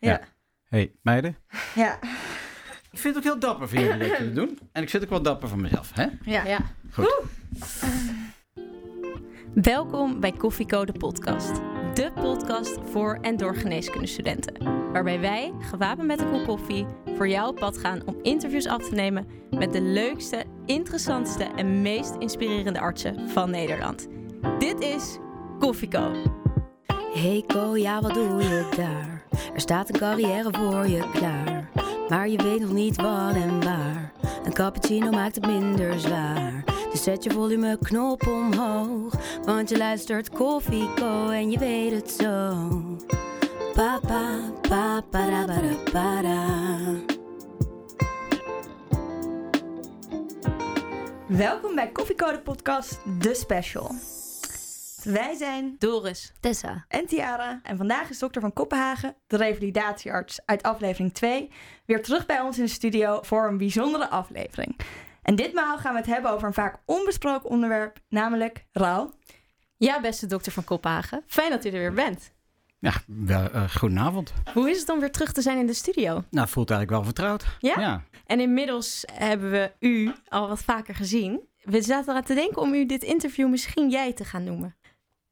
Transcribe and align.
Ja. 0.00 0.20
hey, 0.64 0.92
meiden. 1.02 1.36
Ja. 1.74 1.98
Ik 2.90 2.98
vind 2.98 3.14
het 3.14 3.16
ook 3.16 3.30
heel 3.32 3.38
dapper 3.38 3.68
van 3.68 3.82
jullie 3.82 4.08
dat 4.08 4.18
jullie 4.18 4.32
doen. 4.32 4.58
En 4.72 4.82
ik 4.82 4.88
zit 4.88 5.02
ook 5.02 5.10
wel 5.10 5.22
dapper 5.22 5.48
van 5.48 5.60
mezelf, 5.60 5.90
hè? 5.94 6.06
Ja. 6.22 6.44
Ja. 6.46 6.58
Goed. 6.92 7.22
Welkom 9.54 10.20
bij 10.20 10.32
Koffiecode 10.32 10.92
Podcast. 10.92 11.54
De 11.94 12.12
podcast 12.14 12.78
voor 12.84 13.18
en 13.20 13.36
door 13.36 13.56
geneeskundestudenten. 13.56 14.64
Waarbij 14.92 15.20
wij, 15.20 15.52
gewapend 15.60 16.06
met 16.06 16.20
een 16.20 16.30
kop 16.30 16.44
koffie, 16.44 16.86
voor 17.16 17.28
jou 17.28 17.48
op 17.48 17.56
pad 17.56 17.78
gaan 17.78 18.06
om 18.06 18.16
interviews 18.22 18.66
af 18.66 18.88
te 18.88 18.94
nemen 18.94 19.26
met 19.50 19.72
de 19.72 19.80
leukste, 19.82 20.44
interessantste 20.66 21.44
en 21.44 21.82
meest 21.82 22.14
inspirerende 22.18 22.80
artsen 22.80 23.28
van 23.28 23.50
Nederland. 23.50 24.08
Dit 24.58 24.80
is 24.80 25.18
Koffieco. 25.58 26.12
Hey 27.14 27.44
Ko, 27.46 27.76
ja 27.76 28.00
wat 28.00 28.14
doe 28.14 28.42
je 28.42 28.68
daar? 28.76 29.19
Er 29.54 29.60
staat 29.60 29.88
een 29.88 29.98
carrière 29.98 30.48
voor 30.52 30.86
je 30.88 31.10
klaar. 31.12 31.70
Maar 32.08 32.28
je 32.28 32.42
weet 32.42 32.60
nog 32.60 32.72
niet 32.72 32.96
wat 32.96 33.34
en 33.34 33.64
waar. 33.64 34.12
Een 34.44 34.52
cappuccino 34.52 35.10
maakt 35.10 35.34
het 35.34 35.46
minder 35.46 36.00
zwaar. 36.00 36.64
Dus 36.90 37.02
zet 37.02 37.24
je 37.24 37.30
volumeknop 37.30 38.26
omhoog. 38.26 39.14
Want 39.44 39.68
je 39.68 39.76
luistert 39.76 40.30
Koffie 40.30 40.94
Co 40.94 41.28
en 41.28 41.50
je 41.50 41.58
weet 41.58 41.92
het 41.92 42.10
zo. 42.10 42.54
Pa 43.74 44.00
pa 44.06 44.40
pa 44.68 45.00
pa 45.10 45.30
da 45.30 45.44
ba 45.46 45.60
da 45.60 45.92
ba 45.92 46.22
da. 46.22 46.46
Welkom 51.26 51.74
bij 51.74 51.88
Koffiecode 51.88 52.40
Podcast, 52.40 53.00
de 53.20 53.34
special. 53.34 53.90
Wij 55.04 55.34
zijn 55.34 55.76
Doris. 55.78 56.32
Tessa. 56.40 56.84
en 56.88 57.06
Tiara 57.06 57.60
en 57.62 57.76
vandaag 57.76 58.10
is 58.10 58.18
dokter 58.18 58.40
van 58.40 58.52
Kopenhagen, 58.52 59.14
de 59.26 59.36
revalidatiearts 59.36 60.40
uit 60.44 60.62
aflevering 60.62 61.14
2, 61.14 61.50
weer 61.86 62.02
terug 62.02 62.26
bij 62.26 62.40
ons 62.40 62.58
in 62.58 62.64
de 62.64 62.70
studio 62.70 63.18
voor 63.22 63.48
een 63.48 63.58
bijzondere 63.58 64.08
aflevering. 64.08 64.78
En 65.22 65.36
ditmaal 65.36 65.78
gaan 65.78 65.92
we 65.92 65.98
het 65.98 66.08
hebben 66.08 66.30
over 66.30 66.46
een 66.46 66.54
vaak 66.54 66.76
onbesproken 66.84 67.50
onderwerp, 67.50 67.98
namelijk 68.08 68.66
rouw. 68.72 69.12
Ja, 69.76 70.00
beste 70.00 70.26
dokter 70.26 70.52
van 70.52 70.64
Kopenhagen. 70.64 71.22
Fijn 71.26 71.50
dat 71.50 71.64
u 71.64 71.68
er 71.68 71.78
weer 71.78 71.92
bent. 71.92 72.32
Ja, 72.78 72.92
wel, 73.06 73.50
eh, 73.50 73.70
goedenavond. 73.76 74.32
Hoe 74.52 74.70
is 74.70 74.80
het 74.80 74.88
om 74.88 75.00
weer 75.00 75.10
terug 75.10 75.32
te 75.32 75.42
zijn 75.42 75.58
in 75.58 75.66
de 75.66 75.74
studio? 75.74 76.24
Nou, 76.30 76.48
voelt 76.48 76.70
eigenlijk 76.70 77.00
wel 77.00 77.12
vertrouwd. 77.12 77.44
Ja? 77.58 77.80
Ja. 77.80 78.02
En 78.26 78.40
inmiddels 78.40 79.04
hebben 79.12 79.50
we 79.50 79.72
u 79.78 80.12
al 80.28 80.48
wat 80.48 80.62
vaker 80.62 80.94
gezien. 80.94 81.40
We 81.62 81.82
zaten 81.82 82.10
eraan 82.10 82.24
te 82.24 82.34
denken 82.34 82.62
om 82.62 82.74
u 82.74 82.86
dit 82.86 83.02
interview 83.02 83.48
misschien 83.48 83.90
jij 83.90 84.12
te 84.12 84.24
gaan 84.24 84.44
noemen. 84.44 84.76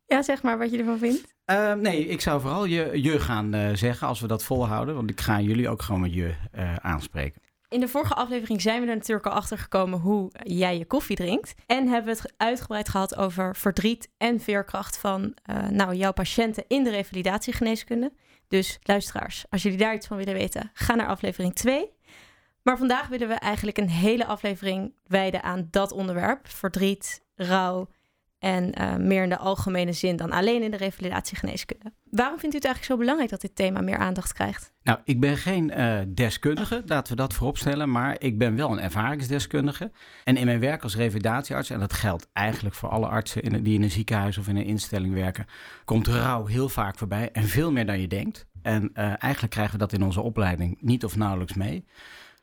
Ja, 0.08 0.22
zeg 0.22 0.42
maar 0.42 0.58
wat 0.58 0.70
je 0.70 0.78
ervan 0.78 0.98
vindt. 0.98 1.34
Eh, 1.44 1.72
nee, 1.72 2.06
ik 2.06 2.20
zou 2.20 2.40
vooral 2.40 2.64
je, 2.64 3.02
je 3.02 3.20
gaan 3.20 3.54
eh, 3.54 3.74
zeggen 3.74 4.08
als 4.08 4.20
we 4.20 4.26
dat 4.26 4.44
volhouden. 4.44 4.94
Want 4.94 5.10
ik 5.10 5.20
ga 5.20 5.40
jullie 5.40 5.68
ook 5.68 5.82
gewoon 5.82 6.00
met 6.00 6.14
je 6.14 6.34
eh, 6.52 6.74
aanspreken. 6.74 7.40
In 7.68 7.80
de 7.80 7.88
vorige 7.88 8.14
aflevering 8.14 8.60
zijn 8.60 8.82
we 8.82 8.88
er 8.88 8.96
natuurlijk 8.96 9.26
al 9.26 9.32
achter 9.32 9.58
gekomen 9.58 9.98
hoe 9.98 10.30
jij 10.42 10.78
je 10.78 10.86
koffie 10.86 11.16
drinkt. 11.16 11.54
En 11.66 11.88
hebben 11.88 12.14
we 12.14 12.20
het 12.20 12.32
uitgebreid 12.36 12.88
gehad 12.88 13.16
over 13.16 13.56
verdriet 13.56 14.10
en 14.16 14.40
veerkracht 14.40 14.98
van 14.98 15.34
eh, 15.42 15.68
nou, 15.68 15.94
jouw 15.94 16.12
patiënten 16.12 16.64
in 16.68 16.84
de 16.84 16.90
revalidatiegeneeskunde. 16.90 18.12
Dus 18.48 18.78
luisteraars, 18.82 19.44
als 19.50 19.62
jullie 19.62 19.78
daar 19.78 19.94
iets 19.94 20.06
van 20.06 20.16
willen 20.16 20.34
weten, 20.34 20.70
ga 20.72 20.94
naar 20.94 21.06
aflevering 21.06 21.54
2. 21.54 21.90
Maar 22.62 22.78
vandaag 22.78 23.08
willen 23.08 23.28
we 23.28 23.34
eigenlijk 23.34 23.78
een 23.78 23.90
hele 23.90 24.26
aflevering 24.26 24.94
wijden 25.06 25.42
aan 25.42 25.68
dat 25.70 25.92
onderwerp. 25.92 26.48
Verdriet, 26.48 27.22
rouw 27.34 27.88
en 28.39 28.72
eh, 28.72 28.97
meer 28.97 29.22
in 29.22 29.28
de 29.28 29.39
algemene 29.39 29.92
zin 29.92 30.17
dan 30.17 30.31
alleen 30.31 30.62
in 30.62 30.70
de 30.70 30.77
revalidatiegeneeskunde. 30.77 31.92
Waarom 32.11 32.39
vindt 32.39 32.55
u 32.55 32.58
het 32.58 32.67
eigenlijk 32.67 32.84
zo 32.84 32.97
belangrijk 32.97 33.31
dat 33.31 33.41
dit 33.41 33.56
thema 33.56 33.81
meer 33.81 33.97
aandacht 33.97 34.33
krijgt? 34.33 34.72
Nou, 34.83 34.98
ik 35.05 35.20
ben 35.20 35.36
geen 35.36 35.70
eh, 35.70 35.98
deskundige, 36.08 36.83
laten 36.86 37.12
we 37.12 37.22
dat 37.22 37.34
vooropstellen, 37.34 37.91
maar 37.91 38.16
ik 38.19 38.39
ben 38.39 38.56
wel 38.56 38.72
een 38.72 38.81
ervaringsdeskundige. 38.81 39.91
En 40.25 40.36
in 40.36 40.47
mijn 40.47 40.61
werk 40.61 40.83
als 40.83 40.97
revalidatiearts, 40.97 41.70
en 41.70 41.78
dat 41.81 41.92
geldt 41.92 42.28
eigenlijk 42.32 42.75
voor 42.75 42.88
alle 42.88 43.06
artsen 43.06 43.43
in, 43.43 43.62
die 43.62 43.75
in 43.75 43.82
een 43.82 43.91
ziekenhuis 43.91 44.38
of 44.38 44.48
in 44.48 44.56
een 44.56 44.65
instelling 44.65 45.15
werken, 45.15 45.47
komt 45.84 46.06
rouw 46.06 46.47
heel 46.47 46.69
vaak 46.69 46.98
voorbij 46.98 47.31
en 47.32 47.44
veel 47.44 47.72
meer 47.72 47.87
dan 47.87 48.00
je 48.00 48.09
denkt. 48.09 48.47
En 48.62 48.91
eh, 48.94 49.04
eigenlijk 49.04 49.53
krijgen 49.53 49.72
we 49.72 49.78
dat 49.78 49.93
in 49.93 50.03
onze 50.03 50.21
opleiding 50.21 50.77
niet 50.81 51.04
of 51.04 51.16
nauwelijks 51.16 51.54
mee. 51.54 51.84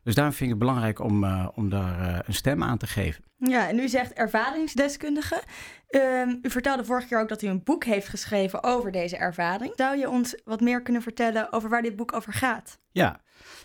Dus 0.03 0.15
daarom 0.15 0.33
vind 0.33 0.51
ik 0.51 0.55
het 0.55 0.65
belangrijk 0.65 0.99
om, 0.99 1.25
om 1.55 1.69
daar 1.69 2.23
een 2.27 2.33
stem 2.33 2.63
aan 2.63 2.77
te 2.77 2.87
geven. 2.87 3.23
Ja, 3.49 3.69
en 3.69 3.79
u 3.79 3.87
zegt 3.87 4.13
ervaringsdeskundige. 4.13 5.41
Ehm, 5.87 6.29
u 6.41 6.49
vertelde 6.49 6.85
vorige 6.85 7.07
keer 7.07 7.19
ook 7.19 7.29
dat 7.29 7.41
u 7.41 7.47
een 7.47 7.63
boek 7.63 7.83
heeft 7.83 8.07
geschreven 8.07 8.63
over 8.63 8.91
deze 8.91 9.17
ervaring. 9.17 9.73
Zou 9.75 9.97
je 9.97 10.09
ons 10.09 10.41
wat 10.43 10.61
meer 10.61 10.81
kunnen 10.81 11.01
vertellen 11.01 11.53
over 11.53 11.69
waar 11.69 11.81
dit 11.81 11.95
boek 11.95 12.13
over 12.13 12.33
gaat? 12.33 12.79
Ja, 12.91 13.21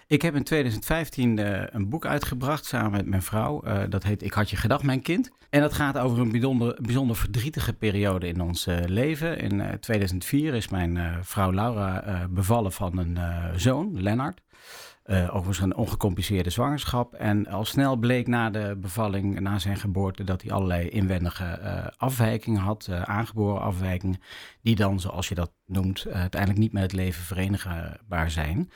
ik 0.07 0.23
heb 0.23 0.35
in 0.35 0.45
2015 0.45 1.39
eh, 1.39 1.63
een 1.71 1.89
boek 1.89 2.07
uitgebracht 2.07 2.65
samen 2.65 2.91
met 2.91 3.07
mijn 3.07 3.23
vrouw. 3.23 3.63
Eh, 3.63 3.83
dat 3.89 4.03
heet 4.03 4.23
Ik 4.23 4.33
had 4.33 4.51
je 4.51 4.57
gedacht, 4.57 4.83
mijn 4.83 5.03
kind. 5.03 5.31
En 5.51 5.61
dat 5.61 5.73
gaat 5.73 5.99
over 5.99 6.19
een 6.19 6.31
bijzonder, 6.81 7.17
verdrietige 7.17 7.73
periode 7.73 8.27
in 8.27 8.41
ons 8.41 8.67
eh, 8.67 8.77
leven. 8.87 9.39
In 9.39 9.61
eh, 9.61 9.73
2004 9.73 10.55
is 10.55 10.69
mijn 10.69 11.25
vrouw 11.25 11.53
Laura 11.53 12.27
bevallen 12.31 12.73
van 12.73 12.99
een 12.99 13.19
zoon, 13.61 14.03
Lennart. 14.03 14.41
Eh, 15.11 15.35
overigens 15.35 15.61
een 15.61 15.77
ongecompliceerde 15.77 16.51
zwangerschap. 16.51 17.15
En 17.15 17.47
al 17.47 17.65
snel 17.65 17.97
bleek 17.97 18.27
na 18.27 18.51
de 18.51 18.77
bevalling, 18.81 19.41
na 19.41 19.59
zijn 19.59 19.77
geboorte, 19.77 20.25
dat 20.25 20.43
hij 20.43 20.51
allerlei 20.51 20.89
inwendige 20.89 21.45
eh, 21.45 21.87
afwijkingen 21.97 22.61
had, 22.61 22.87
eh, 22.91 23.03
aangeboren 23.03 23.61
afwijkingen, 23.61 24.21
die 24.63 24.75
dan, 24.75 25.01
zoals 25.01 25.29
je 25.29 25.35
dat 25.35 25.53
noemt, 25.67 26.07
uiteindelijk 26.11 26.61
niet 26.61 26.73
met 26.73 26.83
het 26.83 26.93
leven 26.93 27.23
verenigbaar 27.23 28.31
zijn. 28.31 28.71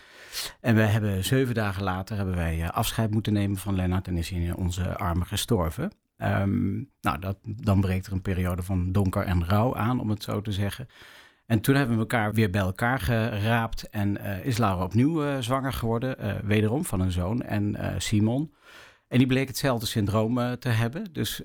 En 0.60 0.74
we 0.74 0.80
hebben 0.80 1.24
zeven 1.24 1.54
dagen 1.54 1.82
later 1.82 2.16
hebben 2.16 2.36
wij 2.36 2.70
afscheid 2.70 3.10
moeten 3.10 3.32
nemen 3.32 3.56
van 3.56 3.74
Lennart 3.74 4.08
en 4.08 4.16
is 4.16 4.30
hij 4.30 4.40
in 4.40 4.56
onze 4.56 4.96
armen 4.96 5.26
gestorven. 5.26 5.92
Ehm, 6.16 6.74
nou, 7.00 7.18
dat, 7.20 7.36
dan 7.42 7.80
breekt 7.80 8.06
er 8.06 8.12
een 8.12 8.22
periode 8.22 8.62
van 8.62 8.92
donker 8.92 9.22
en 9.22 9.46
rouw 9.46 9.76
aan, 9.76 10.00
om 10.00 10.10
het 10.10 10.22
zo 10.22 10.40
te 10.40 10.52
zeggen. 10.52 10.88
En 11.46 11.60
toen 11.60 11.74
hebben 11.74 11.94
we 11.94 12.00
elkaar 12.00 12.32
weer 12.32 12.50
bij 12.50 12.60
elkaar 12.60 13.00
geraapt 13.00 13.88
en 13.90 14.18
eh, 14.18 14.44
is 14.44 14.58
Laura 14.58 14.84
opnieuw 14.84 15.24
eh, 15.24 15.36
zwanger 15.40 15.72
geworden, 15.72 16.18
eh, 16.18 16.34
wederom 16.42 16.84
van 16.84 17.00
een 17.00 17.12
zoon 17.12 17.42
en 17.42 17.76
Simon. 17.98 18.54
En 19.08 19.18
die 19.18 19.26
bleek 19.26 19.48
hetzelfde 19.48 19.86
syndroom 19.86 20.58
te 20.58 20.68
hebben. 20.68 21.12
Dus 21.12 21.42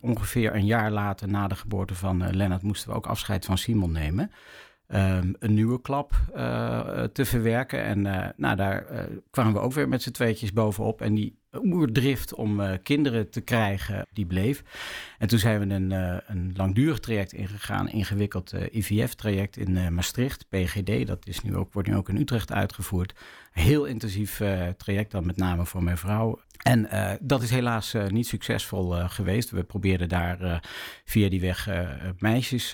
ongeveer 0.00 0.54
een 0.54 0.66
jaar 0.66 0.90
later 0.90 1.28
na 1.28 1.48
de 1.48 1.54
geboorte 1.54 1.94
van 1.94 2.36
Lennart 2.36 2.62
moesten 2.62 2.90
we 2.90 2.96
ook 2.96 3.06
afscheid 3.06 3.44
van 3.44 3.58
Simon 3.58 3.92
nemen. 3.92 4.30
Ehm, 4.86 5.32
een 5.38 5.54
nieuwe 5.54 5.80
klap 5.80 6.14
eh, 6.34 7.02
te 7.04 7.24
verwerken. 7.24 7.82
En 7.84 8.06
eh, 8.06 8.28
nou, 8.36 8.56
daar 8.56 8.86
eh, 8.86 9.04
kwamen 9.30 9.52
we 9.52 9.58
ook 9.58 9.72
weer 9.72 9.88
met 9.88 10.02
z'n 10.02 10.10
tweetjes 10.10 10.52
bovenop. 10.52 11.00
En 11.00 11.14
die 11.14 11.38
oerdrift 11.62 12.34
om 12.34 12.60
eh, 12.60 12.72
kinderen 12.82 13.30
te 13.30 13.40
krijgen, 13.40 14.06
die 14.12 14.26
bleef. 14.26 14.62
En 15.18 15.28
toen 15.28 15.38
zijn 15.38 15.68
we 15.68 15.74
een, 15.74 15.92
eh, 15.92 16.16
een 16.26 16.52
langdurig 16.56 16.98
traject 16.98 17.32
ingegaan, 17.32 17.88
ingewikkeld 17.88 18.52
eh, 18.52 18.74
IVF-traject 18.74 19.56
in 19.56 19.76
eh, 19.76 19.88
Maastricht, 19.88 20.48
PGD. 20.48 21.06
Dat 21.06 21.26
is 21.26 21.40
nu 21.40 21.56
ook, 21.56 21.72
wordt 21.72 21.88
nu 21.88 21.96
ook 21.96 22.08
in 22.08 22.16
Utrecht 22.16 22.52
uitgevoerd. 22.52 23.14
Heel 23.52 23.84
intensief 23.84 24.40
eh, 24.40 24.68
traject 24.68 25.10
dan 25.10 25.26
met 25.26 25.36
name 25.36 25.66
voor 25.66 25.82
mijn 25.82 25.98
vrouw. 25.98 26.40
En 26.62 26.90
eh, 26.90 27.10
dat 27.20 27.42
is 27.42 27.50
helaas 27.50 27.94
eh, 27.94 28.06
niet 28.06 28.26
succesvol 28.26 28.96
eh, 28.96 29.10
geweest. 29.10 29.50
We 29.50 29.62
probeerden 29.62 30.08
daar 30.08 30.68
via 31.04 31.28
die 31.28 31.40
weg 31.40 31.68
meisjes 32.18 32.70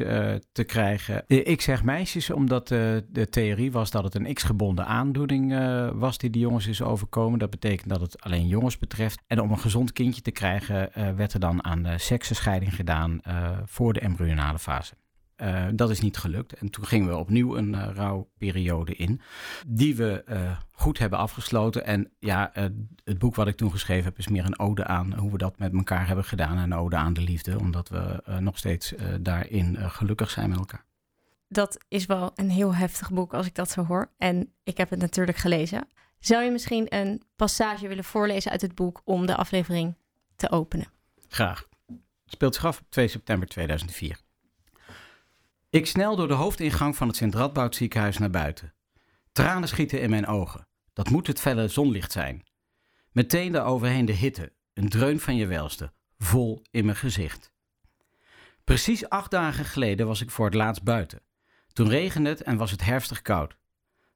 te 0.52 0.64
krijgen. 0.66 1.24
Ik 1.26 1.60
zeg 1.60 1.82
meisjes 1.84 2.30
omdat 2.30 2.68
de 2.68 3.26
theorie 3.30 3.72
was 3.72 3.90
dat 3.90 4.04
het 4.04 4.14
een 4.14 4.34
x-gebonden 4.34 4.86
aandoening 4.86 5.54
was 5.94 6.18
die 6.18 6.30
de 6.30 6.38
jongens 6.38 6.66
is 6.66 6.82
overkomen. 6.82 7.38
Dat 7.38 7.50
betekent 7.50 7.88
dat 7.88 8.00
het 8.00 8.20
alleen 8.20 8.46
jongens 8.46 8.78
betreft. 8.78 9.22
En 9.26 9.40
om 9.40 9.50
een 9.50 9.58
gezond 9.58 9.92
kindje 9.92 10.22
te 10.22 10.30
krijgen 10.30 10.90
werd 11.16 11.32
er 11.32 11.40
dan 11.40 11.64
aan 11.64 11.82
de 11.82 11.98
seksenscheiding 11.98 12.74
gedaan 12.74 13.20
voor 13.64 13.92
de 13.92 14.00
embryonale 14.00 14.58
fase. 14.58 14.94
Eh, 15.40 15.66
dat 15.72 15.90
is 15.90 16.00
niet 16.00 16.16
gelukt. 16.16 16.52
En 16.52 16.70
toen 16.70 16.86
gingen 16.86 17.08
we 17.08 17.16
opnieuw 17.16 17.56
een 17.56 17.74
eh, 17.74 17.88
rouwperiode 17.94 18.94
in, 18.94 19.20
die 19.66 19.96
we 19.96 20.22
eh, 20.26 20.56
goed 20.72 20.98
hebben 20.98 21.18
afgesloten. 21.18 21.84
En 21.84 22.10
ja, 22.18 22.50
het 23.04 23.18
boek 23.18 23.34
wat 23.34 23.46
ik 23.46 23.56
toen 23.56 23.70
geschreven 23.70 24.04
heb 24.04 24.18
is 24.18 24.28
meer 24.28 24.44
een 24.44 24.58
ode 24.58 24.84
aan 24.84 25.14
hoe 25.14 25.30
we 25.30 25.38
dat 25.38 25.58
met 25.58 25.72
elkaar 25.72 26.06
hebben 26.06 26.24
gedaan. 26.24 26.56
En 26.56 26.62
een 26.62 26.74
ode 26.74 26.96
aan 26.96 27.12
de 27.12 27.20
liefde, 27.20 27.58
omdat 27.58 27.88
we 27.88 28.22
nog 28.40 28.58
steeds 28.58 28.94
daarin 29.20 29.76
gelukkig 29.90 30.30
zijn 30.30 30.48
met 30.48 30.58
elkaar. 30.58 30.84
Dat 31.48 31.84
is 31.88 32.06
wel 32.06 32.32
een 32.34 32.50
heel 32.50 32.74
heftig 32.74 33.10
boek 33.10 33.34
als 33.34 33.46
ik 33.46 33.54
dat 33.54 33.70
zo 33.70 33.84
hoor. 33.84 34.10
En 34.18 34.52
ik 34.62 34.76
heb 34.76 34.90
het 34.90 35.00
natuurlijk 35.00 35.38
gelezen. 35.38 35.88
Zou 36.18 36.44
je 36.44 36.50
misschien 36.50 36.86
een 36.88 37.22
passage 37.36 37.88
willen 37.88 38.04
voorlezen 38.04 38.50
uit 38.50 38.60
het 38.60 38.74
boek 38.74 39.02
om 39.04 39.26
de 39.26 39.36
aflevering 39.36 39.94
te 40.36 40.50
openen? 40.50 40.86
Graag. 41.28 41.68
Het 41.86 42.38
speelt 42.38 42.54
zich 42.54 42.64
af 42.64 42.80
op 42.80 42.90
2 42.90 43.08
september 43.08 43.48
2004. 43.48 44.18
Ik 45.70 45.86
snel 45.86 46.16
door 46.16 46.28
de 46.28 46.34
hoofdingang 46.34 46.96
van 46.96 47.08
het 47.08 47.16
Sint-Radboud 47.16 47.74
ziekenhuis 47.74 48.18
naar 48.18 48.30
buiten. 48.30 48.74
Tranen 49.32 49.68
schieten 49.68 50.00
in 50.00 50.10
mijn 50.10 50.26
ogen. 50.26 50.66
Dat 50.92 51.10
moet 51.10 51.26
het 51.26 51.40
felle 51.40 51.68
zonlicht 51.68 52.12
zijn. 52.12 52.44
Meteen 53.12 53.52
daaroverheen 53.52 54.04
de 54.04 54.12
hitte, 54.12 54.52
een 54.74 54.88
dreun 54.88 55.20
van 55.20 55.36
je 55.36 55.46
welste, 55.46 55.92
vol 56.18 56.62
in 56.70 56.84
mijn 56.84 56.96
gezicht. 56.96 57.52
Precies 58.64 59.08
acht 59.08 59.30
dagen 59.30 59.64
geleden 59.64 60.06
was 60.06 60.20
ik 60.20 60.30
voor 60.30 60.44
het 60.44 60.54
laatst 60.54 60.82
buiten. 60.82 61.22
Toen 61.72 61.88
regende 61.88 62.28
het 62.28 62.42
en 62.42 62.56
was 62.56 62.70
het 62.70 62.84
herfstig 62.84 63.22
koud. 63.22 63.56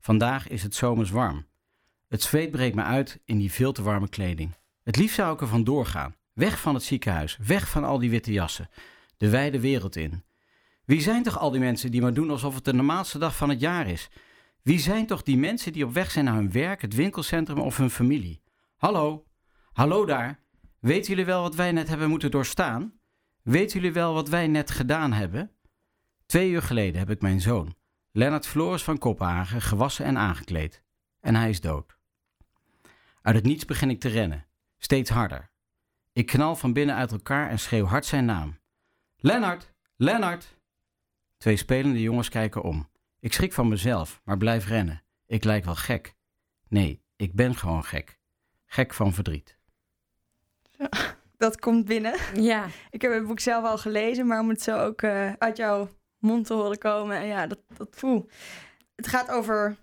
Vandaag 0.01 0.49
is 0.49 0.63
het 0.63 0.75
zomers 0.75 1.11
warm. 1.11 1.47
Het 2.09 2.23
zweet 2.23 2.51
breekt 2.51 2.75
me 2.75 2.83
uit 2.83 3.21
in 3.25 3.39
die 3.39 3.53
veel 3.53 3.73
te 3.73 3.83
warme 3.83 4.09
kleding. 4.09 4.55
Het 4.83 4.97
liefst 4.97 5.15
zou 5.15 5.35
ik 5.35 5.41
er 5.41 5.49
vandoor 5.49 5.87
gaan. 5.87 6.17
Weg 6.33 6.61
van 6.61 6.75
het 6.75 6.83
ziekenhuis, 6.83 7.39
weg 7.41 7.69
van 7.69 7.85
al 7.85 7.99
die 7.99 8.11
witte 8.11 8.33
jassen. 8.33 8.71
De 9.17 9.29
wijde 9.29 9.61
wereld 9.61 9.97
in. 9.97 10.25
Wie 10.85 11.01
zijn 11.01 11.23
toch 11.23 11.39
al 11.39 11.51
die 11.51 11.61
mensen 11.61 11.91
die 11.91 12.01
maar 12.01 12.15
doen 12.15 12.31
alsof 12.31 12.55
het 12.55 12.65
de 12.65 12.75
normaalste 12.75 13.19
dag 13.19 13.37
van 13.37 13.49
het 13.49 13.61
jaar 13.61 13.87
is? 13.87 14.09
Wie 14.63 14.79
zijn 14.79 15.07
toch 15.07 15.23
die 15.23 15.37
mensen 15.37 15.73
die 15.73 15.85
op 15.85 15.93
weg 15.93 16.11
zijn 16.11 16.25
naar 16.25 16.35
hun 16.35 16.53
werk, 16.53 16.83
het 16.83 16.95
winkelcentrum 16.95 17.59
of 17.59 17.77
hun 17.77 17.91
familie? 17.91 18.43
Hallo? 18.77 19.27
Hallo 19.73 20.05
daar? 20.05 20.41
Weten 20.81 21.09
jullie 21.09 21.25
wel 21.25 21.43
wat 21.43 21.55
wij 21.55 21.73
net 21.73 21.89
hebben 21.89 22.09
moeten 22.09 22.31
doorstaan? 22.31 22.93
Weten 23.43 23.81
jullie 23.81 23.95
wel 23.95 24.15
wat 24.15 24.29
wij 24.29 24.47
net 24.47 24.71
gedaan 24.71 25.13
hebben? 25.13 25.51
Twee 26.27 26.51
uur 26.51 26.63
geleden 26.63 26.99
heb 26.99 27.11
ik 27.11 27.21
mijn 27.21 27.41
zoon, 27.41 27.75
Lennart 28.13 28.47
Floris 28.47 28.83
van 28.83 28.99
Kopenhagen, 28.99 29.61
gewassen 29.61 30.05
en 30.05 30.19
aangekleed. 30.19 30.83
En 31.21 31.35
hij 31.35 31.49
is 31.49 31.61
dood. 31.61 31.97
Uit 33.23 33.35
het 33.35 33.45
niets 33.45 33.65
begin 33.65 33.91
ik 33.91 34.01
te 34.01 34.09
rennen, 34.09 34.47
steeds 34.79 35.11
harder. 35.11 35.51
Ik 36.13 36.27
knal 36.27 36.57
van 36.57 36.73
binnen 36.73 36.95
uit 36.95 37.13
elkaar 37.13 37.51
en 37.51 37.59
schreeuw 37.59 37.85
hard 37.85 38.05
zijn 38.05 38.25
naam. 38.25 38.59
Lennart! 39.17 39.73
Lennart! 39.97 40.57
Twee 41.45 41.57
spelende 41.57 42.01
jongens 42.01 42.29
kijken 42.29 42.63
om. 42.63 42.89
Ik 43.21 43.33
schrik 43.33 43.53
van 43.53 43.69
mezelf, 43.69 44.21
maar 44.25 44.37
blijf 44.37 44.67
rennen. 44.67 45.03
Ik 45.27 45.45
lijk 45.45 45.65
wel 45.65 45.75
gek. 45.75 46.15
Nee, 46.69 47.03
ik 47.17 47.35
ben 47.35 47.57
gewoon 47.57 47.85
gek. 47.85 48.19
Gek 48.67 48.95
van 48.95 49.13
verdriet. 49.13 49.57
Dat 51.37 51.59
komt 51.59 51.85
binnen. 51.85 52.15
Ja, 52.35 52.67
Ik 52.91 53.03
heb 53.03 53.13
het 53.13 53.27
boek 53.27 53.41
zelf 53.41 53.65
al 53.65 53.79
gelezen, 53.79 54.27
maar 54.27 54.41
om 54.41 54.49
het 54.49 54.63
zo 54.63 54.79
ook 54.79 55.03
eh, 55.03 55.33
uit 55.33 55.57
jouw 55.57 55.89
mond 56.19 56.47
te 56.47 56.55
horen 56.55 56.79
komen. 56.79 57.17
En 57.17 57.27
ja, 57.27 57.47
dat, 57.47 57.61
dat 57.77 57.89
voel. 57.91 58.29
Het 58.97 59.07
gaat 59.07 59.31
over 59.31 59.77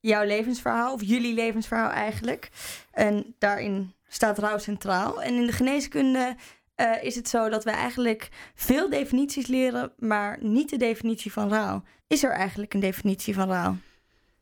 jouw 0.00 0.24
levensverhaal, 0.24 0.92
of 0.92 1.02
jullie 1.02 1.34
levensverhaal 1.34 1.90
eigenlijk. 1.90 2.50
En 2.90 3.34
daarin 3.38 3.94
staat 4.08 4.38
rouw 4.38 4.58
centraal. 4.58 5.22
En 5.22 5.34
in 5.34 5.46
de 5.46 5.52
geneeskunde 5.52 6.36
eh, 6.76 7.02
is 7.02 7.14
het 7.14 7.28
zo 7.28 7.48
dat 7.48 7.64
we 7.64 7.70
eigenlijk 7.70 8.28
veel 8.54 8.90
definities 8.90 9.46
leren, 9.46 9.92
maar 9.98 10.38
niet 10.40 10.70
de 10.70 10.76
definitie 10.76 11.32
van 11.32 11.48
rouw. 11.48 11.82
Is 12.06 12.24
er 12.24 12.30
eigenlijk 12.30 12.74
een 12.74 12.80
definitie 12.80 13.34
van 13.34 13.48
rouw? 13.48 13.76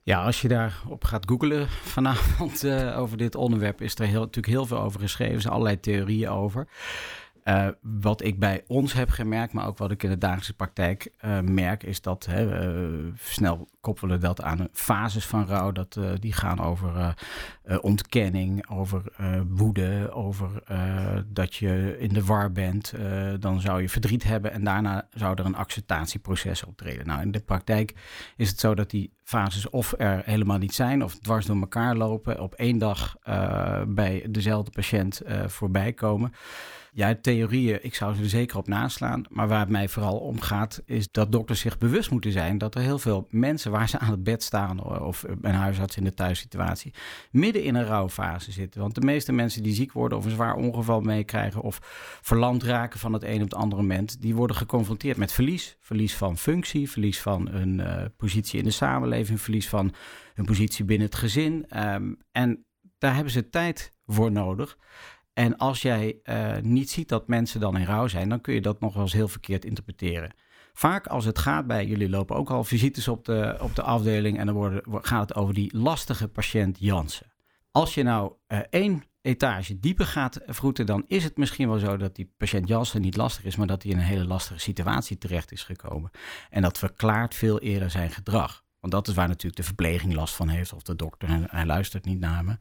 Ja, 0.03 0.25
als 0.25 0.41
je 0.41 0.49
daarop 0.49 1.05
gaat 1.05 1.29
googlen 1.29 1.69
vanavond 1.97 2.65
eh, 2.65 2.99
over 2.99 3.17
dit 3.17 3.35
onderwerp, 3.35 3.81
is 3.81 3.95
er 3.95 4.07
heel, 4.07 4.21
natuurlijk 4.21 4.55
heel 4.55 4.67
veel 4.67 4.81
over 4.81 5.01
geschreven. 5.01 5.35
Er 5.35 5.41
zijn 5.41 5.53
allerlei 5.53 5.81
theorieën 5.81 6.29
over. 6.29 6.69
Eh, 7.45 7.69
wat 7.81 8.23
ik 8.23 8.39
bij 8.39 8.65
ons 8.67 8.93
heb 8.93 9.11
gemerkt, 9.11 9.53
maar 9.53 9.67
ook 9.67 9.79
wat 9.79 9.91
ik 9.91 10.03
in 10.03 10.11
de 10.11 10.19
dagelijkse 10.19 10.55
praktijk 10.55 11.13
eh, 11.19 11.41
merk, 11.41 11.83
is 11.83 12.01
dat 12.01 12.27
hè, 12.27 12.47
we 12.47 13.13
snel 13.15 13.69
koppelen 13.81 14.21
dat 14.21 14.43
aan 14.43 14.69
fases 14.73 15.27
van 15.27 15.47
rouw. 15.47 15.73
Dat, 15.73 15.97
eh, 15.97 16.11
die 16.21 16.33
gaan 16.33 16.61
over 16.61 16.97
eh, 16.97 17.09
eh, 17.63 17.79
ontkenning, 17.81 18.69
over 18.69 19.03
eh, 19.17 19.41
woede, 19.49 20.11
over 20.13 20.63
eh, 20.67 21.17
dat 21.27 21.55
je 21.55 21.97
in 21.99 22.15
de 22.15 22.25
war 22.25 22.53
bent. 22.53 22.93
Eh, 22.93 23.33
dan 23.41 23.61
zou 23.61 23.81
je 23.81 23.89
verdriet 23.89 24.23
hebben 24.25 24.53
en 24.53 24.65
daarna 24.65 25.09
zou 25.11 25.35
er 25.39 25.45
een 25.45 25.57
acceptatieproces 25.57 26.65
optreden. 26.65 27.07
Nou, 27.07 27.21
in 27.23 27.31
de 27.31 27.41
praktijk 27.41 27.95
is 28.37 28.49
het 28.49 28.61
zo 28.61 28.75
dat 28.75 28.91
die 28.91 29.13
fases 29.25 29.71
of 29.71 29.95
er 29.99 30.23
helemaal 30.25 30.59
niet 30.59 30.75
zijn 30.75 31.05
of 31.05 31.19
dwars 31.19 31.47
door 31.47 31.61
elkaar 31.61 31.97
lopen, 31.97 32.41
op 32.41 32.55
één 32.55 32.79
dag 32.79 33.17
eh, 33.23 33.83
bij 33.87 34.27
dezelfde 34.31 34.71
patiënt 34.71 35.21
eh, 35.21 35.49
voorbij 35.49 35.93
komen. 35.93 36.33
Ja, 36.97 37.15
theorieën, 37.15 37.85
ik 37.85 37.95
zou 37.95 38.15
ze 38.15 38.23
er 38.23 38.29
zeker 38.29 38.57
op 38.57 38.69
naslaan. 38.69 39.25
Maar 39.29 39.49
waar 39.49 39.61
het 39.61 39.69
mij 39.69 39.89
vooral 39.89 40.19
om 40.19 40.41
gaat, 40.41 40.83
is 40.85 41.11
dat 41.11 41.33
dokters 41.33 41.61
zich 41.61 41.79
bewust 41.79 42.11
moeten 42.11 42.33
zijn 42.33 42.59
dat 42.59 42.75
er 42.75 42.81
heel 42.81 42.99
veel 42.99 43.27
mensen 43.31 43.71
waar 43.71 43.89
ze 43.89 43.99
aan 43.99 44.11
het 44.11 44.23
bed 44.23 44.43
staan, 44.43 45.01
of 45.01 45.25
een 45.41 45.55
huisarts 45.55 45.97
in 45.97 46.05
de 46.05 46.15
thuissituatie, 46.15 46.95
midden 47.31 47.63
in 47.63 47.75
een 47.75 47.85
rouwfase 47.85 48.53
zitten. 48.53 48.81
Want 48.81 48.95
de 48.95 49.01
meeste 49.01 49.33
mensen 49.33 49.63
die 49.63 49.75
ziek 49.75 49.93
worden 49.93 50.19
of 50.19 50.25
een 50.25 50.31
zwaar 50.31 50.55
ongeval 50.55 51.01
meekrijgen 51.01 51.61
of 51.61 51.79
verlamd 52.23 52.63
raken 52.63 53.01
van 53.01 53.13
het 53.13 53.23
een 53.23 53.43
op 53.43 53.51
het 53.51 53.55
andere 53.55 53.83
moment, 53.83 54.21
die 54.21 54.35
worden 54.35 54.57
geconfronteerd 54.57 55.17
met 55.17 55.33
verlies. 55.33 55.77
Verlies 55.81 56.15
van 56.17 56.39
functie, 56.39 56.91
verlies 56.91 57.21
van 57.21 57.49
hun 57.49 57.81
eh, 57.81 58.05
positie 58.17 58.59
in 58.59 58.65
de 58.65 58.71
samenleving, 58.71 59.41
verlies 59.41 59.69
van 59.69 59.95
hun 60.35 60.45
positie 60.45 60.85
binnen 60.85 61.07
het 61.07 61.17
gezin. 61.17 61.65
Ehm, 61.69 62.13
en 62.33 62.65
daar 62.99 63.15
hebben 63.15 63.33
ze 63.33 63.49
tijd 63.49 63.93
voor 64.07 64.33
nodig. 64.33 64.77
En 65.35 65.57
als 65.57 65.83
jij 65.83 66.19
eh, 66.23 66.57
niet 66.63 66.91
ziet 66.91 67.09
dat 67.09 67.29
mensen 67.29 67.61
dan 67.61 67.77
in 67.77 67.85
rouw 67.85 68.07
zijn, 68.07 68.29
dan 68.29 68.41
kun 68.41 68.55
je 68.55 68.61
dat 68.61 68.81
nog 68.81 68.95
wel 68.95 69.03
eens 69.03 69.13
heel 69.13 69.29
verkeerd 69.29 69.65
interpreteren. 69.65 70.35
Vaak 70.73 71.07
als 71.07 71.25
het 71.25 71.39
gaat 71.39 71.67
bij, 71.67 71.87
jullie 71.87 72.09
lopen 72.09 72.37
ook 72.37 72.51
al 72.51 72.65
visites 72.65 73.09
op 73.09 73.25
de, 73.25 73.57
op 73.61 73.75
de 73.75 73.83
afdeling 73.83 74.39
en 74.39 74.47
dan 74.47 74.55
worden, 74.55 74.83
gaat 74.87 75.29
het 75.29 75.39
over 75.39 75.55
die 75.55 75.77
lastige 75.77 76.29
patiënt 76.29 76.79
Jansen. 76.81 77.33
Als 77.71 77.95
je 77.95 78.03
nou 78.03 78.33
eh, 78.47 78.59
één 78.71 79.05
etage 79.21 79.81
dieper 79.81 80.07
gaat 80.07 80.41
vroeten, 80.47 80.87
dan 80.87 81.05
is 81.07 81.25
het 81.25 81.37
misschien 81.37 81.69
wel 81.69 81.79
zo 81.79 81.97
dat 81.97 82.15
die 82.15 82.33
patiënt 82.37 82.69
Jansen 82.69 83.01
niet 83.01 83.17
lastig 83.17 83.45
is, 83.45 83.57
maar 83.57 83.67
dat 83.67 83.83
hij 83.83 83.93
in 83.93 83.99
een 83.99 84.05
hele 84.05 84.27
lastige 84.27 84.61
situatie 84.61 85.19
terecht 85.19 85.53
is 85.53 85.63
gekomen. 85.63 86.11
En 86.51 86.63
dat 86.63 86.79
verklaart 86.79 87.35
veel 87.35 87.61
eerder 87.61 87.91
zijn 87.91 88.11
gedrag. 88.11 88.65
Want 88.81 88.93
dat 88.93 89.09
is 89.09 89.15
waar 89.15 89.29
natuurlijk 89.29 89.57
de 89.57 89.63
verpleging 89.63 90.15
last 90.15 90.35
van 90.35 90.49
heeft, 90.49 90.73
of 90.73 90.83
de 90.83 90.97
dokter, 90.97 91.29
en 91.29 91.45
hij 91.51 91.67
luistert 91.67 92.05
niet 92.05 92.21
naar 92.21 92.45
me. 92.45 92.57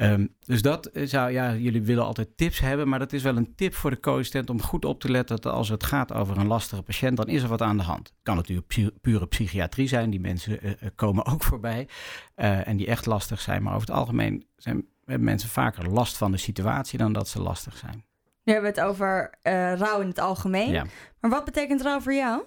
Ehm, 0.00 0.26
dus 0.44 0.62
dat 0.62 0.90
zou, 0.94 1.30
ja, 1.30 1.54
jullie 1.54 1.82
willen 1.82 2.04
altijd 2.04 2.36
tips 2.36 2.60
hebben, 2.60 2.88
maar 2.88 2.98
dat 2.98 3.12
is 3.12 3.22
wel 3.22 3.36
een 3.36 3.54
tip 3.54 3.74
voor 3.74 3.90
de 3.90 4.00
co-assistent 4.00 4.50
om 4.50 4.62
goed 4.62 4.84
op 4.84 5.00
te 5.00 5.10
letten 5.10 5.40
dat 5.40 5.52
als 5.52 5.68
het 5.68 5.84
gaat 5.84 6.12
over 6.12 6.38
een 6.38 6.46
lastige 6.46 6.82
patiënt, 6.82 7.16
dan 7.16 7.28
is 7.28 7.42
er 7.42 7.48
wat 7.48 7.62
aan 7.62 7.76
de 7.76 7.82
hand. 7.82 8.08
Het 8.08 8.16
kan 8.22 8.36
natuurlijk 8.36 8.66
pu- 8.66 8.90
pure 9.00 9.26
psychiatrie 9.26 9.88
zijn, 9.88 10.10
die 10.10 10.20
mensen 10.20 10.60
eh, 10.60 10.70
eh, 10.70 10.76
komen 10.94 11.26
ook 11.26 11.42
voorbij 11.50 11.88
eh, 12.34 12.68
en 12.68 12.76
die 12.76 12.86
echt 12.86 13.06
lastig 13.06 13.40
zijn, 13.40 13.62
maar 13.62 13.74
over 13.74 13.88
het 13.88 13.96
algemeen 13.96 14.46
zijn, 14.56 14.86
hebben 15.04 15.24
mensen 15.24 15.48
vaker 15.48 15.90
last 15.90 16.16
van 16.16 16.30
de 16.30 16.38
situatie 16.38 16.98
dan 16.98 17.12
dat 17.12 17.28
ze 17.28 17.42
lastig 17.42 17.76
zijn. 17.76 18.04
Nu 18.44 18.52
hebben 18.52 18.72
we 18.72 18.80
het 18.80 18.88
over 18.88 19.34
eh, 19.42 19.74
rouw 19.74 20.00
in 20.00 20.08
het 20.08 20.18
algemeen. 20.18 20.70
Ja. 20.70 20.84
Maar 21.20 21.30
wat 21.30 21.44
betekent 21.44 21.82
rouw 21.82 22.00
voor 22.00 22.14
jou? 22.14 22.42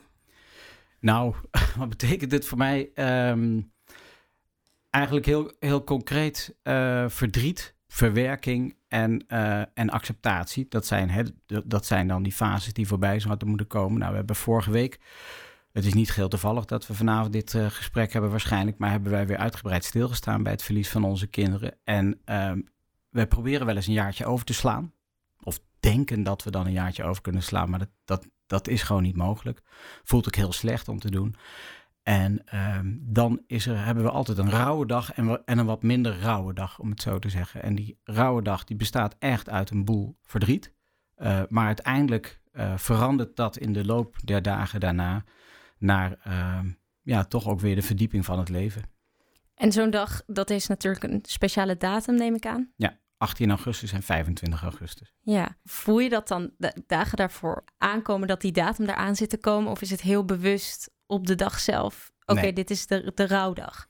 Nou, 0.99 1.35
wat 1.77 1.89
betekent 1.89 2.29
dit 2.29 2.45
voor 2.45 2.57
mij? 2.57 2.89
Ehm, 2.93 3.61
eigenlijk 4.93 5.25
heel, 5.25 5.51
heel 5.59 5.83
concreet 5.83 6.55
eh, 6.61 7.05
verdriet, 7.07 7.75
verwerking 7.87 8.75
en, 8.87 9.27
eh, 9.27 9.61
en 9.73 9.89
acceptatie. 9.89 10.65
Dat 10.69 10.85
zijn, 10.85 11.09
hè, 11.09 11.23
dat 11.65 11.85
zijn 11.85 12.07
dan 12.07 12.23
die 12.23 12.31
fases 12.31 12.73
die 12.73 12.87
voorbij 12.87 13.19
zouden 13.19 13.47
moeten 13.47 13.67
komen. 13.67 13.99
Nou, 13.99 14.11
we 14.11 14.17
hebben 14.17 14.35
vorige 14.35 14.71
week, 14.71 14.99
het 15.71 15.85
is 15.85 15.93
niet 15.93 16.11
geheel 16.11 16.29
toevallig 16.29 16.65
dat 16.65 16.87
we 16.87 16.93
vanavond 16.93 17.33
dit 17.33 17.53
eh, 17.53 17.65
gesprek 17.65 18.13
hebben 18.13 18.31
waarschijnlijk, 18.31 18.77
maar 18.77 18.91
hebben 18.91 19.11
wij 19.11 19.27
weer 19.27 19.37
uitgebreid 19.37 19.83
stilgestaan 19.83 20.43
bij 20.43 20.51
het 20.51 20.63
verlies 20.63 20.89
van 20.89 21.03
onze 21.03 21.27
kinderen. 21.27 21.75
En 21.83 22.19
ehm 22.25 22.59
wij 23.13 23.27
proberen 23.27 23.65
wel 23.65 23.75
eens 23.75 23.87
een 23.87 23.93
jaartje 23.93 24.25
over 24.25 24.45
te 24.45 24.53
slaan. 24.53 24.93
Of 25.43 25.59
denken 25.79 26.23
dat 26.23 26.43
we 26.43 26.51
dan 26.51 26.65
een 26.65 26.71
jaartje 26.71 27.03
over 27.03 27.21
kunnen 27.21 27.43
slaan, 27.43 27.69
maar 27.69 27.79
dat, 27.79 27.89
dat, 28.05 28.27
dat 28.47 28.67
is 28.67 28.83
gewoon 28.83 29.03
niet 29.03 29.15
mogelijk. 29.15 29.61
Voelt 30.03 30.25
ook 30.25 30.35
heel 30.35 30.53
slecht 30.53 30.87
om 30.87 30.99
te 30.99 31.11
doen. 31.11 31.35
En 32.03 32.45
ehm, 32.45 32.95
dan 32.99 33.41
is 33.47 33.65
er, 33.65 33.85
hebben 33.85 34.03
we 34.03 34.09
altijd 34.09 34.37
een 34.37 34.49
rauwe 34.49 34.85
dag 34.85 35.13
en, 35.13 35.41
en 35.45 35.57
een 35.57 35.65
wat 35.65 35.83
minder 35.83 36.19
rauwe 36.19 36.53
dag, 36.53 36.79
om 36.79 36.89
het 36.89 37.01
zo 37.01 37.19
te 37.19 37.29
zeggen. 37.29 37.63
En 37.63 37.75
die 37.75 37.99
rauwe 38.03 38.41
dag 38.41 38.63
die 38.63 38.75
bestaat 38.75 39.15
echt 39.19 39.49
uit 39.49 39.69
een 39.69 39.85
boel 39.85 40.17
verdriet. 40.21 40.73
Eh, 41.15 41.41
maar 41.49 41.65
uiteindelijk 41.65 42.41
eh, 42.51 42.77
verandert 42.77 43.35
dat 43.35 43.57
in 43.57 43.73
de 43.73 43.85
loop 43.85 44.15
der 44.23 44.41
dagen 44.41 44.79
daarna 44.79 45.23
naar 45.77 46.17
ehm, 46.23 46.71
ja, 47.01 47.23
toch 47.23 47.47
ook 47.47 47.59
weer 47.59 47.75
de 47.75 47.81
verdieping 47.81 48.25
van 48.25 48.39
het 48.39 48.49
leven. 48.49 48.83
en 49.55 49.71
zo'n 49.71 49.89
dag, 49.89 50.21
dat 50.27 50.49
is 50.49 50.67
natuurlijk 50.67 51.03
een 51.03 51.19
speciale 51.21 51.77
datum, 51.77 52.15
neem 52.15 52.35
ik 52.35 52.45
aan. 52.45 52.73
18 53.23 53.49
augustus 53.49 53.91
en 53.91 54.03
25 54.03 54.61
augustus. 54.61 55.13
Ja, 55.21 55.57
voel 55.63 55.99
je 55.99 56.09
dat 56.09 56.27
dan 56.27 56.51
de 56.57 56.83
dagen 56.87 57.17
daarvoor 57.17 57.63
aankomen 57.77 58.27
dat 58.27 58.41
die 58.41 58.51
datum 58.51 58.85
eraan 58.85 59.15
zit 59.15 59.29
te 59.29 59.37
komen? 59.37 59.71
Of 59.71 59.81
is 59.81 59.89
het 59.89 60.01
heel 60.01 60.25
bewust 60.25 60.92
op 61.07 61.27
de 61.27 61.35
dag 61.35 61.59
zelf? 61.59 62.11
Oké, 62.25 62.41
Nee. 62.41 62.53
dit 62.53 62.69
is 62.69 62.87
de, 62.87 63.11
de 63.15 63.27
rouwdag. 63.27 63.87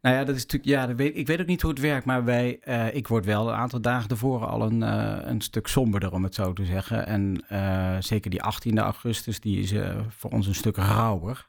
Nou 0.00 0.16
ja, 0.16 0.24
dat 0.24 0.36
is 0.36 0.42
natuurlijk, 0.42 0.70
ja, 0.70 0.86
dat 0.86 0.96
weet, 0.96 1.16
ik 1.16 1.26
weet 1.26 1.40
ook 1.40 1.46
niet 1.46 1.62
hoe 1.62 1.70
het 1.70 1.80
werkt, 1.80 2.04
maar 2.06 2.24
wij, 2.24 2.58
eh, 2.60 2.94
ik 2.94 3.08
word 3.08 3.24
wel 3.24 3.48
een 3.48 3.54
aantal 3.54 3.80
dagen 3.80 4.10
ervoor 4.10 4.46
al 4.46 4.62
een, 4.62 4.82
eh, 4.82 5.16
een 5.20 5.40
stuk 5.40 5.66
somberder, 5.66 6.12
om 6.12 6.22
het 6.22 6.34
zo 6.34 6.52
te 6.52 6.64
zeggen. 6.64 7.06
En 7.06 7.44
eh, 7.48 7.96
zeker 8.00 8.30
die 8.30 8.42
18e 8.42 8.80
augustus, 8.80 9.40
die 9.40 9.60
is 9.60 9.72
voor 10.08 10.30
ons 10.30 10.46
een 10.46 10.54
stuk 10.54 10.76
rauwer. 10.76 11.48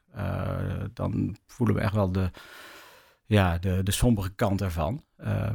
Dan 0.94 1.36
voelen 1.46 1.76
we 1.76 1.82
echt 1.82 1.94
wel 1.94 2.12
de, 2.12 2.30
ja, 3.26 3.58
de, 3.58 3.82
de 3.82 3.90
sombere 3.90 4.30
kant 4.34 4.60
ervan. 4.60 5.04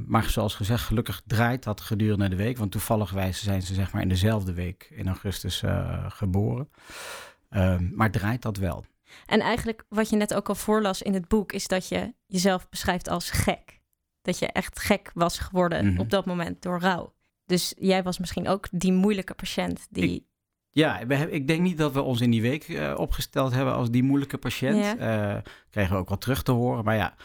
Maar 0.06 0.24
zoals 0.24 0.56
gezegd, 0.56 0.84
gelukkig 0.84 1.22
draait 1.26 1.64
dat 1.64 1.82
gedurende 1.82 2.30
de 2.30 2.36
week, 2.36 2.58
want 2.58 2.72
toevallig 2.72 3.14
zijn 3.32 3.62
ze 3.62 3.74
zeg 3.74 3.94
maar 3.94 4.02
in 4.02 4.10
dezelfde 4.10 4.54
week 4.54 4.88
in 4.92 5.08
augustus 5.08 5.64
geboren. 6.08 6.70
Ehm, 7.50 7.88
maar 7.94 8.12
draait 8.12 8.42
dat 8.42 8.58
wel. 8.58 8.86
En 9.26 9.40
eigenlijk 9.40 9.86
wat 9.90 10.10
je 10.10 10.16
net 10.16 10.34
ook 10.34 10.50
al 10.50 10.56
voorlas 10.56 11.02
in 11.02 11.14
het 11.14 11.28
boek, 11.28 11.52
is 11.52 11.68
dat 11.68 11.88
je 11.88 12.14
jezelf 12.26 12.70
beschrijft 12.70 13.10
als 13.10 13.30
gek. 13.30 13.82
Dat 14.22 14.40
je 14.40 14.46
echt 14.48 14.80
gek 14.80 15.12
was 15.14 15.40
geworden 15.40 15.86
Mhm. 15.92 16.00
op 16.00 16.10
dat 16.10 16.26
moment 16.26 16.62
door 16.62 16.80
rouw. 16.80 17.14
Dus 17.46 17.74
jij 17.78 18.04
was 18.04 18.20
misschien 18.20 18.48
ook 18.48 18.68
die 18.72 18.94
moeilijke 18.94 19.34
patiënt 19.34 19.88
die. 19.90 20.28
Ja, 20.70 21.00
ik 21.30 21.48
denk 21.48 21.62
niet 21.62 21.78
dat 21.78 21.94
we 21.94 22.02
ons 22.02 22.22
in 22.22 22.32
die 22.32 22.42
week 22.42 22.64
eh, 22.64 22.94
opgesteld 22.98 23.54
hebben 23.54 23.74
als 23.74 23.92
die 23.92 24.04
moeilijke 24.04 24.38
patiënt. 24.38 24.84
Ja. 24.84 24.98
Eh, 25.36 25.42
kregen 25.70 25.94
we 25.94 26.00
ook 26.00 26.10
wel 26.10 26.18
terug 26.18 26.44
te 26.44 26.52
horen. 26.52 26.84
Maar 26.84 26.96
ja, 26.96 27.16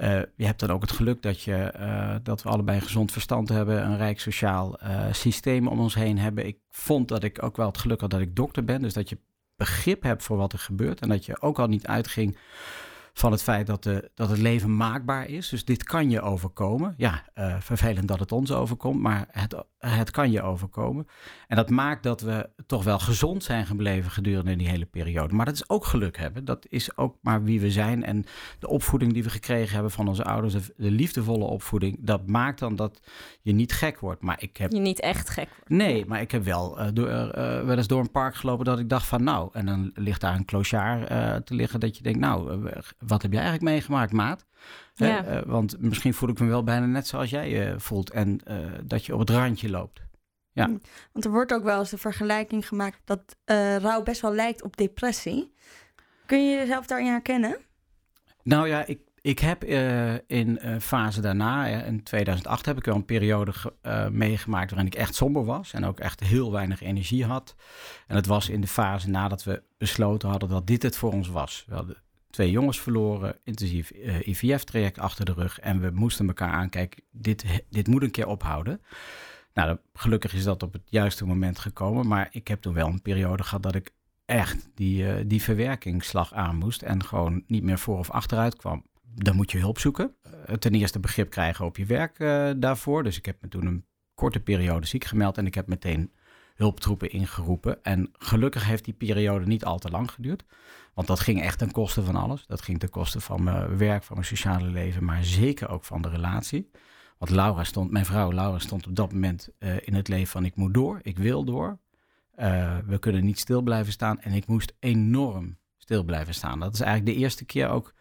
Uh, 0.00 0.20
je 0.36 0.44
hebt 0.44 0.60
dan 0.60 0.70
ook 0.70 0.80
het 0.80 0.92
geluk 0.92 1.22
dat, 1.22 1.42
je, 1.42 1.74
uh, 1.80 2.14
dat 2.22 2.42
we 2.42 2.48
allebei 2.48 2.78
een 2.78 2.84
gezond 2.84 3.12
verstand 3.12 3.48
hebben, 3.48 3.84
een 3.84 3.96
rijk 3.96 4.20
sociaal 4.20 4.78
uh, 4.82 5.12
systeem 5.12 5.68
om 5.68 5.80
ons 5.80 5.94
heen 5.94 6.18
hebben. 6.18 6.46
Ik 6.46 6.58
vond 6.70 7.08
dat 7.08 7.22
ik 7.22 7.42
ook 7.42 7.56
wel 7.56 7.66
het 7.66 7.78
geluk 7.78 8.00
had 8.00 8.10
dat 8.10 8.20
ik 8.20 8.36
dokter 8.36 8.64
ben, 8.64 8.82
dus 8.82 8.92
dat 8.92 9.08
je 9.08 9.18
begrip 9.58 10.02
hebt 10.02 10.22
voor 10.22 10.36
wat 10.36 10.52
er 10.52 10.58
gebeurt 10.58 11.00
en 11.00 11.08
dat 11.08 11.24
je 11.24 11.40
ook 11.40 11.58
al 11.58 11.66
niet 11.66 11.86
uitging 11.86 12.36
van 13.12 13.32
het 13.32 13.42
feit 13.42 13.66
dat, 13.66 13.82
de, 13.82 14.10
dat 14.14 14.28
het 14.28 14.38
leven 14.38 14.76
maakbaar 14.76 15.26
is. 15.26 15.48
Dus 15.48 15.64
dit 15.64 15.82
kan 15.84 16.10
je 16.10 16.20
overkomen. 16.20 16.94
Ja, 16.96 17.24
uh, 17.34 17.56
vervelend 17.60 18.08
dat 18.08 18.20
het 18.20 18.32
ons 18.32 18.52
overkomt, 18.52 19.00
maar 19.00 19.26
het, 19.30 19.54
het 19.78 20.10
kan 20.10 20.30
je 20.30 20.42
overkomen. 20.42 21.06
En 21.46 21.56
dat 21.56 21.70
maakt 21.70 22.02
dat 22.02 22.20
we 22.20 22.50
toch 22.66 22.84
wel 22.84 22.98
gezond 22.98 23.44
zijn 23.44 23.66
gebleven 23.66 24.10
gedurende 24.10 24.56
die 24.56 24.68
hele 24.68 24.84
periode. 24.84 25.34
Maar 25.34 25.46
dat 25.46 25.54
is 25.54 25.68
ook 25.68 25.84
geluk 25.84 26.18
hebben. 26.18 26.44
Dat 26.44 26.66
is 26.68 26.96
ook 26.96 27.16
maar 27.22 27.42
wie 27.42 27.60
we 27.60 27.70
zijn. 27.70 28.04
En 28.04 28.24
de 28.58 28.68
opvoeding 28.68 29.12
die 29.12 29.22
we 29.22 29.30
gekregen 29.30 29.74
hebben 29.74 29.90
van 29.90 30.08
onze 30.08 30.24
ouders, 30.24 30.52
de, 30.52 30.74
de 30.76 30.90
liefdevolle 30.90 31.44
opvoeding, 31.44 31.96
dat 32.00 32.26
maakt 32.26 32.58
dan 32.58 32.76
dat 32.76 33.00
je 33.42 33.52
niet 33.52 33.72
gek 33.72 34.00
wordt. 34.00 34.22
Maar 34.22 34.42
ik 34.42 34.56
heb. 34.56 34.72
Je 34.72 34.78
niet 34.78 35.00
echt 35.00 35.30
gek 35.30 35.48
wordt. 35.48 35.68
Nee, 35.68 36.06
maar 36.06 36.20
ik 36.20 36.30
heb 36.30 36.44
wel 36.44 36.80
uh, 36.80 36.86
door, 36.92 37.08
uh, 37.08 37.30
wel 37.64 37.76
eens 37.76 37.86
door 37.86 38.00
een 38.00 38.10
park 38.10 38.34
gelopen 38.34 38.64
dat 38.64 38.78
ik 38.78 38.88
dacht 38.88 39.06
van 39.06 39.22
nou, 39.24 39.50
en 39.52 39.66
dan 39.66 39.90
ligt 39.94 40.20
daar 40.20 40.34
een 40.34 40.44
clochard 40.44 41.06
te 41.46 41.54
liggen 41.54 41.80
dat 41.80 41.96
je 41.96 42.02
denkt, 42.02 42.18
nou, 42.18 42.70
wat 42.98 43.22
heb 43.22 43.32
jij 43.32 43.40
eigenlijk 43.42 43.72
meegemaakt, 43.72 44.12
maat? 44.12 44.46
Ja. 45.06 45.26
Uh, 45.26 45.42
want 45.46 45.80
misschien 45.80 46.14
voel 46.14 46.28
ik 46.28 46.40
me 46.40 46.46
wel 46.46 46.64
bijna 46.64 46.86
net 46.86 47.06
zoals 47.06 47.30
jij 47.30 47.70
uh, 47.70 47.78
voelt. 47.78 48.10
En 48.10 48.40
uh, 48.50 48.56
dat 48.84 49.06
je 49.06 49.12
op 49.12 49.18
het 49.18 49.30
randje 49.30 49.70
loopt. 49.70 50.00
Ja. 50.52 50.66
Want 51.12 51.24
er 51.24 51.30
wordt 51.30 51.52
ook 51.52 51.62
wel 51.62 51.78
eens 51.78 51.90
de 51.90 51.98
vergelijking 51.98 52.68
gemaakt 52.68 53.00
dat 53.04 53.36
rouw 53.82 54.02
best 54.02 54.20
wel 54.20 54.34
lijkt 54.34 54.62
op 54.62 54.76
depressie. 54.76 55.52
Kun 56.26 56.50
je 56.50 56.56
jezelf 56.56 56.86
daarin 56.86 57.06
herkennen? 57.06 57.58
Nou 58.42 58.68
ja, 58.68 58.86
ik, 58.86 59.00
ik 59.20 59.38
heb 59.38 59.64
in 60.26 60.60
fase 60.80 61.20
daarna, 61.20 61.66
in 61.66 62.02
2008, 62.02 62.66
heb 62.66 62.76
ik 62.76 62.84
wel 62.84 62.94
een 62.94 63.04
periode 63.04 63.52
meegemaakt 64.10 64.70
waarin 64.70 64.86
ik 64.86 64.94
echt 64.94 65.14
somber 65.14 65.44
was. 65.44 65.72
En 65.72 65.84
ook 65.84 66.00
echt 66.00 66.20
heel 66.20 66.52
weinig 66.52 66.82
energie 66.82 67.24
had. 67.24 67.54
En 68.06 68.16
het 68.16 68.26
was 68.26 68.48
in 68.48 68.60
de 68.60 68.66
fase 68.66 69.08
nadat 69.08 69.44
we 69.44 69.62
besloten 69.78 70.28
hadden 70.28 70.48
dat 70.48 70.66
dit 70.66 70.82
het 70.82 70.96
voor 70.96 71.12
ons 71.12 71.28
was. 71.28 71.64
We 71.68 71.74
hadden 71.74 71.96
twee 72.38 72.50
jongens 72.50 72.80
verloren, 72.80 73.36
intensief 73.44 73.92
uh, 73.94 74.26
IVF-traject 74.26 74.98
achter 74.98 75.24
de 75.24 75.32
rug. 75.32 75.60
En 75.60 75.80
we 75.80 75.90
moesten 75.90 76.26
elkaar 76.26 76.52
aankijken, 76.52 77.02
dit, 77.10 77.44
dit 77.70 77.86
moet 77.86 78.02
een 78.02 78.10
keer 78.10 78.26
ophouden. 78.26 78.80
Nou, 79.54 79.78
gelukkig 79.94 80.34
is 80.34 80.44
dat 80.44 80.62
op 80.62 80.72
het 80.72 80.82
juiste 80.84 81.26
moment 81.26 81.58
gekomen. 81.58 82.06
Maar 82.06 82.28
ik 82.30 82.48
heb 82.48 82.60
toen 82.60 82.74
wel 82.74 82.86
een 82.86 83.02
periode 83.02 83.42
gehad 83.42 83.62
dat 83.62 83.74
ik 83.74 83.90
echt 84.24 84.68
die, 84.74 85.02
uh, 85.02 85.14
die 85.26 85.42
verwerkingsslag 85.42 86.32
aan 86.32 86.56
moest. 86.56 86.82
En 86.82 87.04
gewoon 87.04 87.44
niet 87.46 87.62
meer 87.62 87.78
voor 87.78 87.98
of 87.98 88.10
achteruit 88.10 88.56
kwam. 88.56 88.84
Dan 89.14 89.36
moet 89.36 89.50
je 89.50 89.58
hulp 89.58 89.78
zoeken. 89.78 90.14
Uh, 90.26 90.54
ten 90.54 90.74
eerste 90.74 91.00
begrip 91.00 91.30
krijgen 91.30 91.64
op 91.64 91.76
je 91.76 91.86
werk 91.86 92.18
daarvoor. 92.60 93.02
Dus 93.02 93.16
ik 93.18 93.26
heb 93.26 93.36
me 93.40 93.48
toen 93.48 93.66
een 93.66 93.84
korte 94.14 94.40
periode 94.40 94.86
ziek 94.86 95.04
gemeld. 95.04 95.38
En 95.38 95.46
ik 95.46 95.54
heb 95.54 95.66
meteen 95.66 96.12
hulptroepen 96.54 97.10
ingeroepen. 97.10 97.84
En 97.84 98.10
gelukkig 98.12 98.66
heeft 98.66 98.84
die 98.84 98.94
periode 98.94 99.46
niet 99.46 99.64
al 99.64 99.78
te 99.78 99.90
lang 99.90 100.10
geduurd. 100.10 100.44
Want 100.98 101.10
dat 101.10 101.20
ging 101.20 101.42
echt 101.42 101.58
ten 101.58 101.70
koste 101.70 102.02
van 102.02 102.16
alles. 102.16 102.46
Dat 102.46 102.62
ging 102.62 102.78
ten 102.78 102.90
koste 102.90 103.20
van 103.20 103.42
mijn 103.42 103.76
werk, 103.76 104.02
van 104.02 104.16
mijn 104.16 104.28
sociale 104.28 104.68
leven, 104.68 105.04
maar 105.04 105.24
zeker 105.24 105.68
ook 105.68 105.84
van 105.84 106.02
de 106.02 106.08
relatie. 106.08 106.70
Want 107.18 107.30
Laura 107.30 107.64
stond, 107.64 107.90
mijn 107.90 108.04
vrouw 108.04 108.32
Laura 108.32 108.58
stond 108.58 108.86
op 108.86 108.96
dat 108.96 109.12
moment 109.12 109.48
uh, 109.58 109.76
in 109.80 109.94
het 109.94 110.08
leven 110.08 110.26
van 110.26 110.44
ik 110.44 110.56
moet 110.56 110.74
door, 110.74 110.98
ik 111.02 111.18
wil 111.18 111.44
door. 111.44 111.78
Uh, 112.38 112.76
we 112.86 112.98
kunnen 112.98 113.24
niet 113.24 113.38
stil 113.38 113.62
blijven 113.62 113.92
staan 113.92 114.20
en 114.20 114.32
ik 114.32 114.46
moest 114.46 114.74
enorm 114.78 115.58
stil 115.76 116.04
blijven 116.04 116.34
staan. 116.34 116.60
Dat 116.60 116.74
is 116.74 116.80
eigenlijk 116.80 117.16
de 117.16 117.22
eerste 117.22 117.44
keer 117.44 117.68
ook 117.68 117.94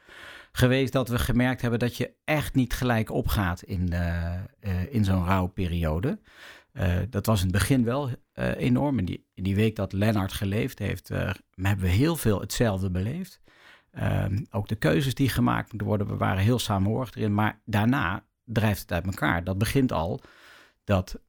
geweest 0.51 0.93
dat 0.93 1.09
we 1.09 1.19
gemerkt 1.19 1.61
hebben 1.61 1.79
dat 1.79 1.97
je 1.97 2.13
echt 2.25 2.55
niet 2.55 2.73
gelijk 2.73 3.11
opgaat 3.11 3.61
in, 3.61 3.93
uh, 3.93 4.33
in 4.89 5.05
zo'n 5.05 5.25
rouwperiode. 5.25 6.19
Uh, 6.79 6.95
dat 7.09 7.25
was 7.25 7.39
in 7.39 7.47
het 7.47 7.55
begin 7.55 7.83
wel 7.83 8.09
uh, 8.09 8.15
enorm. 8.55 8.99
In 8.99 9.23
die, 9.33 9.55
week 9.55 9.75
dat 9.75 9.93
Lennart 9.93 10.33
geleefd 10.33 10.79
heeft, 10.79 11.11
uh, 11.11 11.29
hebben 11.55 11.85
we 11.85 11.91
heel 11.91 12.15
veel 12.15 12.39
hetzelfde 12.39 12.91
beleefd. 12.91 13.39
Ehm, 13.91 14.43
ook 14.51 14.67
de 14.67 14.75
keuzes 14.75 15.13
die 15.13 15.29
gemaakt 15.29 15.69
moeten 15.69 15.87
worden, 15.87 16.07
we 16.07 16.17
waren 16.17 16.43
heel 16.43 16.59
samenhorigd 16.59 17.15
erin. 17.15 17.33
Maar 17.33 17.61
daarna 17.65 18.23
drijft 18.45 18.81
het 18.81 18.91
uit 18.91 19.05
elkaar. 19.05 19.43
Dat 19.43 19.57
begint 19.57 19.91
al 19.91 20.21
dat, 20.83 21.19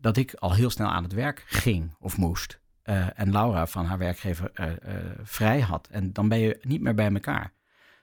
dat 0.00 0.16
ik 0.16 0.34
al 0.34 0.54
heel 0.54 0.70
snel 0.70 0.88
aan 0.88 1.02
het 1.02 1.12
werk 1.12 1.44
ging 1.46 1.94
of 1.98 2.16
moest. 2.16 2.60
en 3.14 3.32
Laura 3.32 3.66
van 3.66 3.84
haar 3.84 3.98
werkgever 3.98 4.50
vrij 5.22 5.60
had. 5.60 5.88
En 5.90 6.12
dan 6.12 6.28
ben 6.28 6.38
je 6.38 6.58
niet 6.62 6.80
meer 6.80 6.94
bij 6.94 7.12
elkaar. 7.12 7.52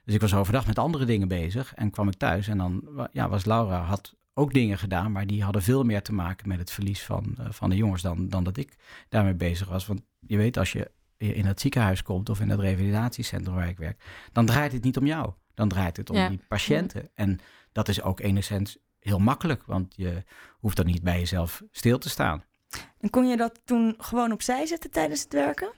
Dus 0.04 0.14
ik 0.14 0.20
was 0.20 0.34
overdag 0.34 0.66
met 0.66 0.78
andere 0.78 1.04
dingen 1.04 1.28
bezig 1.28 1.74
en 1.74 1.90
kwam 1.90 2.08
ik 2.08 2.14
thuis. 2.14 2.48
En 2.48 2.58
dan 2.58 2.88
ja, 3.12 3.28
was 3.28 3.44
Laura 3.44 3.80
had 3.80 4.17
ook 4.38 4.52
dingen 4.52 4.78
gedaan, 4.78 5.12
maar 5.12 5.26
die 5.26 5.42
hadden 5.42 5.62
veel 5.62 5.82
meer 5.82 6.02
te 6.02 6.12
maken 6.12 6.48
met 6.48 6.58
het 6.58 6.70
verlies 6.70 7.02
van, 7.02 7.36
uh, 7.40 7.46
van 7.50 7.70
de 7.70 7.76
jongens 7.76 8.02
dan, 8.02 8.28
dan 8.28 8.44
dat 8.44 8.56
ik 8.56 8.74
daarmee 9.08 9.34
bezig 9.34 9.68
was. 9.68 9.86
Want 9.86 10.00
je 10.20 10.36
weet, 10.36 10.56
als 10.56 10.72
je 10.72 10.90
in 11.16 11.44
het 11.44 11.60
ziekenhuis 11.60 12.02
komt 12.02 12.28
of 12.28 12.40
in 12.40 12.48
het 12.48 12.60
revalidatiecentrum 12.60 13.54
waar 13.54 13.68
ik 13.68 13.78
werk, 13.78 14.04
dan 14.32 14.46
draait 14.46 14.72
het 14.72 14.84
niet 14.84 14.96
om 14.96 15.06
jou. 15.06 15.32
Dan 15.54 15.68
draait 15.68 15.96
het 15.96 16.10
om 16.10 16.16
ja. 16.16 16.28
die 16.28 16.40
patiënten. 16.48 17.10
En 17.14 17.38
dat 17.72 17.88
is 17.88 18.02
ook 18.02 18.20
enigszins 18.20 18.78
heel 19.00 19.18
makkelijk, 19.18 19.62
want 19.64 19.94
je 19.96 20.24
hoeft 20.58 20.76
dan 20.76 20.86
niet 20.86 21.02
bij 21.02 21.18
jezelf 21.18 21.62
stil 21.70 21.98
te 21.98 22.08
staan. 22.08 22.44
En 22.98 23.10
kon 23.10 23.28
je 23.28 23.36
dat 23.36 23.60
toen 23.64 23.94
gewoon 23.98 24.32
opzij 24.32 24.66
zetten 24.66 24.90
tijdens 24.90 25.22
het 25.22 25.32
werken? 25.32 25.72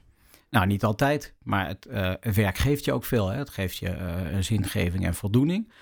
Nou, 0.50 0.66
niet 0.66 0.84
altijd, 0.84 1.34
maar 1.42 1.66
het, 1.66 1.86
uh, 1.90 2.12
het 2.20 2.36
werk 2.36 2.58
geeft 2.58 2.84
je 2.84 2.92
ook 2.92 3.04
veel. 3.04 3.28
Hè? 3.28 3.38
Het 3.38 3.50
geeft 3.50 3.76
je 3.76 3.96
uh, 4.32 4.38
zingeving 4.40 5.04
en 5.04 5.14
voldoening. 5.14 5.72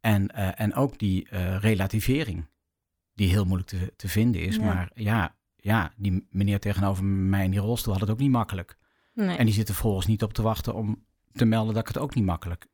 En, 0.00 0.30
uh, 0.34 0.60
en 0.60 0.74
ook 0.74 0.98
die 0.98 1.28
uh, 1.32 1.58
relativering, 1.58 2.46
die 3.14 3.28
heel 3.28 3.44
moeilijk 3.44 3.70
te, 3.70 3.92
te 3.96 4.08
vinden 4.08 4.40
is. 4.40 4.56
Ja. 4.56 4.62
Maar 4.62 4.90
ja, 4.94 5.36
ja, 5.56 5.92
die 5.96 6.26
meneer 6.30 6.60
tegenover 6.60 7.04
mij 7.04 7.44
in 7.44 7.50
die 7.50 7.60
rolstoel 7.60 7.92
had 7.92 8.02
het 8.02 8.10
ook 8.10 8.18
niet 8.18 8.30
makkelijk. 8.30 8.76
Nee. 9.14 9.36
En 9.36 9.44
die 9.44 9.54
zit 9.54 9.68
er 9.68 9.74
volgens 9.74 10.06
niet 10.06 10.22
op 10.22 10.32
te 10.32 10.42
wachten 10.42 10.74
om 10.74 11.04
te 11.32 11.44
melden 11.44 11.74
dat 11.74 11.82
ik 11.82 11.94
het 11.94 12.02
ook 12.02 12.14
niet 12.14 12.24
makkelijk 12.24 12.66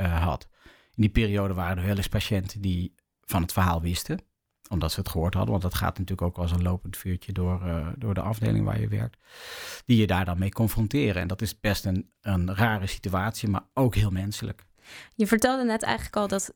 uh, 0.00 0.22
had. 0.22 0.48
In 0.94 1.02
die 1.02 1.08
periode 1.08 1.54
waren 1.54 1.78
er 1.78 1.86
wel 1.86 1.96
eens 1.96 2.08
patiënten 2.08 2.60
die 2.60 2.94
van 3.20 3.42
het 3.42 3.52
verhaal 3.52 3.80
wisten, 3.80 4.20
omdat 4.68 4.92
ze 4.92 5.00
het 5.00 5.08
gehoord 5.08 5.34
hadden. 5.34 5.50
Want 5.50 5.62
dat 5.62 5.74
gaat 5.74 5.98
natuurlijk 5.98 6.22
ook 6.22 6.38
als 6.38 6.52
een 6.52 6.62
lopend 6.62 6.96
vuurtje 6.96 7.32
door, 7.32 7.66
uh, 7.66 7.88
door 7.96 8.14
de 8.14 8.20
afdeling 8.20 8.64
waar 8.64 8.80
je 8.80 8.88
werkt. 8.88 9.18
Die 9.84 9.96
je 9.96 10.06
daar 10.06 10.24
dan 10.24 10.38
mee 10.38 10.50
confronteren. 10.50 11.22
En 11.22 11.28
dat 11.28 11.42
is 11.42 11.60
best 11.60 11.84
een, 11.84 12.10
een 12.20 12.54
rare 12.54 12.86
situatie, 12.86 13.48
maar 13.48 13.64
ook 13.74 13.94
heel 13.94 14.10
menselijk. 14.10 14.64
Je 15.14 15.26
vertelde 15.26 15.64
net 15.64 15.82
eigenlijk 15.82 16.16
al 16.16 16.28
dat 16.28 16.54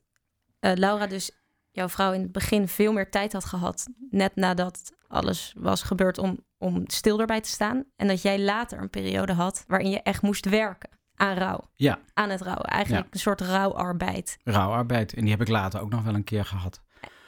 uh, 0.61 0.73
Laura 0.75 1.07
dus, 1.07 1.31
jouw 1.71 1.89
vrouw, 1.89 2.13
in 2.13 2.23
het 2.23 2.33
begin 2.33 2.69
veel 2.69 2.93
meer 2.93 3.11
tijd 3.11 3.33
had 3.33 3.45
gehad. 3.45 3.89
Net 4.11 4.37
nadat 4.37 4.93
alles 5.09 5.55
was 5.59 5.83
gebeurd 5.83 6.19
om, 6.19 6.39
om 6.59 6.83
stil 6.87 7.21
erbij 7.21 7.41
te 7.41 7.49
staan. 7.49 7.85
En 7.97 8.09
dat 8.09 8.23
jij 8.23 8.41
later 8.41 8.79
een 8.79 8.91
periode 8.91 9.33
had 9.33 9.65
waarin 9.67 9.91
je 9.91 10.03
echt 10.03 10.23
moest 10.23 10.49
werken 10.49 10.91
aan 11.17 11.37
rouw. 11.37 11.61
Ja. 11.75 11.99
Aan 12.15 12.31
het 12.31 12.41
rouw. 12.41 12.61
Eigenlijk 12.61 13.05
Ja. 13.07 13.13
een 13.13 13.19
soort 13.21 13.41
rouwarbeid. 13.41 14.37
Rouwarbeid. 14.45 15.15
En 15.15 15.21
die 15.21 15.31
heb 15.31 15.41
ik 15.41 15.49
later 15.49 15.81
ook 15.81 15.91
nog 15.91 16.03
wel 16.03 16.15
een 16.15 16.25
keer 16.25 16.45
gehad. 16.45 16.83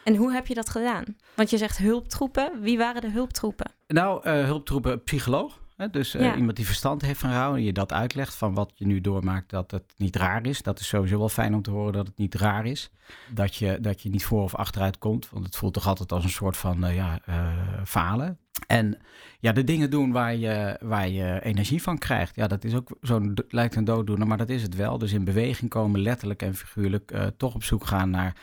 En 0.04 0.16
hoe 0.16 0.32
heb 0.32 0.46
je 0.46 0.54
dat 0.54 0.70
gedaan? 0.70 1.04
Want 1.34 1.50
je 1.50 1.56
zegt 1.56 1.78
hulptroepen. 1.78 2.60
Wie 2.60 2.78
waren 2.78 3.00
de 3.00 3.10
hulptroepen? 3.10 3.70
Nou, 3.86 4.22
eh, 4.22 4.44
hulptroepen, 4.44 5.02
psycholoog. 5.02 5.60
Hè? 5.76 5.90
Dus 5.90 6.14
eh, 6.14 6.36
iemand 6.36 6.56
die 6.56 6.66
verstand 6.66 7.02
heeft 7.02 7.20
van 7.20 7.30
rouw 7.30 7.54
en 7.54 7.62
je 7.62 7.72
dat 7.72 7.92
uitlegt 7.92 8.34
van 8.34 8.54
wat 8.54 8.72
je 8.74 8.86
nu 8.86 9.00
doormaakt, 9.00 9.50
dat 9.50 9.70
het 9.70 9.94
niet 9.96 10.16
raar 10.16 10.46
is. 10.46 10.62
Dat 10.62 10.80
is 10.80 10.88
sowieso 10.88 11.18
wel 11.18 11.28
fijn 11.28 11.54
om 11.54 11.62
te 11.62 11.70
horen 11.70 11.92
dat 11.92 12.06
het 12.06 12.16
niet 12.16 12.34
raar 12.34 12.66
is. 12.66 12.90
Dat 13.30 13.54
je, 13.56 13.78
dat 13.80 14.02
je 14.02 14.08
niet 14.08 14.24
voor 14.24 14.42
of 14.42 14.54
achteruit 14.54 14.98
komt, 14.98 15.28
want 15.30 15.44
het 15.44 15.56
voelt 15.56 15.74
toch 15.74 15.86
altijd 15.86 16.12
als 16.12 16.24
een 16.24 16.30
soort 16.30 16.56
van 16.56 16.84
eh, 16.84 16.94
ja, 16.94 17.20
eh, 17.24 17.52
falen. 17.84 18.38
En 18.66 18.98
ja, 19.38 19.52
de 19.52 19.64
dingen 19.64 19.90
doen 19.90 20.12
waar 20.12 20.36
je, 20.36 20.76
waar 20.80 21.08
je 21.08 21.40
energie 21.42 21.82
van 21.82 21.98
krijgt. 21.98 22.36
Ja, 22.36 22.46
dat 22.46 22.64
is 22.64 22.74
ook 22.74 22.96
zo'n, 23.00 23.38
lijkt 23.48 23.76
een 23.76 23.84
dooddoener, 23.84 24.26
maar 24.26 24.38
dat 24.38 24.48
is 24.48 24.62
het 24.62 24.74
wel. 24.74 24.98
Dus 24.98 25.12
in 25.12 25.24
beweging 25.24 25.70
komen, 25.70 26.00
letterlijk 26.00 26.42
en 26.42 26.54
figuurlijk, 26.54 27.12
toch 27.36 27.54
op 27.54 27.64
zoek 27.64 27.86
gaan 27.86 28.10
naar 28.10 28.36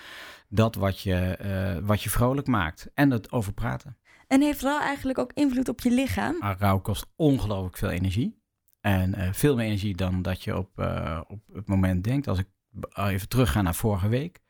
dat 0.49 0.75
wat 0.75 0.99
je, 0.99 1.37
wat 1.83 2.01
je 2.01 2.09
vrolijk 2.09 2.47
maakt. 2.47 2.89
En 2.93 3.11
het 3.11 3.31
over 3.31 3.53
praten. 3.53 3.97
En 4.33 4.41
heeft 4.41 4.61
rouw 4.61 4.79
eigenlijk 4.79 5.17
ook 5.17 5.31
invloed 5.33 5.69
op 5.69 5.79
je 5.81 5.91
lichaam? 5.91 6.37
Maar 6.39 6.55
rouw 6.59 6.79
kost 6.79 7.05
ongelooflijk 7.15 7.77
veel 7.77 7.89
energie. 7.89 8.41
En 8.79 9.13
eh, 9.13 9.33
veel 9.33 9.55
meer 9.55 9.65
energie 9.65 9.95
dan 9.95 10.21
dat 10.21 10.43
je 10.43 10.57
op, 10.57 10.79
eh, 10.79 11.21
op 11.27 11.39
het 11.53 11.67
moment 11.67 12.03
denkt. 12.03 12.27
Als 12.27 12.39
ik 12.39 12.47
b- 12.79 12.97
even 12.97 13.27
terugga 13.27 13.61
naar 13.61 13.75
vorige 13.75 14.07
week. 14.07 14.41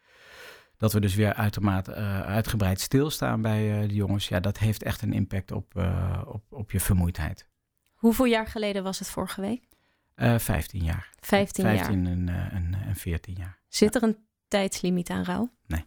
Dat 0.77 0.93
we 0.93 0.99
dus 0.99 1.15
weer 1.15 1.33
uitermate 1.33 1.91
eh, 1.93 2.21
uitgebreid 2.21 2.79
stilstaan 2.81 3.41
bij 3.41 3.81
eh, 3.81 3.87
de 3.87 3.93
jongens. 3.95 4.27
Ja, 4.27 4.39
dat 4.39 4.57
heeft 4.57 4.83
echt 4.83 5.01
een 5.01 5.13
impact 5.13 5.51
op, 5.51 5.75
eh, 5.77 6.21
op, 6.25 6.43
op 6.49 6.71
je 6.71 6.79
vermoeidheid. 6.79 7.49
Hoeveel 7.93 8.25
jaar 8.25 8.47
geleden 8.47 8.83
was 8.83 8.99
het 8.99 9.09
vorige 9.09 9.41
week? 9.41 9.67
Eh 10.15 10.37
15 10.37 10.83
jaar. 10.83 11.09
15, 11.19 11.63
jaar. 11.65 11.75
15 11.77 12.07
en, 12.07 12.29
eh, 12.29 12.53
en, 12.53 12.73
en 12.85 12.95
14 12.95 13.35
jaar. 13.37 13.61
Zit 13.67 13.95
er 13.95 14.03
een 14.03 14.17
tijdslimiet 14.47 15.09
aan 15.09 15.23
rouw? 15.23 15.49
Nee, 15.67 15.85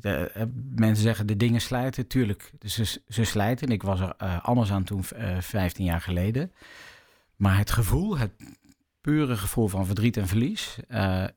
de, 0.00 0.30
eh, 0.34 0.42
mensen 0.74 1.02
zeggen 1.02 1.26
de 1.26 1.36
dingen 1.36 1.60
slijten. 1.60 2.06
Tuurlijk, 2.06 2.52
ze, 2.66 3.00
ze 3.08 3.24
slijten. 3.24 3.68
Ik 3.68 3.82
was 3.82 4.00
er 4.00 4.14
eh, 4.18 4.44
anders 4.44 4.70
aan 4.70 4.84
toen, 4.84 5.04
eh 5.16 5.40
15 5.40 5.84
jaar 5.84 6.00
geleden. 6.00 6.52
Maar 7.36 7.58
het 7.58 7.70
gevoel, 7.70 8.18
het 8.18 8.32
pure 9.00 9.36
gevoel 9.36 9.68
van 9.68 9.86
verdriet 9.86 10.16
en 10.16 10.26
verlies, 10.26 10.78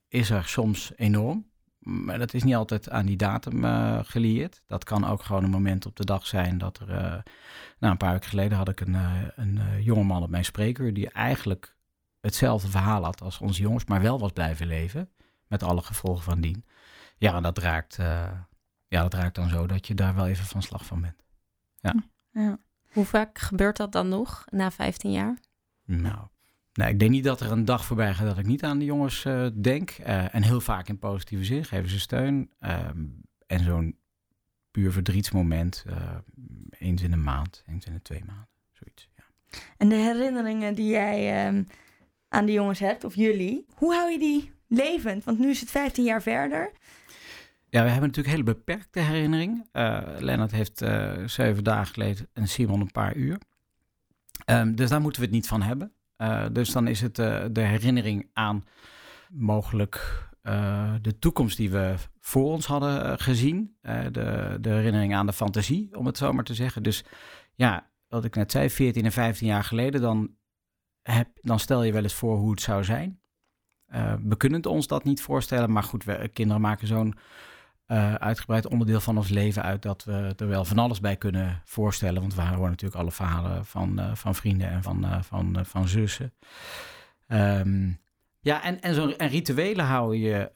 is 0.08 0.30
er 0.30 0.44
soms 0.48 0.92
enorm. 0.96 1.52
Maar 1.82 2.20
dat 2.20 2.34
is 2.34 2.44
niet 2.44 2.56
altijd 2.56 2.90
aan 2.90 3.06
die 3.06 3.18
datum 3.18 3.64
uh, 3.64 4.00
gelieerd. 4.04 4.62
Dat 4.68 4.84
kan 4.84 5.08
ook 5.08 5.24
gewoon 5.24 5.44
een 5.44 5.50
moment 5.50 5.86
op 5.86 5.96
de 5.96 6.06
dag 6.06 6.28
zijn 6.28 6.58
dat 6.58 6.80
er... 6.80 6.90
Uh, 6.90 6.96
nou, 7.80 7.92
een 7.92 7.98
paar 7.98 8.12
weken 8.12 8.30
geleden 8.30 8.58
had 8.58 8.70
ik 8.70 8.80
een, 8.80 8.94
uh, 8.94 9.22
een 9.36 9.84
jongeman 9.84 10.24
op 10.24 10.30
mijn 10.30 10.46
spreekuur... 10.46 10.94
die 10.94 11.10
eigenlijk 11.10 11.76
hetzelfde 12.20 12.70
verhaal 12.70 13.04
had 13.04 13.22
als 13.22 13.40
onze 13.40 13.62
jongens... 13.62 13.86
maar 13.86 14.02
wel 14.02 14.20
was 14.20 14.32
blijven 14.32 14.68
leven, 14.68 15.10
met 15.48 15.64
alle 15.64 15.82
gevolgen 15.82 16.24
van 16.24 16.42
dien. 16.42 16.66
Ja, 17.22 17.42
dat 17.42 17.58
raakt, 17.58 17.96
ja, 18.88 19.02
dat 19.02 19.14
raakt 19.14 19.36
dan 19.36 19.50
zo 19.50 19.68
dat 19.68 19.88
je 19.88 19.94
daar 19.94 20.16
wel 20.16 20.28
even 20.28 20.46
van 20.46 20.62
slag 20.62 20.86
van 20.86 21.02
bent. 21.02 21.24
Ja. 21.80 21.96
ja. 22.32 22.60
Hoe 22.92 23.06
vaak 23.06 23.40
gebeurt 23.40 23.78
dat 23.78 23.92
dan 23.92 24.10
nog 24.10 24.46
na 24.50 24.72
15 24.72 25.12
jaar? 25.12 25.38
Nou, 25.86 26.28
nou, 26.74 26.92
ik 26.92 27.00
denk 27.00 27.12
niet 27.12 27.24
dat 27.24 27.40
er 27.40 27.52
een 27.52 27.66
dag 27.66 27.86
voorbij 27.86 28.14
gaat 28.14 28.28
dat 28.28 28.38
ik 28.38 28.46
niet 28.46 28.64
aan 28.64 28.80
de 28.80 28.86
jongens 28.86 29.26
uh, 29.26 29.48
denk. 29.54 29.98
Uh, 30.00 30.36
en 30.36 30.44
heel 30.44 30.62
vaak 30.62 30.88
in 30.88 31.00
positieve 31.00 31.44
zin 31.44 31.66
geven 31.66 31.90
ze 31.90 32.00
steun. 32.00 32.52
Uh, 32.60 32.90
en 33.48 33.64
zo'n 33.64 34.00
puur 34.72 34.92
verdrietsmoment, 34.92 35.86
eens 36.70 37.02
in 37.02 37.12
een 37.12 37.24
maand, 37.24 37.64
eens 37.68 37.86
in 37.86 37.94
de 37.94 38.02
twee 38.02 38.24
maanden, 38.26 38.48
zoiets. 38.72 39.10
Ja. 39.16 39.24
En 39.78 39.90
de 39.90 39.96
herinneringen 39.96 40.76
die 40.76 40.90
jij 40.90 41.46
ehm, 41.46 41.64
aan 42.28 42.46
de 42.46 42.52
jongens 42.52 42.80
hebt, 42.80 43.04
of 43.04 43.16
jullie, 43.16 43.66
hoe 43.76 43.94
hou 43.94 44.12
je 44.12 44.20
die 44.20 44.52
levend? 44.68 45.24
Want 45.24 45.40
nu 45.40 45.50
is 45.50 45.60
het 45.60 45.70
15 45.70 46.04
jaar 46.04 46.22
verder. 46.22 46.72
Ja, 47.72 47.84
we 47.84 47.90
hebben 47.90 48.08
natuurlijk 48.08 48.36
hele 48.36 48.56
beperkte 48.56 49.00
herinnering. 49.00 49.68
Lennart 50.20 50.52
heeft 50.52 50.78
zeven 51.26 51.64
dagen 51.64 51.94
geleden 51.94 52.28
en 52.34 52.48
Simon 52.48 52.82
een 52.82 52.92
paar 52.92 53.16
uur. 53.16 53.38
Um, 54.46 54.76
dus 54.76 54.90
daar 54.90 55.02
moeten 55.02 55.22
we 55.22 55.28
het 55.28 55.36
niet 55.36 55.48
van 55.48 55.62
hebben. 55.62 55.94
Uh, 56.18 56.46
dus 56.52 56.72
dan 56.72 56.88
is 56.88 57.02
het 57.02 57.20
uh, 57.20 57.46
de 57.52 57.62
herinnering 57.62 58.30
aan 58.34 58.64
mogelijk 59.30 60.28
uh, 60.44 60.94
de 61.02 61.20
toekomst 61.20 61.58
die 61.58 61.72
we 61.72 61.96
voor 62.20 62.52
ons 62.52 62.66
hadden 62.66 63.20
gezien. 63.20 63.78
de, 63.82 64.58
de 64.62 64.70
herinnering 64.70 65.16
aan 65.16 65.26
de 65.26 65.34
fantasie, 65.34 65.98
om 65.98 66.06
het 66.06 66.18
zo 66.18 66.34
maar 66.34 66.44
te 66.44 66.54
zeggen. 66.54 66.84
Dus 66.84 67.04
ja, 67.56 67.90
wat 68.08 68.26
ik 68.26 68.36
net 68.36 68.52
zei, 68.52 68.70
14 68.70 69.06
en 69.06 69.12
15 69.12 69.48
jaar 69.48 69.64
geleden, 69.64 70.02
dan, 70.02 70.36
heb, 71.02 71.28
dan 71.42 71.60
stel 71.60 71.84
je 71.84 71.92
wel 71.92 72.04
eens 72.04 72.14
voor 72.14 72.38
hoe 72.38 72.52
het 72.52 72.62
zou 72.62 72.84
zijn. 72.84 73.20
we 74.24 74.38
kunnen 74.38 74.66
ons 74.66 74.88
dat 74.88 75.04
niet 75.04 75.22
voorstellen, 75.22 75.72
maar 75.72 75.84
goed, 75.84 76.04
we, 76.04 76.30
kinderen 76.34 76.62
maken 76.62 76.88
zo'n 76.88 77.16
uh, 77.92 78.14
uitgebreid 78.14 78.68
onderdeel 78.68 79.00
van 79.00 79.18
ons 79.18 79.30
leven 79.30 79.64
uit 79.64 79.82
dat 79.82 80.04
we 80.04 80.34
er 80.38 80.48
wel 80.48 80.66
van 80.66 80.78
alles 80.78 81.00
bij 81.00 81.16
kunnen 81.16 81.62
voorstellen. 81.66 82.22
Want 82.22 82.36
we 82.36 82.42
horen 82.42 82.70
natuurlijk 82.70 83.02
alle 83.02 83.12
verhalen 83.12 83.66
van, 83.66 84.00
uh, 84.00 84.16
van 84.16 84.36
vrienden 84.36 84.70
en 84.70 84.84
van, 84.84 85.06
uh, 85.06 85.22
van, 85.22 85.66
van 85.66 85.88
zussen. 85.88 86.34
Um, 87.28 88.00
ja, 88.40 88.64
en, 88.64 88.82
en, 88.82 88.94
zo, 88.94 89.10
en 89.10 89.28
rituelen 89.28 89.86
houden, 89.86 90.20
je, 90.20 90.52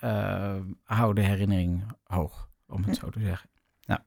houden 0.83 1.23
de 1.23 1.29
herinnering 1.29 1.83
hoog, 2.03 2.49
om 2.67 2.83
het 2.83 2.95
zo 2.97 3.09
te 3.09 3.19
zeggen. 3.19 3.49
Nou, 3.85 3.99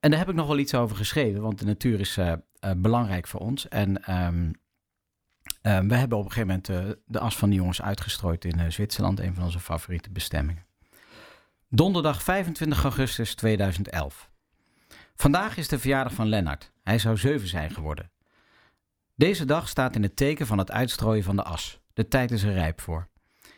en 0.00 0.10
daar 0.10 0.18
heb 0.18 0.28
ik 0.28 0.34
nog 0.34 0.46
wel 0.46 0.58
iets 0.58 0.74
over 0.74 0.96
geschreven, 0.96 1.40
want 1.40 1.58
de 1.58 1.64
natuur 1.64 2.00
is 2.00 2.18
belangrijk 2.76 3.26
voor 3.26 3.40
ons. 3.40 3.68
En 3.68 4.14
um, 4.14 4.52
we 5.88 5.94
hebben 5.94 6.18
op 6.18 6.24
een 6.24 6.32
gegeven 6.32 6.62
moment 6.64 7.00
de 7.06 7.18
as 7.18 7.36
van 7.36 7.50
de 7.50 7.56
jongens 7.56 7.82
uitgestrooid 7.82 8.44
in 8.44 8.72
Zwitserland, 8.72 9.20
een 9.20 9.34
van 9.34 9.44
onze 9.44 9.60
favoriete 9.60 10.10
bestemmingen. 10.10 10.66
Donderdag 11.74 12.22
25 12.22 12.82
augustus 12.82 13.34
2011. 13.34 14.30
Vandaag 15.14 15.56
is 15.56 15.68
de 15.68 15.78
verjaardag 15.78 16.12
van 16.12 16.28
Lennart. 16.28 16.72
Hij 16.82 16.98
zou 16.98 17.16
zeven 17.16 17.48
zijn 17.48 17.70
geworden. 17.70 18.10
Deze 19.14 19.44
dag 19.44 19.68
staat 19.68 19.96
in 19.96 20.02
het 20.02 20.16
teken 20.16 20.46
van 20.46 20.58
het 20.58 20.70
uitstrooien 20.70 21.24
van 21.24 21.36
de 21.36 21.42
as. 21.42 21.80
De 21.92 22.08
tijd 22.08 22.30
is 22.30 22.42
er 22.42 22.52
rijp 22.52 22.80
voor. 22.80 23.08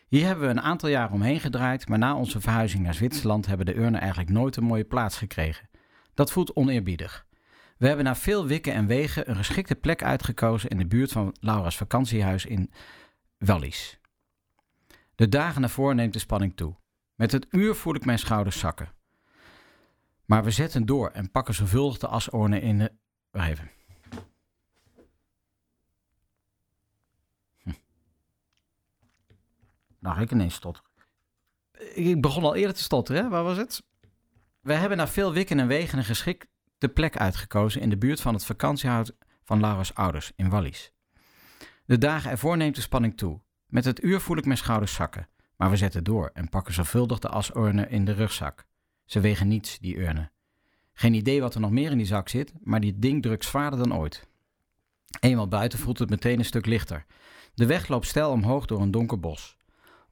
Hier 0.09 0.27
hebben 0.27 0.45
we 0.45 0.51
een 0.51 0.61
aantal 0.61 0.89
jaar 0.89 1.13
omheen 1.13 1.41
gedraaid, 1.41 1.89
maar 1.89 1.99
na 1.99 2.17
onze 2.17 2.41
verhuizing 2.41 2.83
naar 2.83 2.95
Zwitserland 2.95 3.47
hebben 3.47 3.67
de 3.67 3.77
urnen 3.77 4.01
eigenlijk 4.01 4.31
nooit 4.31 4.57
een 4.57 4.65
mooie 4.65 4.85
plaats 4.85 5.17
gekregen. 5.17 5.69
Dat 6.15 6.33
voelt 6.33 6.55
oneerbiedig. 6.55 7.27
We 7.79 7.87
hebben 7.87 8.05
na 8.05 8.17
veel 8.17 8.47
wikken 8.47 8.73
en 8.73 8.87
wegen 8.87 9.31
een 9.31 9.37
geschikte 9.37 9.75
plek 9.75 10.03
uitgekozen 10.03 10.71
in 10.71 10.79
de 10.79 10.87
buurt 10.87 11.13
van 11.13 11.37
Laura's 11.41 11.77
vakantiehuis 11.77 12.47
in 12.47 12.71
Wallis. 13.39 14.01
De 15.15 15.29
dagen 15.29 15.63
ervoor 15.63 15.95
neemt 15.95 16.13
de 16.13 16.19
spanning 16.19 16.57
toe. 16.57 16.77
Met 17.17 17.33
het 17.33 17.47
uur 17.51 17.75
voel 17.75 17.95
ik 17.95 18.05
mijn 18.05 18.19
schouders 18.19 18.59
zakken. 18.59 18.93
Maar 20.25 20.45
we 20.45 20.51
zetten 20.51 20.87
door 20.87 21.11
en 21.11 21.31
pakken 21.31 21.55
zorgvuldig 21.55 21.99
de 21.99 22.09
asornen 22.09 22.63
in 22.63 22.79
de... 22.79 22.93
Wacht 23.31 23.49
even. 23.49 23.71
Hm. 27.63 27.73
Nou, 29.99 30.21
ik 30.21 30.31
ineens 30.31 30.55
stotteren. 30.55 30.91
Ik 31.95 32.21
begon 32.21 32.45
al 32.45 32.55
eerder 32.55 32.75
te 32.75 32.83
stotteren, 32.83 33.23
hè? 33.23 33.29
Waar 33.29 33.45
was 33.45 33.57
het? 33.57 33.85
We 34.61 34.73
hebben 34.73 34.99
na 34.99 35.09
veel 35.09 35.33
wikken 35.33 35.59
en 35.59 35.67
wegen 35.67 35.99
een 35.99 36.05
geschikte 36.05 36.89
plek 36.95 37.17
uitgekozen 37.17 37.81
in 37.81 37.91
de 37.91 37.99
buurt 37.99 38.21
van 38.21 38.35
het 38.35 38.45
vakantiehuis 38.45 39.11
van 39.43 39.61
Laura's 39.61 39.93
ouders 39.95 40.33
in 40.37 40.49
Wallis. 40.49 40.93
De 41.85 41.99
dagen 41.99 42.31
ervoor 42.31 42.57
neemt 42.57 42.75
de 42.75 42.81
spanning 42.81 43.17
toe. 43.17 43.41
Met 43.67 43.85
het 43.85 44.03
uur 44.03 44.21
voel 44.21 44.37
ik 44.37 44.45
mijn 44.45 44.59
schouders 44.59 44.95
zakken. 44.95 45.29
Maar 45.57 45.71
we 45.71 45.77
zetten 45.77 46.05
door 46.05 46.31
en 46.35 46.49
pakken 46.49 46.75
zorgvuldig 46.75 47.19
de 47.19 47.29
asurnen 47.29 47.91
in 47.91 48.05
de 48.05 48.13
rugzak. 48.13 48.67
Ze 49.05 49.21
wegen 49.21 49.49
niets, 49.49 49.79
die 49.79 49.99
urnen. 49.99 50.33
Geen 50.93 51.15
idee 51.15 51.41
wat 51.41 51.55
er 51.55 51.61
nog 51.61 51.71
meer 51.71 51.91
in 51.91 51.97
die 51.97 52.07
zak 52.07 52.29
zit, 52.29 52.53
maar 52.63 52.81
die 52.81 52.99
ding 52.99 53.23
drukt 53.23 53.45
zwaarder 53.45 53.79
dan 53.79 53.95
ooit. 53.95 54.29
Eenmaal 55.21 55.49
buiten 55.49 55.79
voelt 55.79 55.99
het 55.99 56.11
meteen 56.11 56.39
een 56.39 56.45
stuk 56.45 56.67
lichter. 56.67 57.07
De 57.55 57.67
weg 57.67 57.89
loopt 57.89 58.07
steil 58.07 58.31
omhoog 58.31 58.67
door 58.67 58.81
een 58.81 58.91
donker 58.91 59.21
bos. 59.21 59.57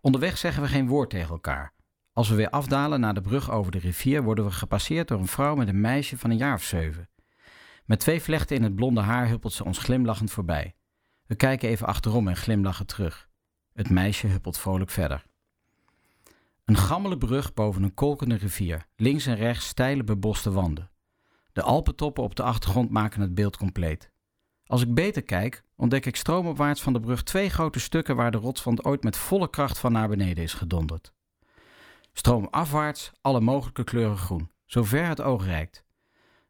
Onderweg 0.00 0.38
zeggen 0.38 0.62
we 0.62 0.68
geen 0.68 0.86
woord 0.86 1.10
tegen 1.10 1.30
elkaar. 1.30 1.72
Als 2.12 2.28
we 2.28 2.34
weer 2.34 2.50
afdalen 2.50 3.00
naar 3.00 3.14
de 3.14 3.20
brug 3.20 3.50
over 3.50 3.72
de 3.72 3.78
rivier, 3.78 4.22
worden 4.22 4.44
we 4.44 4.50
gepasseerd 4.50 5.08
door 5.08 5.18
een 5.18 5.26
vrouw 5.26 5.54
met 5.54 5.68
een 5.68 5.80
meisje 5.80 6.18
van 6.18 6.30
een 6.30 6.36
jaar 6.36 6.54
of 6.54 6.62
zeven. 6.62 7.08
Met 7.84 8.00
twee 8.00 8.22
vlechten 8.22 8.56
in 8.56 8.62
het 8.62 8.74
blonde 8.74 9.00
haar 9.00 9.28
huppelt 9.28 9.52
ze 9.52 9.64
ons 9.64 9.78
glimlachend 9.78 10.30
voorbij. 10.30 10.74
We 11.26 11.34
kijken 11.34 11.68
even 11.68 11.86
achterom 11.86 12.28
en 12.28 12.36
glimlachen 12.36 12.86
terug. 12.86 13.28
Het 13.72 13.90
meisje 13.90 14.26
huppelt 14.26 14.58
vrolijk 14.58 14.90
verder. 14.90 15.24
Een 16.64 16.76
gammele 16.76 17.18
brug 17.18 17.54
boven 17.54 17.82
een 17.82 17.94
kolkende 17.94 18.34
rivier. 18.34 18.86
Links 18.96 19.26
en 19.26 19.36
rechts 19.36 19.66
steile 19.66 20.04
beboste 20.04 20.50
wanden. 20.50 20.90
De 21.52 21.62
Alpentoppen 21.62 22.22
op 22.22 22.34
de 22.34 22.42
achtergrond 22.42 22.90
maken 22.90 23.20
het 23.20 23.34
beeld 23.34 23.56
compleet. 23.56 24.10
Als 24.66 24.82
ik 24.82 24.94
beter 24.94 25.22
kijk, 25.22 25.64
ontdek 25.76 26.06
ik 26.06 26.16
stroomopwaarts 26.16 26.82
van 26.82 26.92
de 26.92 27.00
brug 27.00 27.22
twee 27.22 27.50
grote 27.50 27.80
stukken 27.80 28.16
waar 28.16 28.30
de 28.30 28.38
rotswand 28.38 28.84
ooit 28.84 29.02
met 29.02 29.16
volle 29.16 29.50
kracht 29.50 29.78
van 29.78 29.92
naar 29.92 30.08
beneden 30.08 30.44
is 30.44 30.54
gedonderd. 30.54 31.12
Stroomafwaarts 32.12 33.12
alle 33.20 33.40
mogelijke 33.40 33.84
kleuren 33.84 34.18
groen, 34.18 34.50
zover 34.66 35.06
het 35.06 35.20
oog 35.20 35.44
reikt. 35.44 35.84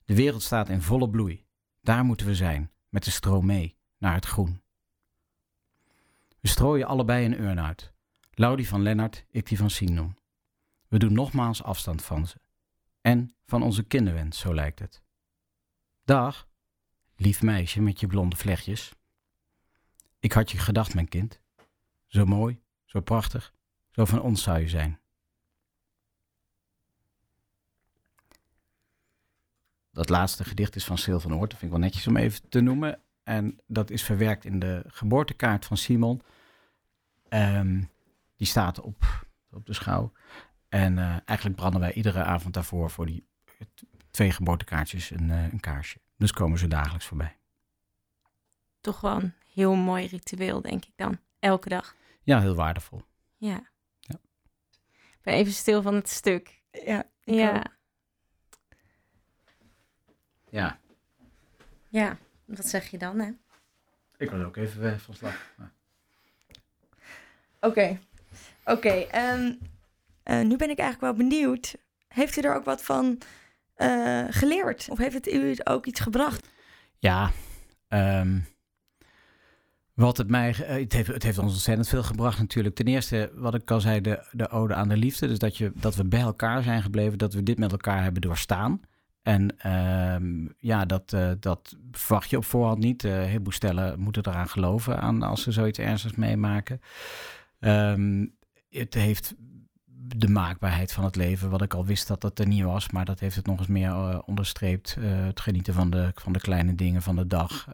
De 0.04 0.14
wereld 0.14 0.42
staat 0.42 0.68
in 0.68 0.82
volle 0.82 1.10
bloei. 1.10 1.44
Daar 1.80 2.04
moeten 2.04 2.26
we 2.26 2.34
zijn, 2.34 2.70
met 2.88 3.04
de 3.04 3.10
stroom 3.10 3.46
mee, 3.46 3.76
naar 3.98 4.14
het 4.14 4.26
groen. 4.26 4.62
We 6.40 6.48
strooien 6.48 6.86
allebei 6.86 7.24
een 7.24 7.40
urn 7.40 7.60
uit. 7.60 7.93
Laudie 8.34 8.68
van 8.68 8.82
Lennart, 8.82 9.24
ik 9.30 9.46
die 9.46 9.58
van 9.58 9.70
Sinon. 9.70 10.16
We 10.88 10.98
doen 10.98 11.12
nogmaals 11.12 11.62
afstand 11.62 12.02
van 12.02 12.26
ze. 12.26 12.36
En 13.00 13.34
van 13.46 13.62
onze 13.62 13.82
kinderwens, 13.82 14.38
zo 14.38 14.54
lijkt 14.54 14.78
het. 14.78 15.02
Dag, 16.04 16.48
lief 17.16 17.42
meisje 17.42 17.80
met 17.80 18.00
je 18.00 18.06
blonde 18.06 18.36
vlechtjes. 18.36 18.92
Ik 20.18 20.32
had 20.32 20.50
je 20.50 20.58
gedacht, 20.58 20.94
mijn 20.94 21.08
kind. 21.08 21.40
Zo 22.06 22.24
mooi, 22.24 22.60
zo 22.84 23.00
prachtig, 23.00 23.52
zo 23.90 24.04
van 24.04 24.20
ons 24.20 24.42
zou 24.42 24.58
je 24.58 24.68
zijn. 24.68 24.98
Dat 29.90 30.08
laatste 30.08 30.44
gedicht 30.44 30.76
is 30.76 30.84
van 30.84 30.98
Sil 31.02 31.20
van 31.20 31.34
Oort. 31.34 31.50
Dat 31.50 31.58
vind 31.58 31.72
ik 31.72 31.78
wel 31.78 31.86
netjes 31.86 32.06
om 32.06 32.16
even 32.16 32.48
te 32.48 32.60
noemen. 32.60 33.00
En 33.22 33.60
dat 33.66 33.90
is 33.90 34.02
verwerkt 34.02 34.44
in 34.44 34.58
de 34.58 34.84
geboortekaart 34.86 35.64
van 35.64 35.76
Simon. 35.76 36.22
Um, 37.28 37.90
die 38.36 38.46
staat 38.46 38.80
op, 38.80 39.26
op 39.50 39.66
de 39.66 39.72
schouw. 39.72 40.12
En 40.68 40.96
uh, 40.96 41.16
eigenlijk 41.24 41.58
branden 41.58 41.80
wij 41.80 41.92
iedere 41.92 42.22
avond 42.22 42.54
daarvoor 42.54 42.90
voor 42.90 43.06
die 43.06 43.28
twee 44.10 44.30
geboortekaartjes 44.30 45.10
een, 45.10 45.28
uh, 45.28 45.52
een 45.52 45.60
kaarsje. 45.60 46.00
Dus 46.16 46.32
komen 46.32 46.58
ze 46.58 46.68
dagelijks 46.68 47.06
voorbij. 47.06 47.36
Toch 48.80 49.00
wel 49.00 49.22
een 49.22 49.34
heel 49.46 49.74
mooi 49.74 50.06
ritueel, 50.06 50.60
denk 50.60 50.84
ik 50.84 50.92
dan. 50.96 51.18
Elke 51.38 51.68
dag. 51.68 51.94
Ja, 52.22 52.40
heel 52.40 52.54
waardevol. 52.54 53.02
Ja. 53.36 53.70
ja. 54.00 54.18
Ik 54.92 55.20
ben 55.22 55.34
even 55.34 55.52
stil 55.52 55.82
van 55.82 55.94
het 55.94 56.08
stuk. 56.08 56.62
Ja. 56.70 57.10
Ja. 57.20 57.56
Ook. 57.56 57.64
Ja. 60.50 60.78
Ja, 61.88 62.18
wat 62.44 62.66
zeg 62.66 62.90
je 62.90 62.98
dan, 62.98 63.18
hè? 63.18 63.30
Ik 64.16 64.30
was 64.30 64.42
ook 64.42 64.56
even 64.56 65.00
van 65.00 65.14
slag. 65.14 65.54
Oké. 65.58 65.70
Okay. 67.60 68.00
Oké, 68.64 68.76
okay, 68.76 69.34
um, 69.34 69.58
uh, 70.24 70.40
nu 70.40 70.56
ben 70.56 70.70
ik 70.70 70.78
eigenlijk 70.78 71.00
wel 71.00 71.28
benieuwd. 71.28 71.76
Heeft 72.08 72.36
u 72.36 72.40
er 72.40 72.54
ook 72.54 72.64
wat 72.64 72.82
van 72.82 73.18
uh, 73.76 74.24
geleerd? 74.28 74.86
Of 74.90 74.98
heeft 74.98 75.14
het 75.14 75.32
u 75.32 75.56
ook 75.64 75.86
iets 75.86 76.00
gebracht? 76.00 76.48
Ja, 76.98 77.30
um, 77.88 78.46
Wat 79.94 80.16
het 80.16 80.28
mij, 80.28 80.48
eh, 80.48 80.76
het 80.80 80.92
heeft, 80.92 81.08
het 81.08 81.22
heeft 81.22 81.38
ons 81.38 81.52
ontzettend 81.52 81.88
veel 81.88 82.02
gebracht 82.02 82.38
natuurlijk. 82.38 82.74
Ten 82.74 82.86
eerste, 82.86 83.30
wat 83.34 83.54
ik 83.54 83.70
al 83.70 83.80
zei, 83.80 84.00
de, 84.00 84.26
de 84.32 84.48
ode 84.48 84.74
aan 84.74 84.88
de 84.88 84.96
liefde. 84.96 85.26
Dus 85.28 85.38
dat, 85.38 85.56
je, 85.56 85.72
dat 85.74 85.94
we 85.94 86.04
bij 86.04 86.20
elkaar 86.20 86.62
zijn 86.62 86.82
gebleven, 86.82 87.18
dat 87.18 87.34
we 87.34 87.42
dit 87.42 87.58
met 87.58 87.72
elkaar 87.72 88.02
hebben 88.02 88.22
doorstaan. 88.22 88.80
En 89.22 89.58
ehm, 89.58 90.48
ja, 90.58 90.84
dat, 90.84 91.16
dat 91.40 91.76
verwacht 91.92 92.30
je 92.30 92.36
op 92.36 92.44
voorhand 92.44 92.78
niet. 92.78 93.04
Uh, 93.04 93.22
heel 93.22 93.40
stellen 93.48 94.00
moeten 94.00 94.26
eraan 94.26 94.48
geloven 94.48 95.00
aan 95.00 95.22
als 95.22 95.42
ze 95.42 95.52
zoiets 95.52 95.78
ernstigs 95.78 96.14
meemaken. 96.14 96.80
Um, 97.60 98.34
het 98.78 98.94
heeft 98.94 99.34
de 100.16 100.28
maakbaarheid 100.28 100.92
van 100.92 101.04
het 101.04 101.16
leven, 101.16 101.50
wat 101.50 101.62
ik 101.62 101.74
al 101.74 101.86
wist 101.86 102.08
dat 102.08 102.20
dat 102.20 102.38
er 102.38 102.46
niet 102.46 102.62
was, 102.62 102.90
maar 102.90 103.04
dat 103.04 103.20
heeft 103.20 103.36
het 103.36 103.46
nog 103.46 103.58
eens 103.58 103.68
meer 103.68 103.90
uh, 103.90 104.18
onderstreept. 104.26 104.94
het 105.00 105.40
genieten 105.40 105.74
van 105.74 105.90
de, 105.90 106.12
van 106.14 106.32
de 106.32 106.40
kleine 106.40 106.74
dingen 106.74 107.02
van 107.02 107.16
de 107.16 107.26
dag. 107.26 107.68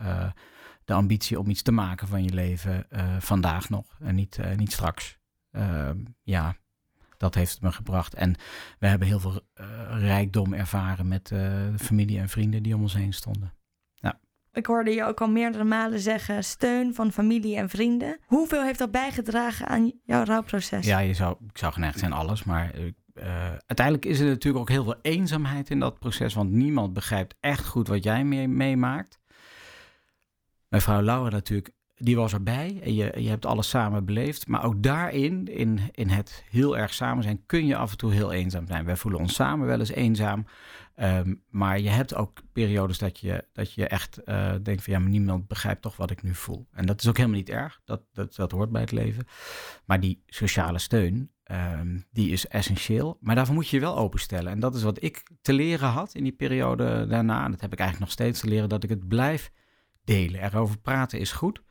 de 0.84 0.92
ambitie 0.92 1.38
om 1.38 1.50
iets 1.50 1.62
te 1.62 1.72
maken 1.72 2.08
van 2.08 2.24
je 2.24 2.32
leven 2.32 2.86
vandaag 3.18 3.68
nog 3.68 3.96
en 3.98 4.14
niet, 4.14 4.40
niet 4.56 4.72
straks. 4.72 5.18
Ehm, 5.50 5.98
ja, 6.22 6.56
dat 7.16 7.34
heeft 7.34 7.52
het 7.52 7.62
me 7.62 7.72
gebracht. 7.72 8.14
En 8.14 8.34
we 8.78 8.86
hebben 8.86 9.08
heel 9.08 9.20
veel 9.20 9.40
rijkdom 9.88 10.52
ervaren 10.54 11.08
met 11.08 11.32
familie 11.76 12.18
en 12.18 12.28
vrienden 12.28 12.62
die 12.62 12.74
om 12.74 12.82
ons 12.82 12.94
heen 12.94 13.12
stonden. 13.12 13.52
Ik 14.52 14.66
hoorde 14.66 14.90
je 14.90 15.04
ook 15.04 15.20
al 15.20 15.28
meerdere 15.28 15.64
malen 15.64 16.00
zeggen 16.00 16.44
steun 16.44 16.94
van 16.94 17.12
familie 17.12 17.56
en 17.56 17.68
vrienden. 17.68 18.18
Hoeveel 18.26 18.62
heeft 18.62 18.78
dat 18.78 18.90
bijgedragen 18.90 19.66
aan 19.66 19.92
jouw 20.04 20.24
rouwproces? 20.24 20.86
Ja, 20.86 20.98
je 20.98 21.14
zou, 21.14 21.36
ik 21.48 21.58
zou 21.58 21.72
geneigd 21.72 21.98
zijn 21.98 22.12
alles, 22.12 22.44
maar 22.44 22.74
uh, 22.78 23.24
uiteindelijk 23.66 24.06
is 24.06 24.20
er 24.20 24.26
natuurlijk 24.26 24.62
ook 24.62 24.68
heel 24.68 24.84
veel 24.84 24.98
eenzaamheid 25.02 25.70
in 25.70 25.78
dat 25.78 25.98
proces, 25.98 26.34
want 26.34 26.50
niemand 26.50 26.92
begrijpt 26.92 27.34
echt 27.40 27.66
goed 27.66 27.88
wat 27.88 28.04
jij 28.04 28.24
meemaakt. 28.24 29.18
Mijn 30.68 30.82
vrouw 30.82 31.02
Laura 31.02 31.30
natuurlijk 31.30 31.74
die 32.00 32.16
was 32.16 32.32
erbij 32.32 32.80
en 32.82 32.94
je, 32.94 33.12
je 33.16 33.28
hebt 33.28 33.46
alles 33.46 33.68
samen 33.68 34.04
beleefd. 34.04 34.46
Maar 34.46 34.64
ook 34.64 34.82
daarin, 34.82 35.46
in, 35.46 35.80
in 35.92 36.08
het 36.08 36.44
heel 36.50 36.78
erg 36.78 36.94
samen 36.94 37.22
zijn, 37.22 37.42
kun 37.46 37.66
je 37.66 37.76
af 37.76 37.90
en 37.90 37.96
toe 37.96 38.12
heel 38.12 38.32
eenzaam 38.32 38.66
zijn. 38.66 38.84
Wij 38.84 38.96
voelen 38.96 39.20
ons 39.20 39.34
samen 39.34 39.66
wel 39.66 39.78
eens 39.78 39.90
eenzaam. 39.90 40.46
Um, 41.02 41.42
maar 41.48 41.80
je 41.80 41.88
hebt 41.88 42.14
ook 42.14 42.42
periodes 42.52 42.98
dat 42.98 43.18
je, 43.18 43.44
dat 43.52 43.72
je 43.72 43.86
echt 43.86 44.20
uh, 44.24 44.54
denkt 44.62 44.82
van 44.82 44.92
ja, 44.92 44.98
maar 44.98 45.08
niemand 45.08 45.46
begrijpt 45.46 45.82
toch 45.82 45.96
wat 45.96 46.10
ik 46.10 46.22
nu 46.22 46.34
voel. 46.34 46.66
En 46.72 46.86
dat 46.86 47.00
is 47.00 47.08
ook 47.08 47.16
helemaal 47.16 47.38
niet 47.38 47.48
erg. 47.48 47.80
Dat, 47.84 48.02
dat, 48.12 48.34
dat 48.34 48.50
hoort 48.50 48.70
bij 48.70 48.80
het 48.80 48.92
leven. 48.92 49.26
Maar 49.84 50.00
die 50.00 50.22
sociale 50.26 50.78
steun, 50.78 51.30
um, 51.50 52.04
die 52.10 52.30
is 52.30 52.46
essentieel. 52.46 53.18
Maar 53.20 53.34
daarvoor 53.34 53.54
moet 53.54 53.68
je 53.68 53.76
je 53.76 53.82
wel 53.82 53.96
openstellen. 53.96 54.52
En 54.52 54.60
dat 54.60 54.74
is 54.74 54.82
wat 54.82 55.02
ik 55.02 55.22
te 55.42 55.52
leren 55.52 55.88
had 55.88 56.14
in 56.14 56.22
die 56.22 56.32
periode 56.32 57.06
daarna. 57.06 57.44
En 57.44 57.50
dat 57.50 57.60
heb 57.60 57.72
ik 57.72 57.78
eigenlijk 57.78 58.10
nog 58.10 58.18
steeds 58.18 58.40
te 58.40 58.48
leren, 58.48 58.68
dat 58.68 58.82
ik 58.82 58.90
het 58.90 59.08
blijf 59.08 59.52
delen. 60.04 60.42
Erover 60.42 60.78
praten 60.78 61.18
is 61.18 61.32
goed. 61.32 61.62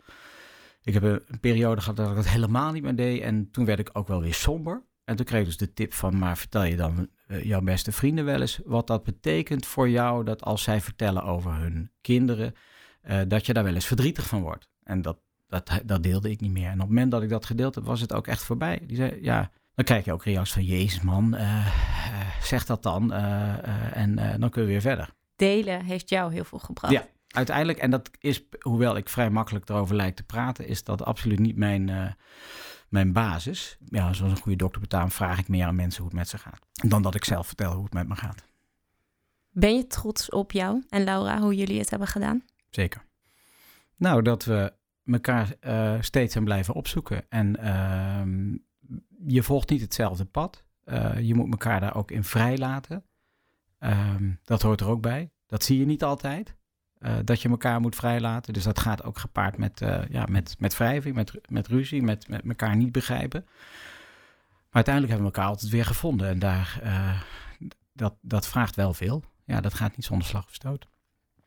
Ik 0.81 0.93
heb 0.93 1.03
een 1.03 1.39
periode 1.39 1.81
gehad 1.81 1.97
dat 1.97 2.09
ik 2.09 2.17
het 2.17 2.29
helemaal 2.29 2.71
niet 2.71 2.83
meer 2.83 2.95
deed. 2.95 3.21
En 3.21 3.51
toen 3.51 3.65
werd 3.65 3.79
ik 3.79 3.89
ook 3.93 4.07
wel 4.07 4.21
weer 4.21 4.33
somber. 4.33 4.83
En 5.09 5.15
toen 5.15 5.25
kreeg 5.25 5.39
ik 5.39 5.45
dus 5.45 5.57
de 5.57 5.73
tip 5.73 5.93
van, 5.93 6.17
maar 6.17 6.37
vertel 6.37 6.63
je 6.63 6.75
dan 6.75 7.09
uh, 7.27 7.43
jouw 7.43 7.61
beste 7.61 7.91
vrienden 7.91 8.25
wel 8.25 8.41
eens 8.41 8.59
wat 8.65 8.87
dat 8.87 9.03
betekent 9.03 9.65
voor 9.65 9.89
jou, 9.89 10.23
dat 10.23 10.43
als 10.43 10.63
zij 10.63 10.81
vertellen 10.81 11.23
over 11.23 11.53
hun 11.53 11.91
kinderen, 12.01 12.53
uh, 13.09 13.19
dat 13.27 13.45
je 13.45 13.53
daar 13.53 13.63
wel 13.63 13.73
eens 13.73 13.85
verdrietig 13.85 14.27
van 14.27 14.41
wordt. 14.41 14.69
En 14.83 15.01
dat, 15.01 15.19
dat, 15.47 15.81
dat 15.85 16.03
deelde 16.03 16.29
ik 16.29 16.41
niet 16.41 16.51
meer. 16.51 16.67
En 16.67 16.73
op 16.73 16.79
het 16.79 16.87
moment 16.87 17.11
dat 17.11 17.21
ik 17.21 17.29
dat 17.29 17.45
gedeeld 17.45 17.75
heb, 17.75 17.83
was 17.83 18.01
het 18.01 18.13
ook 18.13 18.27
echt 18.27 18.43
voorbij. 18.43 18.79
Die 18.87 18.95
zei, 18.95 19.17
ja, 19.21 19.51
dan 19.75 19.85
krijg 19.85 20.05
je 20.05 20.13
ook 20.13 20.23
reacties 20.23 20.53
van, 20.53 20.63
jezus 20.63 21.01
man, 21.01 21.35
uh, 21.35 21.67
zeg 22.41 22.65
dat 22.65 22.83
dan 22.83 23.13
en 23.93 24.39
dan 24.39 24.49
kun 24.49 24.61
je 24.61 24.67
weer 24.67 24.81
verder. 24.81 25.09
Delen 25.35 25.83
heeft 25.83 26.09
jou 26.09 26.33
heel 26.33 26.43
veel 26.43 26.59
gebracht. 26.59 26.93
Ja, 26.93 27.07
uiteindelijk, 27.27 27.77
en 27.77 27.91
dat 27.91 28.09
is, 28.19 28.43
hoewel 28.59 28.97
ik 28.97 29.09
vrij 29.09 29.29
makkelijk 29.29 29.69
erover 29.69 29.95
lijkt 29.95 30.17
te 30.17 30.23
praten, 30.23 30.67
is 30.67 30.83
dat 30.83 31.03
absoluut 31.03 31.39
niet 31.39 31.55
mijn, 31.55 32.15
mijn 32.89 33.13
basis. 33.13 33.77
Ja, 33.85 34.13
zoals 34.13 34.31
een 34.31 34.41
goede 34.41 34.57
dokter 34.57 34.81
betaamt, 34.81 35.13
vraag 35.13 35.39
ik 35.39 35.47
meer 35.47 35.65
aan 35.65 35.75
mensen 35.75 36.01
hoe 36.01 36.09
het 36.09 36.19
met 36.19 36.29
ze 36.29 36.37
gaat. 36.37 36.65
Dan 36.71 37.01
dat 37.01 37.15
ik 37.15 37.25
zelf 37.25 37.47
vertel 37.47 37.73
hoe 37.73 37.83
het 37.83 37.93
met 37.93 38.07
me 38.07 38.15
gaat. 38.15 38.43
Ben 39.51 39.75
je 39.75 39.87
trots 39.87 40.29
op 40.29 40.51
jou 40.51 40.83
en 40.89 41.03
Laura, 41.03 41.39
hoe 41.39 41.55
jullie 41.55 41.79
het 41.79 41.89
hebben 41.89 42.07
gedaan? 42.07 42.43
Zeker. 42.69 43.05
Nou, 43.95 44.21
dat 44.21 44.45
we 44.45 44.73
elkaar 45.05 45.55
uh, 45.61 45.95
steeds 45.99 46.35
aan 46.35 46.43
blijven 46.43 46.73
opzoeken. 46.73 47.25
En 47.29 47.55
uh, 47.59 48.21
je 49.27 49.43
volgt 49.43 49.69
niet 49.69 49.81
hetzelfde 49.81 50.25
pad. 50.25 50.63
Uh, 50.85 51.19
je 51.19 51.35
moet 51.35 51.51
elkaar 51.51 51.79
daar 51.79 51.95
ook 51.95 52.11
in 52.11 52.23
vrij 52.23 52.57
laten. 52.57 53.05
Ehm, 53.79 54.31
dat 54.43 54.61
hoort 54.61 54.81
er 54.81 54.87
ook 54.87 55.01
bij. 55.01 55.31
Dat 55.45 55.63
zie 55.63 55.79
je 55.79 55.85
niet 55.85 56.03
altijd. 56.03 56.55
Uh, 56.99 57.17
dat 57.23 57.41
je 57.41 57.49
elkaar 57.49 57.81
moet 57.81 57.95
vrijlaten. 57.95 58.53
Dus 58.53 58.63
dat 58.63 58.79
gaat 58.79 59.03
ook 59.03 59.17
gepaard 59.17 59.57
met, 59.57 59.81
uh, 59.81 60.01
ja, 60.09 60.25
met, 60.29 60.55
met 60.59 60.77
wrijving, 60.77 61.15
met, 61.15 61.33
met 61.49 61.67
ruzie, 61.67 62.01
met, 62.01 62.27
met 62.27 62.41
elkaar 62.47 62.75
niet 62.75 62.91
begrijpen. 62.91 63.45
Maar 63.45 64.69
uiteindelijk 64.71 65.13
hebben 65.13 65.31
we 65.31 65.37
elkaar 65.37 65.51
altijd 65.51 65.71
weer 65.71 65.85
gevonden. 65.85 66.27
En 66.27 66.39
daar, 66.39 66.79
uh, 66.83 67.21
dat, 67.93 68.13
dat 68.21 68.47
vraagt 68.47 68.75
wel 68.75 68.93
veel. 68.93 69.23
Ja, 69.45 69.61
dat 69.61 69.73
gaat 69.73 69.95
niet 69.95 70.05
zonder 70.05 70.27
slag 70.27 70.45
of 70.45 70.53
stoot. 70.53 70.87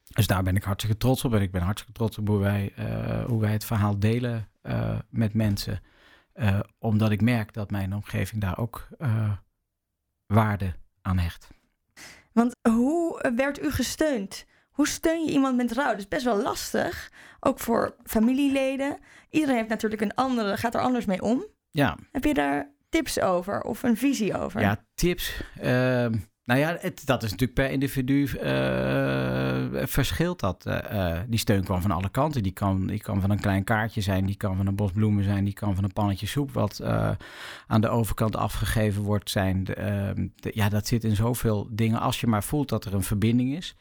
Dus 0.09 0.27
daar 0.27 0.43
ben 0.43 0.57
ik 0.57 0.63
hartstikke 0.63 0.99
trots 0.99 1.25
op. 1.25 1.35
En 1.35 1.43
ik 1.43 1.51
ben 1.51 1.63
hartstikke 1.63 1.99
trots 1.99 2.19
op 2.19 2.29
hoe 2.29 2.39
wij, 2.39 2.73
hoe 3.27 3.41
wij 3.41 3.53
het 3.53 3.65
verhaal 3.65 3.99
delen 3.99 4.49
met 5.09 5.35
mensen. 5.35 5.83
omdat 6.79 7.11
ik 7.11 7.21
merk 7.21 7.53
dat 7.53 7.71
mijn 7.71 7.95
omgeving 7.95 8.41
daar 8.41 8.59
ook 8.59 8.89
waarde 10.27 10.75
aan 11.03 11.19
hecht. 11.19 11.49
Want 12.33 12.57
hoe 12.69 13.33
werd 13.37 13.63
u 13.63 13.71
gesteund? 13.71 14.47
Hoe 14.73 14.89
steun 14.89 15.25
je 15.25 15.33
iemand 15.33 15.57
met 15.57 15.73
rouw? 15.73 15.91
Dat 15.91 15.99
is 15.99 16.09
best 16.09 16.25
wel 16.25 16.43
lastig. 16.43 17.11
Ook 17.41 17.61
voor 17.61 17.95
familieleden. 18.05 18.99
Iedereen 19.31 19.57
heeft 19.57 19.69
natuurlijk 19.69 20.03
een 20.03 20.15
andere, 20.15 20.57
gaat 20.57 20.75
er 20.75 20.81
anders 20.81 21.05
mee 21.05 21.23
om. 21.23 21.45
Ja. 21.71 21.97
Heb 22.13 22.25
je 22.25 22.35
daar 22.35 22.71
tips 22.89 23.21
over 23.21 23.63
of 23.63 23.83
een 23.83 23.97
visie 23.97 24.39
over? 24.39 24.61
Ja, 24.61 24.85
tips. 24.95 25.43
Uh, 25.57 25.65
nou 26.45 26.61
ja, 26.61 26.77
het, 26.81 27.07
dat 27.07 27.23
is 27.23 27.31
natuurlijk 27.31 27.59
per 27.59 27.71
individu 27.71 28.21
uh, 28.23 29.87
verschilt 29.87 30.41
dat. 30.41 30.67
Uh, 30.67 31.21
die 31.27 31.39
steun 31.39 31.65
kwam 31.65 31.81
van 31.83 31.91
alle 31.91 32.11
kanten. 32.11 32.43
Die 32.43 32.53
kan, 32.53 32.87
die 32.87 33.01
kan 33.01 33.21
van 33.21 33.31
een 33.31 33.41
klein 33.41 33.65
kaartje 33.65 34.01
zijn, 34.01 34.27
die 34.27 34.37
kan 34.37 34.57
van 34.57 34.67
een 34.67 34.77
bos 34.77 34.93
bloemen 34.93 35.25
zijn, 35.25 35.45
die 35.45 35.55
kan 35.55 35.75
van 35.75 35.85
een 35.85 35.93
pannetje 35.93 36.27
soep 36.27 36.53
wat 36.53 36.83
aan 37.67 37.81
de 37.81 37.89
overkant 37.89 38.37
afgegeven 38.37 39.03
wordt 39.03 39.31
zijn. 39.31 39.65
De, 39.65 39.75
ehm, 39.75 40.29
de, 40.35 40.51
ja, 40.55 40.69
dat 40.69 40.87
zit 40.87 41.05
in 41.05 41.17
zoveel 41.17 41.69
dingen. 41.71 42.01
Als 42.01 42.21
je 42.21 42.27
maar 42.27 42.45
voelt 42.45 42.69
dat 42.69 42.85
er 42.85 42.95
een 42.95 43.03
verbinding 43.03 43.57
is. 43.57 43.77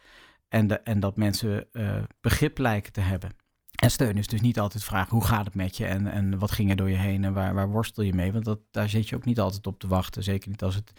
En, 0.51 0.67
de, 0.67 0.79
en 0.79 0.99
dat 0.99 1.17
mensen 1.17 1.67
uh, 1.71 2.03
begrip 2.21 2.57
lijken 2.57 2.91
te 2.91 3.01
hebben. 3.01 3.29
En 3.75 3.91
steun 3.91 4.17
is 4.17 4.27
dus 4.27 4.41
niet 4.41 4.59
altijd 4.59 4.83
vragen 4.83 5.11
hoe 5.11 5.25
gaat 5.25 5.45
het 5.45 5.55
met 5.55 5.77
je 5.77 5.85
en, 5.85 6.07
en 6.07 6.39
wat 6.39 6.51
ging 6.51 6.69
er 6.69 6.75
door 6.75 6.89
je 6.89 6.95
heen 6.95 7.23
en 7.23 7.33
waar, 7.33 7.53
waar 7.53 7.69
worstel 7.69 8.03
je 8.03 8.13
mee. 8.13 8.31
Want 8.31 8.45
dat, 8.45 8.59
daar 8.71 8.89
zit 8.89 9.09
je 9.09 9.15
ook 9.15 9.25
niet 9.25 9.39
altijd 9.39 9.67
op 9.67 9.79
te 9.79 9.87
wachten. 9.87 10.23
Zeker 10.23 10.49
niet 10.49 10.63
als 10.63 10.75
het 10.75 10.91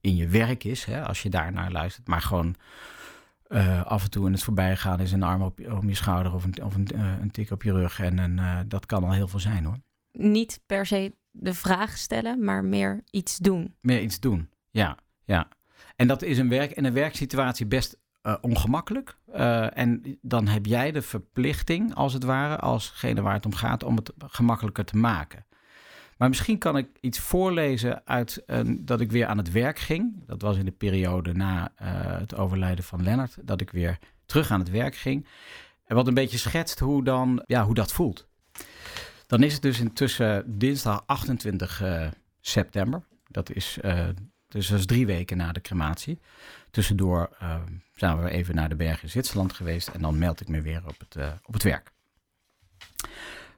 in 0.00 0.16
je 0.16 0.28
werk 0.28 0.64
is, 0.64 0.84
hè, 0.84 1.06
als 1.06 1.22
je 1.22 1.30
daar 1.30 1.52
naar 1.52 1.70
luistert. 1.70 2.06
Maar 2.08 2.20
gewoon 2.20 2.56
uh, 3.48 3.84
af 3.84 4.04
en 4.04 4.10
toe 4.10 4.26
in 4.26 4.32
het 4.32 4.42
voorbijgaan 4.42 5.00
is 5.00 5.12
een 5.12 5.22
arm 5.22 5.42
op, 5.42 5.60
om 5.70 5.88
je 5.88 5.94
schouder 5.94 6.34
of 6.34 6.44
een, 6.44 6.64
of 6.64 6.74
een, 6.74 6.88
uh, 6.94 7.12
een 7.20 7.30
tik 7.30 7.50
op 7.50 7.62
je 7.62 7.72
rug. 7.72 8.00
En, 8.00 8.18
en 8.18 8.36
uh, 8.38 8.60
dat 8.66 8.86
kan 8.86 9.04
al 9.04 9.12
heel 9.12 9.28
veel 9.28 9.40
zijn 9.40 9.64
hoor. 9.64 9.78
Niet 10.12 10.60
per 10.66 10.86
se 10.86 11.14
de 11.30 11.54
vraag 11.54 11.98
stellen, 11.98 12.44
maar 12.44 12.64
meer 12.64 13.02
iets 13.10 13.36
doen. 13.36 13.74
Meer 13.80 14.00
iets 14.00 14.20
doen, 14.20 14.50
ja. 14.70 14.96
ja. 15.24 15.48
En 15.96 16.06
dat 16.06 16.22
is 16.22 16.38
een 16.38 16.48
werk, 16.48 16.70
in 16.70 16.84
een 16.84 16.92
werksituatie 16.92 17.66
best 17.66 17.98
uh, 18.22 18.34
ongemakkelijk. 18.40 19.16
Uh, 19.34 19.78
en 19.78 20.18
dan 20.22 20.46
heb 20.46 20.66
jij 20.66 20.92
de 20.92 21.02
verplichting, 21.02 21.94
als 21.94 22.12
het 22.12 22.24
ware, 22.24 22.56
alsgene 22.56 23.22
waar 23.22 23.34
het 23.34 23.46
om 23.46 23.54
gaat, 23.54 23.82
om 23.82 23.96
het 23.96 24.12
gemakkelijker 24.18 24.84
te 24.84 24.96
maken. 24.96 25.44
Maar 26.16 26.28
misschien 26.28 26.58
kan 26.58 26.76
ik 26.76 26.88
iets 27.00 27.18
voorlezen 27.18 28.02
uit 28.04 28.42
uh, 28.46 28.60
dat 28.78 29.00
ik 29.00 29.12
weer 29.12 29.26
aan 29.26 29.38
het 29.38 29.50
werk 29.50 29.78
ging. 29.78 30.26
Dat 30.26 30.42
was 30.42 30.56
in 30.56 30.64
de 30.64 30.70
periode 30.70 31.32
na 31.32 31.72
het 32.18 32.34
overlijden 32.34 32.84
van 32.84 33.02
Lennart, 33.02 33.36
dat 33.42 33.60
ik 33.60 33.70
weer 33.70 33.98
terug 34.26 34.50
aan 34.50 34.60
het 34.60 34.70
werk 34.70 34.96
ging. 34.96 35.26
En 35.84 35.96
wat 35.96 36.06
een 36.06 36.14
beetje 36.14 36.38
schetst 36.38 36.78
hoe, 36.78 37.04
dan, 37.04 37.42
ja, 37.46 37.64
hoe 37.64 37.74
dat 37.74 37.92
voelt. 37.92 38.28
Dan 39.26 39.42
is 39.42 39.52
het 39.52 39.62
dus 39.62 39.80
intussen 39.80 40.58
dinsdag 40.58 41.02
28 41.06 41.82
september. 42.40 43.02
Dat 43.28 43.50
is, 43.50 43.78
dus 44.50 44.68
dat 44.68 44.78
is 44.78 44.86
drie 44.86 45.06
weken 45.06 45.36
na 45.36 45.52
de 45.52 45.60
crematie. 45.60 46.18
Tussendoor 46.70 47.36
uh, 47.42 47.54
zijn 47.94 48.22
we 48.22 48.30
even 48.30 48.54
naar 48.54 48.68
de 48.68 48.76
bergen 48.76 49.02
in 49.02 49.10
Zwitserland 49.10 49.52
geweest 49.52 49.88
en 49.88 50.00
dan 50.00 50.18
meld 50.18 50.40
ik 50.40 50.48
me 50.48 50.60
weer 50.60 50.82
op 50.86 50.98
het, 50.98 51.16
uh, 51.16 51.32
op 51.42 51.52
het 51.52 51.62
werk. 51.62 51.92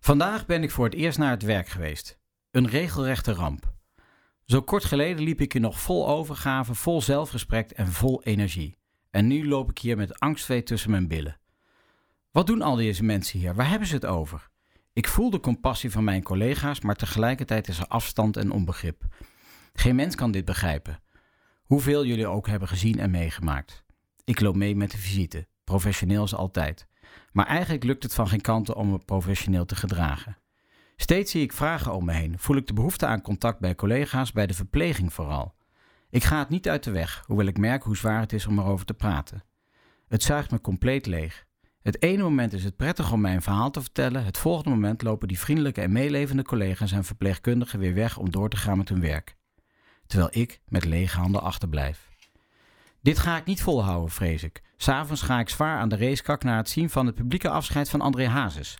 Vandaag 0.01 0.47
ben 0.47 0.63
ik 0.63 0.71
voor 0.71 0.85
het 0.85 0.95
eerst 0.95 1.19
naar 1.19 1.31
het 1.31 1.43
werk 1.43 1.69
geweest. 1.69 2.19
Een 2.51 2.69
regelrechte 2.69 3.33
ramp. 3.33 3.73
Zo 4.45 4.63
kort 4.63 4.85
geleden 4.85 5.25
liep 5.25 5.41
ik 5.41 5.53
hier 5.53 5.63
nog 5.63 5.81
vol 5.81 6.09
overgave, 6.09 6.75
vol 6.75 7.03
zelfrespect 7.03 7.73
en 7.73 7.93
vol 7.93 8.23
energie. 8.23 8.79
En 9.11 9.27
nu 9.27 9.49
loop 9.49 9.71
ik 9.71 9.79
hier 9.79 9.97
met 9.97 10.21
angstvee 10.21 10.63
tussen 10.63 10.91
mijn 10.91 11.09
billen. 11.09 11.41
Wat 12.31 12.47
doen 12.47 12.63
al 12.63 12.77
deze 12.77 13.05
mensen 13.05 13.39
hier? 13.39 13.55
Waar 13.55 13.69
hebben 13.69 13.89
ze 13.89 13.95
het 13.95 14.07
over? 14.07 14.51
Ik 14.93 15.09
voel 15.09 15.31
de 15.31 15.41
compassie 15.41 15.91
van 15.91 16.05
mijn 16.05 16.23
collega's, 16.23 16.81
maar 16.81 16.97
tegelijkertijd 16.97 17.69
is 17.69 17.79
er 17.79 17.87
afstand 17.87 18.37
en 18.37 18.51
onbegrip. 18.51 19.05
Geen 19.73 19.97
mens 19.97 20.15
kan 20.15 20.31
dit 20.31 20.45
begrijpen. 20.45 21.03
Hoeveel 21.63 22.07
jullie 22.07 22.27
ook 22.27 22.47
hebben 22.47 22.69
gezien 22.69 22.99
en 22.99 23.11
meegemaakt. 23.11 23.85
Ik 24.25 24.41
loop 24.41 24.57
mee 24.57 24.77
met 24.77 24.91
de 24.91 24.99
visite, 24.99 25.47
professioneel 25.65 26.21
als 26.21 26.35
altijd. 26.35 26.87
Maar 27.33 27.47
eigenlijk 27.47 27.85
lukt 27.85 28.03
het 28.03 28.15
van 28.15 28.29
geen 28.29 28.41
kanten 28.41 28.77
om 28.77 28.91
me 28.91 28.99
professioneel 28.99 29.65
te 29.65 29.77
gedragen. 29.77 30.37
Steeds 30.97 31.31
zie 31.31 31.43
ik 31.43 31.53
vragen 31.53 31.95
om 31.95 32.05
me 32.05 32.13
heen, 32.13 32.39
voel 32.39 32.57
ik 32.57 32.67
de 32.67 32.73
behoefte 32.73 33.07
aan 33.07 33.23
contact 33.23 33.61
bij 33.61 33.75
collega's, 33.75 34.33
bij 34.33 34.47
de 34.47 34.55
verpleging 34.55 35.13
vooral. 35.13 35.55
Ik 36.11 36.25
ga 36.25 36.39
het 36.39 36.49
niet 36.49 36.69
uit 36.69 36.85
de 36.85 36.91
weg, 36.91 37.25
hoewel 37.27 37.47
ik 37.47 37.59
merk 37.59 37.83
hoe 37.83 37.97
zwaar 37.97 38.21
het 38.21 38.33
is 38.33 38.47
om 38.47 38.59
erover 38.59 38.87
te 38.87 38.95
praten. 38.95 39.45
Het 40.09 40.23
zuigt 40.23 40.51
me 40.51 40.61
compleet 40.61 41.07
leeg. 41.07 41.47
Het 41.83 42.03
ene 42.03 42.23
moment 42.23 42.53
is 42.53 42.65
het 42.65 42.77
prettig 42.77 43.13
om 43.13 43.21
mijn 43.21 43.43
verhaal 43.43 43.71
te 43.71 43.81
vertellen, 43.81 44.25
het 44.25 44.39
volgende 44.39 44.71
moment 44.71 45.03
lopen 45.03 45.29
die 45.29 45.39
vriendelijke 45.39 45.81
en 45.81 45.93
meelevende 45.93 46.43
collega's 46.43 46.93
en 46.93 47.05
verpleegkundigen 47.05 47.79
weer 47.79 47.95
weg 47.95 48.19
om 48.19 48.31
door 48.31 48.49
te 48.49 48.57
gaan 48.57 48.79
met 48.79 48.89
hun 48.89 49.01
werk. 49.01 49.37
Terwijl 50.12 50.42
ik 50.42 50.61
met 50.68 50.85
lege 50.85 51.18
handen 51.18 51.42
achterblijf. 51.42 52.09
Dit 53.01 53.18
ga 53.18 53.37
ik 53.37 53.44
niet 53.44 53.62
volhouden, 53.62 54.11
vrees 54.11 54.42
ik. 54.42 54.62
S'avonds 54.77 55.22
ga 55.22 55.38
ik 55.38 55.48
zwaar 55.48 55.79
aan 55.79 55.88
de 55.88 55.96
racekak 55.96 56.42
naar 56.42 56.57
het 56.57 56.68
zien 56.68 56.90
van 56.90 57.07
het 57.07 57.14
publieke 57.14 57.48
afscheid 57.48 57.90
van 57.90 58.01
André 58.01 58.29
Hazes. 58.29 58.79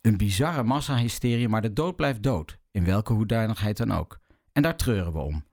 Een 0.00 0.16
bizarre 0.16 0.62
massahysterie, 0.62 1.48
maar 1.48 1.62
de 1.62 1.72
dood 1.72 1.96
blijft 1.96 2.22
dood, 2.22 2.58
in 2.70 2.84
welke 2.84 3.12
hoedanigheid 3.12 3.76
dan 3.76 3.92
ook. 3.92 4.18
En 4.52 4.62
daar 4.62 4.76
treuren 4.76 5.12
we 5.12 5.18
om. 5.18 5.44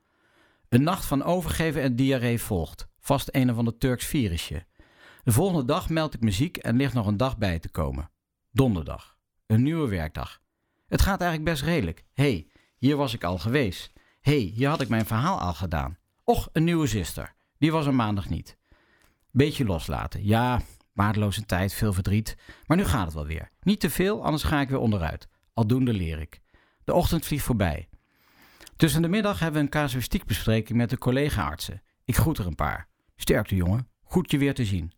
Een 0.69 0.83
nacht 0.83 1.05
van 1.05 1.23
overgeven 1.23 1.81
en 1.81 1.95
diarree 1.95 2.41
volgt, 2.41 2.87
vast 2.99 3.29
een 3.31 3.51
of 3.51 3.57
ander 3.57 3.77
Turks 3.77 4.05
virusje. 4.05 4.65
De 5.23 5.31
volgende 5.31 5.65
dag 5.65 5.89
meld 5.89 6.13
ik 6.13 6.21
muziek 6.21 6.57
en 6.57 6.75
ligt 6.75 6.93
nog 6.93 7.07
een 7.07 7.17
dag 7.17 7.37
bij 7.37 7.59
te 7.59 7.69
komen. 7.69 8.11
Donderdag. 8.51 9.17
Een 9.45 9.63
nieuwe 9.63 9.89
werkdag. 9.89 10.39
Het 10.87 11.01
gaat 11.01 11.21
eigenlijk 11.21 11.51
best 11.51 11.63
redelijk. 11.63 12.03
Hey, 12.13 12.47
hier 12.77 12.95
was 12.95 13.13
ik 13.13 13.23
al 13.23 13.37
geweest. 13.37 13.97
Hey, 14.29 14.51
hier 14.55 14.69
had 14.69 14.81
ik 14.81 14.89
mijn 14.89 15.05
verhaal 15.05 15.39
al 15.39 15.53
gedaan. 15.53 15.97
Och, 16.23 16.49
een 16.51 16.63
nieuwe 16.63 16.87
zuster. 16.87 17.35
Die 17.57 17.71
was 17.71 17.85
er 17.85 17.93
maandag 17.93 18.29
niet. 18.29 18.57
Beetje 19.31 19.65
loslaten. 19.65 20.25
Ja, 20.25 20.61
waardeloze 20.93 21.45
tijd, 21.45 21.73
veel 21.73 21.93
verdriet. 21.93 22.37
Maar 22.65 22.77
nu 22.77 22.85
gaat 22.85 23.05
het 23.05 23.13
wel 23.13 23.25
weer. 23.25 23.51
Niet 23.61 23.79
te 23.79 23.89
veel, 23.89 24.23
anders 24.23 24.43
ga 24.43 24.61
ik 24.61 24.69
weer 24.69 24.79
onderuit. 24.79 25.27
Aldoende 25.53 25.93
leer 25.93 26.19
ik. 26.19 26.41
De 26.83 26.93
ochtend 26.93 27.25
vliegt 27.25 27.43
voorbij. 27.43 27.89
Tussen 28.75 29.01
de 29.01 29.07
middag 29.07 29.39
hebben 29.39 29.59
we 29.59 29.65
een 29.65 29.71
casuïstiekbespreking 29.71 30.77
met 30.77 30.89
de 30.89 30.97
collega-artsen. 30.97 31.81
Ik 32.05 32.15
groet 32.15 32.37
er 32.37 32.47
een 32.47 32.55
paar. 32.55 32.87
Sterkte 33.15 33.55
jongen, 33.55 33.87
goed 34.03 34.31
je 34.31 34.37
weer 34.37 34.53
te 34.53 34.65
zien. 34.65 34.91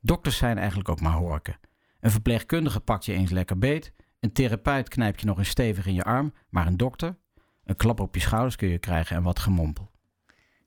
Dokters 0.00 0.36
zijn 0.36 0.58
eigenlijk 0.58 0.88
ook 0.88 1.00
maar 1.00 1.16
horken. 1.16 1.60
Een 2.00 2.10
verpleegkundige 2.10 2.80
pakt 2.80 3.04
je 3.04 3.12
eens 3.12 3.30
lekker 3.30 3.58
beet. 3.58 3.92
Een 4.20 4.32
therapeut 4.32 4.88
knijpt 4.88 5.20
je 5.20 5.26
nog 5.26 5.38
eens 5.38 5.48
stevig 5.48 5.86
in 5.86 5.94
je 5.94 6.04
arm. 6.04 6.32
Maar 6.48 6.66
een 6.66 6.76
dokter, 6.76 7.18
een 7.70 7.76
klap 7.76 8.00
op 8.00 8.14
je 8.14 8.20
schouders 8.20 8.56
kun 8.56 8.68
je 8.68 8.78
krijgen 8.78 9.16
en 9.16 9.22
wat 9.22 9.38
gemompel. 9.38 9.90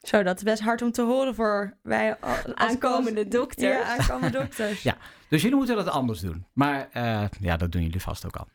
Zo, 0.01 0.23
dat 0.23 0.37
is 0.37 0.43
best 0.43 0.61
hard 0.61 0.81
om 0.81 0.91
te 0.91 1.01
horen 1.01 1.35
voor 1.35 1.77
wij 1.81 2.19
als 2.19 2.55
aankomende 2.55 3.27
dokters. 3.27 3.87
Ja, 3.87 3.97
aankomende 3.97 4.37
dokters. 4.37 4.81
ja, 4.89 4.97
dus 5.27 5.41
jullie 5.41 5.57
moeten 5.57 5.75
dat 5.75 5.87
anders 5.87 6.19
doen. 6.19 6.45
Maar 6.53 6.89
uh, 6.93 7.23
ja, 7.39 7.57
dat 7.57 7.71
doen 7.71 7.81
jullie 7.81 8.01
vast 8.01 8.25
ook 8.25 8.35
al. 8.35 8.47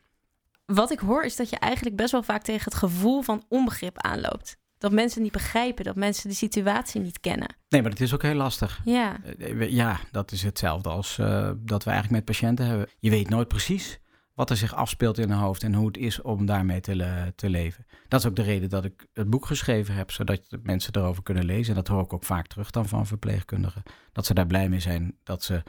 Wat 0.65 0.91
ik 0.91 0.99
hoor 0.99 1.23
is 1.23 1.35
dat 1.35 1.49
je 1.49 1.57
eigenlijk 1.57 1.95
best 1.95 2.11
wel 2.11 2.23
vaak 2.23 2.41
tegen 2.41 2.63
het 2.63 2.73
gevoel 2.73 3.21
van 3.21 3.43
onbegrip 3.47 3.97
aanloopt. 3.97 4.57
Dat 4.77 4.91
mensen 4.91 5.21
niet 5.21 5.31
begrijpen, 5.31 5.83
dat 5.83 5.95
mensen 5.95 6.29
de 6.29 6.35
situatie 6.35 7.01
niet 7.01 7.19
kennen. 7.19 7.55
Nee, 7.69 7.81
maar 7.81 7.91
het 7.91 8.01
is 8.01 8.13
ook 8.13 8.21
heel 8.21 8.33
lastig. 8.33 8.81
Ja, 8.85 9.17
ja 9.59 9.99
dat 10.11 10.31
is 10.31 10.43
hetzelfde 10.43 10.89
als 10.89 11.17
uh, 11.17 11.51
dat 11.57 11.83
we 11.83 11.89
eigenlijk 11.89 12.25
met 12.25 12.35
patiënten 12.35 12.65
hebben. 12.65 12.89
Je 12.99 13.09
weet 13.09 13.29
nooit 13.29 13.47
precies 13.47 13.99
wat 14.39 14.49
er 14.49 14.57
zich 14.57 14.75
afspeelt 14.75 15.17
in 15.17 15.29
hun 15.29 15.39
hoofd 15.39 15.63
en 15.63 15.73
hoe 15.73 15.87
het 15.87 15.97
is 15.97 16.21
om 16.21 16.45
daarmee 16.45 16.79
te, 16.79 16.95
le 16.95 17.33
te 17.35 17.49
leven. 17.49 17.85
Dat 18.07 18.19
is 18.19 18.25
ook 18.25 18.35
de 18.35 18.41
reden 18.41 18.69
dat 18.69 18.85
ik 18.85 19.07
het 19.13 19.29
boek 19.29 19.45
geschreven 19.45 19.95
heb, 19.95 20.11
zodat 20.11 20.41
mensen 20.63 20.95
erover 20.95 21.23
kunnen 21.23 21.45
lezen. 21.45 21.69
En 21.69 21.75
dat 21.75 21.87
hoor 21.87 22.03
ik 22.03 22.13
ook 22.13 22.23
vaak 22.23 22.47
terug 22.47 22.71
dan 22.71 22.87
van 22.87 23.07
verpleegkundigen. 23.07 23.83
Dat 24.11 24.25
ze 24.25 24.33
daar 24.33 24.47
blij 24.47 24.69
mee 24.69 24.79
zijn, 24.79 25.17
dat 25.23 25.43
ze 25.43 25.63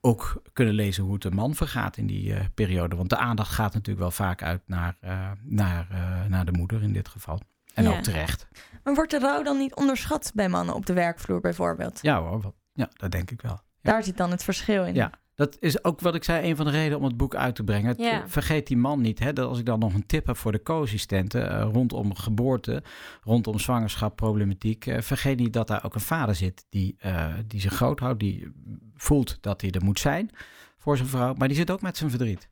ook 0.00 0.42
kunnen 0.52 0.74
lezen 0.74 1.04
hoe 1.04 1.14
het 1.14 1.24
een 1.24 1.34
man 1.34 1.54
vergaat 1.54 1.96
in 1.96 2.06
die 2.06 2.28
uh, 2.28 2.40
periode. 2.54 2.96
Want 2.96 3.10
de 3.10 3.16
aandacht 3.16 3.52
gaat 3.52 3.72
natuurlijk 3.72 4.00
wel 4.00 4.10
vaak 4.10 4.42
uit 4.42 4.62
naar, 4.66 4.96
uh, 5.04 5.30
naar, 5.42 5.88
uh, 5.92 6.24
naar 6.24 6.44
de 6.44 6.52
moeder 6.52 6.82
in 6.82 6.92
dit 6.92 7.08
geval. 7.08 7.40
En 7.74 7.84
ja. 7.84 7.90
ook 7.90 8.02
terecht. 8.02 8.48
Maar 8.84 8.94
wordt 8.94 9.10
de 9.10 9.18
rouw 9.18 9.42
dan 9.42 9.58
niet 9.58 9.74
onderschat 9.74 10.32
bij 10.34 10.48
mannen 10.48 10.74
op 10.74 10.86
de 10.86 10.92
werkvloer 10.92 11.40
bijvoorbeeld? 11.40 11.98
Ja 12.02 12.20
hoor, 12.20 12.54
ja, 12.72 12.88
dat 12.96 13.10
denk 13.10 13.30
ik 13.30 13.42
wel. 13.42 13.60
Ja. 13.80 13.90
Daar 13.92 14.04
zit 14.04 14.16
dan 14.16 14.30
het 14.30 14.44
verschil 14.44 14.84
in. 14.84 14.94
Ja, 14.94 15.10
dat 15.42 15.56
is 15.60 15.84
ook 15.84 16.00
wat 16.00 16.14
ik 16.14 16.24
zei, 16.24 16.48
een 16.48 16.56
van 16.56 16.64
de 16.64 16.70
redenen 16.70 16.98
om 16.98 17.04
het 17.04 17.16
boek 17.16 17.34
uit 17.34 17.54
te 17.54 17.64
brengen. 17.64 17.94
Ja. 17.98 18.28
Vergeet 18.28 18.66
die 18.66 18.76
man 18.76 19.00
niet. 19.00 19.18
Hè? 19.18 19.32
Dat 19.32 19.48
als 19.48 19.58
ik 19.58 19.64
dan 19.64 19.78
nog 19.78 19.94
een 19.94 20.06
tip 20.06 20.26
heb 20.26 20.36
voor 20.36 20.52
de 20.52 20.62
co-assistenten 20.62 21.52
uh, 21.52 21.68
rondom 21.72 22.14
geboorte, 22.14 22.82
rondom 23.22 23.58
zwangerschap, 23.58 24.16
problematiek. 24.16 24.86
Uh, 24.86 25.00
vergeet 25.00 25.38
niet 25.38 25.52
dat 25.52 25.66
daar 25.66 25.84
ook 25.84 25.94
een 25.94 26.00
vader 26.00 26.34
zit 26.34 26.66
die, 26.68 26.96
uh, 27.06 27.34
die 27.46 27.60
zich 27.60 27.74
groot 27.74 28.00
houdt, 28.00 28.20
die 28.20 28.52
voelt 28.94 29.38
dat 29.40 29.60
hij 29.60 29.70
er 29.70 29.84
moet 29.84 30.00
zijn 30.00 30.30
voor 30.78 30.96
zijn 30.96 31.08
vrouw. 31.08 31.34
Maar 31.34 31.48
die 31.48 31.56
zit 31.56 31.70
ook 31.70 31.82
met 31.82 31.96
zijn 31.96 32.10
verdriet. 32.10 32.50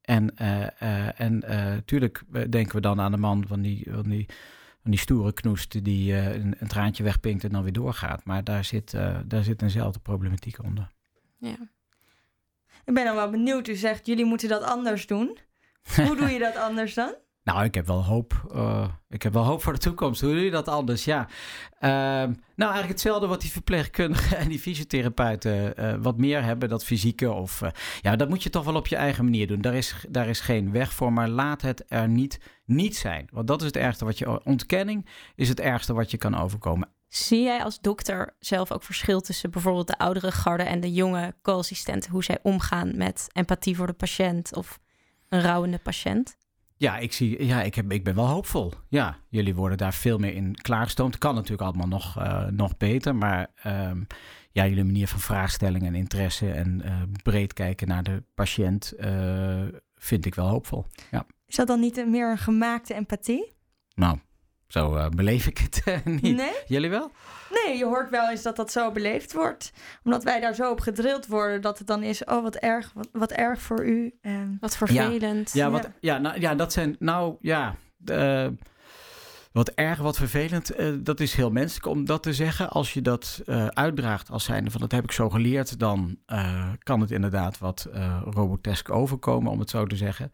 En, 0.00 0.36
en 1.16 1.42
tuurlijk 1.84 2.22
denken 2.50 2.74
we 2.74 2.80
dan 2.80 3.00
aan 3.00 3.12
de 3.12 3.16
man 3.16 3.44
van 3.46 3.60
die, 3.60 3.86
van 3.90 4.08
die, 4.08 4.26
van 4.82 4.90
die 4.90 5.00
stoere 5.00 5.32
knoest 5.32 5.84
die 5.84 6.14
een, 6.14 6.54
een, 6.58 6.68
traantje 6.68 7.02
wegpinkt 7.02 7.44
en 7.44 7.50
dan 7.50 7.62
weer 7.62 7.72
doorgaat. 7.72 8.24
Maar 8.24 8.44
daar 8.44 8.64
zit, 8.64 8.90
daar 9.26 9.44
zit 9.44 9.62
eenzelfde 9.62 9.98
problematiek 9.98 10.62
onder. 10.62 10.92
Ja. 11.38 11.56
Ik 12.84 12.94
ben 12.94 13.04
dan 13.04 13.14
wel 13.14 13.30
benieuwd. 13.30 13.68
U 13.68 13.74
zegt, 13.74 14.06
jullie 14.06 14.24
moeten 14.24 14.48
dat 14.48 14.62
anders 14.62 15.06
doen. 15.06 15.38
Hoe 15.96 16.16
doe 16.16 16.30
je 16.30 16.38
dat 16.38 16.56
anders 16.56 16.94
dan? 16.94 17.14
Nou, 17.44 17.64
ik 17.64 17.74
heb 17.74 17.86
wel 17.86 18.04
hoop. 18.04 18.50
Uh, 18.54 18.88
ik 19.08 19.22
heb 19.22 19.32
wel 19.32 19.44
hoop 19.44 19.62
voor 19.62 19.72
de 19.72 19.78
toekomst. 19.78 20.20
Hoe 20.20 20.32
doe 20.32 20.44
je 20.44 20.50
dat 20.50 20.68
anders? 20.68 21.04
Ja. 21.04 21.28
Uh, 21.80 21.90
nou, 21.90 22.34
eigenlijk 22.56 22.88
hetzelfde 22.88 23.26
wat 23.26 23.40
die 23.40 23.50
verpleegkundigen 23.50 24.36
en 24.42 24.48
die 24.48 24.58
fysiotherapeuten 24.58 25.74
uh, 25.78 25.94
wat 26.02 26.18
meer 26.18 26.42
hebben. 26.42 26.68
Dat 26.68 26.84
fysieke 26.84 27.32
of... 27.32 27.62
eh, 27.62 27.70
ja, 28.00 28.16
dat 28.16 28.28
moet 28.28 28.42
je 28.42 28.50
toch 28.50 28.64
wel 28.64 28.74
op 28.74 28.86
je 28.86 28.96
eigen 28.96 29.24
manier 29.24 29.46
doen. 29.46 29.60
Daar 29.60 29.74
is, 29.74 29.94
daar 30.08 30.28
is 30.28 30.40
geen 30.40 30.72
weg 30.72 30.92
voor. 30.92 31.12
Maar 31.12 31.28
laat 31.28 31.62
het 31.62 31.84
er 31.88 32.08
niet, 32.08 32.40
niet 32.64 32.96
zijn. 32.96 33.28
Want 33.32 33.46
dat 33.46 33.60
is 33.60 33.66
het 33.66 33.76
ergste 33.76 34.04
wat 34.04 34.18
je... 34.18 34.44
Ontkenning 34.44 35.08
is 35.34 35.48
het 35.48 35.60
ergste 35.60 35.94
wat 35.94 36.10
je 36.10 36.16
kan 36.16 36.38
overkomen. 36.38 36.88
Zie 37.14 37.42
jij 37.42 37.62
als 37.62 37.80
dokter 37.80 38.34
zelf 38.38 38.72
ook 38.72 38.82
verschil 38.82 39.20
tussen 39.20 39.50
bijvoorbeeld 39.50 39.86
de 39.86 39.98
oudere 39.98 40.32
garde 40.32 40.62
en 40.62 40.80
de 40.80 40.92
jonge 40.92 41.34
co-assistenten? 41.42 42.10
Hoe 42.10 42.24
zij 42.24 42.38
omgaan 42.42 42.96
met 42.96 43.26
empathie 43.32 43.76
voor 43.76 43.86
de 43.86 43.92
patiënt 43.92 44.56
of 44.56 44.80
een 45.28 45.40
rouwende 45.40 45.78
patiënt? 45.78 46.36
Ja, 46.76 46.96
ik, 46.98 47.12
zie, 47.12 47.46
ja 47.46 47.62
ik, 47.62 47.74
heb, 47.74 47.92
ik 47.92 48.04
ben 48.04 48.14
wel 48.14 48.26
hoopvol. 48.26 48.72
Ja, 48.88 49.18
jullie 49.28 49.54
worden 49.54 49.78
daar 49.78 49.94
veel 49.94 50.18
meer 50.18 50.34
in 50.34 50.54
klaargestoomd. 50.54 51.18
Kan 51.18 51.34
natuurlijk 51.34 51.62
allemaal 51.62 51.86
nog, 51.86 52.18
uh, 52.18 52.46
nog 52.46 52.76
beter. 52.76 53.16
Maar 53.16 53.50
um, 53.66 54.06
ja, 54.50 54.66
jullie 54.66 54.84
manier 54.84 55.08
van 55.08 55.20
vraagstelling 55.20 55.86
en 55.86 55.94
interesse 55.94 56.52
en 56.52 56.82
uh, 56.84 57.02
breed 57.22 57.52
kijken 57.52 57.88
naar 57.88 58.02
de 58.02 58.22
patiënt 58.34 58.92
uh, 58.98 59.62
vind 59.94 60.26
ik 60.26 60.34
wel 60.34 60.48
hoopvol. 60.48 60.84
Ja. 61.10 61.26
Is 61.46 61.56
dat 61.56 61.66
dan 61.66 61.80
niet 61.80 62.06
meer 62.06 62.30
een 62.30 62.38
gemaakte 62.38 62.94
empathie? 62.94 63.52
Nou, 63.94 64.18
zo 64.74 64.96
uh, 64.96 65.08
beleef 65.08 65.46
ik 65.46 65.58
het 65.58 65.82
uh, 65.84 65.96
niet. 66.22 66.36
Nee? 66.36 66.52
Jullie 66.66 66.90
wel? 66.90 67.10
Nee, 67.50 67.76
je 67.76 67.84
hoort 67.84 68.10
wel 68.10 68.30
eens 68.30 68.42
dat 68.42 68.56
dat 68.56 68.72
zo 68.72 68.92
beleefd 68.92 69.32
wordt. 69.32 69.72
Omdat 70.04 70.24
wij 70.24 70.40
daar 70.40 70.54
zo 70.54 70.70
op 70.70 70.80
gedrild 70.80 71.26
worden 71.26 71.60
dat 71.60 71.78
het 71.78 71.86
dan 71.86 72.02
is... 72.02 72.24
oh, 72.24 72.42
wat 72.42 72.54
erg, 72.54 72.90
wat, 72.94 73.08
wat 73.12 73.32
erg 73.32 73.60
voor 73.60 73.86
u. 73.86 74.14
En... 74.20 74.56
Wat 74.60 74.76
vervelend. 74.76 75.52
Ja, 75.52 75.64
ja, 75.64 75.70
wat, 75.70 75.90
ja. 76.00 76.18
nou, 76.18 76.40
ja 76.40 76.54
dat 76.54 76.72
zijn... 76.72 76.96
Nou, 76.98 77.36
ja... 77.40 77.74
Uh, 78.04 78.46
wat 79.52 79.68
erg, 79.68 79.98
wat 79.98 80.16
vervelend, 80.16 80.80
uh, 80.80 80.94
dat 81.00 81.20
is 81.20 81.34
heel 81.34 81.50
menselijk 81.50 81.86
om 81.86 82.04
dat 82.04 82.22
te 82.22 82.32
zeggen. 82.32 82.70
Als 82.70 82.92
je 82.92 83.02
dat 83.02 83.42
uh, 83.46 83.66
uitdraagt 83.66 84.30
als 84.30 84.44
zijnde 84.44 84.70
van 84.70 84.80
dat 84.80 84.92
heb 84.92 85.04
ik 85.04 85.12
zo 85.12 85.30
geleerd, 85.30 85.78
dan 85.78 86.16
uh, 86.26 86.68
kan 86.78 87.00
het 87.00 87.10
inderdaad 87.10 87.58
wat 87.58 87.88
robotesk 88.24 88.90
overkomen, 88.90 89.52
om 89.52 89.58
het 89.58 89.70
zo 89.70 89.86
te 89.86 89.96
zeggen. 89.96 90.32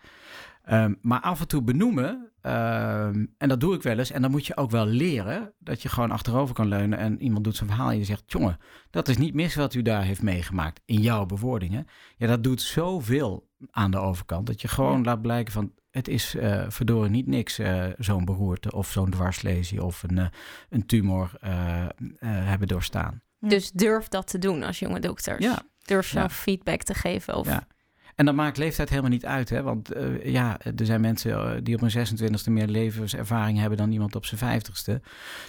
Um, 0.73 0.99
maar 1.03 1.21
af 1.21 1.41
en 1.41 1.49
toe 1.49 1.63
benoemen, 1.63 2.31
um, 2.43 3.35
en 3.39 3.49
dat 3.49 3.61
doe 3.61 3.75
ik 3.75 3.83
wel 3.83 3.99
eens, 3.99 4.11
en 4.11 4.23
dan 4.23 4.31
moet 4.31 4.47
je 4.47 4.57
ook 4.57 4.71
wel 4.71 4.87
leren 4.87 5.53
dat 5.59 5.83
je 5.83 5.89
gewoon 5.89 6.11
achterover 6.11 6.55
kan 6.55 6.69
leunen 6.69 6.99
en 6.99 7.23
iemand 7.23 7.45
doet 7.45 7.57
zijn 7.57 7.69
verhaal 7.69 7.91
en 7.91 7.99
je 7.99 8.05
zegt, 8.05 8.23
jongen, 8.27 8.59
dat 8.91 9.09
is 9.09 9.17
niet 9.17 9.35
mis 9.35 9.55
wat 9.55 9.75
u 9.75 9.83
daar 9.83 10.03
heeft 10.03 10.23
meegemaakt 10.23 10.81
in 10.85 11.01
jouw 11.01 11.27
bewoordingen. 11.27 11.87
Ja, 12.17 12.27
dat 12.27 12.45
doet 12.45 12.61
zoveel 12.61 13.49
aan 13.71 13.91
de 13.91 13.99
overkant, 13.99 14.47
dat 14.47 14.61
je 14.61 14.69
gewoon 14.69 14.99
ja. 14.99 15.05
laat 15.05 15.23
blijken 15.23 15.53
van, 15.53 15.73
het 15.91 16.09
is 16.09 16.35
uh, 16.35 16.65
verdorie 16.69 17.11
niet 17.11 17.27
niks, 17.27 17.59
uh, 17.59 17.85
zo'n 17.99 18.25
beroerte 18.25 18.73
of 18.73 18.91
zo'n 18.91 19.11
dwarslesie 19.11 19.85
of 19.85 20.03
een, 20.03 20.17
uh, 20.17 20.27
een 20.69 20.87
tumor 20.87 21.33
hebben 22.25 22.69
doorstaan. 22.69 23.23
Dus 23.39 23.71
durf 23.71 24.09
dat 24.09 24.27
te 24.27 24.39
doen 24.39 24.63
als 24.63 24.79
jonge 24.79 25.01
dokters. 25.01 25.45
Ja. 25.45 25.63
Durf 25.79 26.07
zo 26.07 26.19
ja. 26.19 26.29
feedback 26.29 26.83
te 26.83 26.95
geven. 26.95 27.35
Of... 27.35 27.59
En 28.15 28.25
dan 28.25 28.35
maakt 28.35 28.57
leeftijd 28.57 28.89
helemaal 28.89 29.11
niet 29.11 29.27
uit, 29.27 29.49
hè? 29.49 29.63
want 29.63 29.97
uh, 29.97 30.25
ja, 30.25 30.61
er 30.61 30.87
zijn 30.87 31.01
mensen 31.01 31.65
die 31.65 31.75
op 31.75 31.81
hun 31.81 32.07
26e 32.07 32.51
meer 32.51 32.67
levenservaring 32.67 33.59
hebben 33.59 33.79
dan 33.79 33.93
iemand 33.93 34.17
op 34.17 34.27
zijn 34.27 34.63
50ste. 34.63 35.03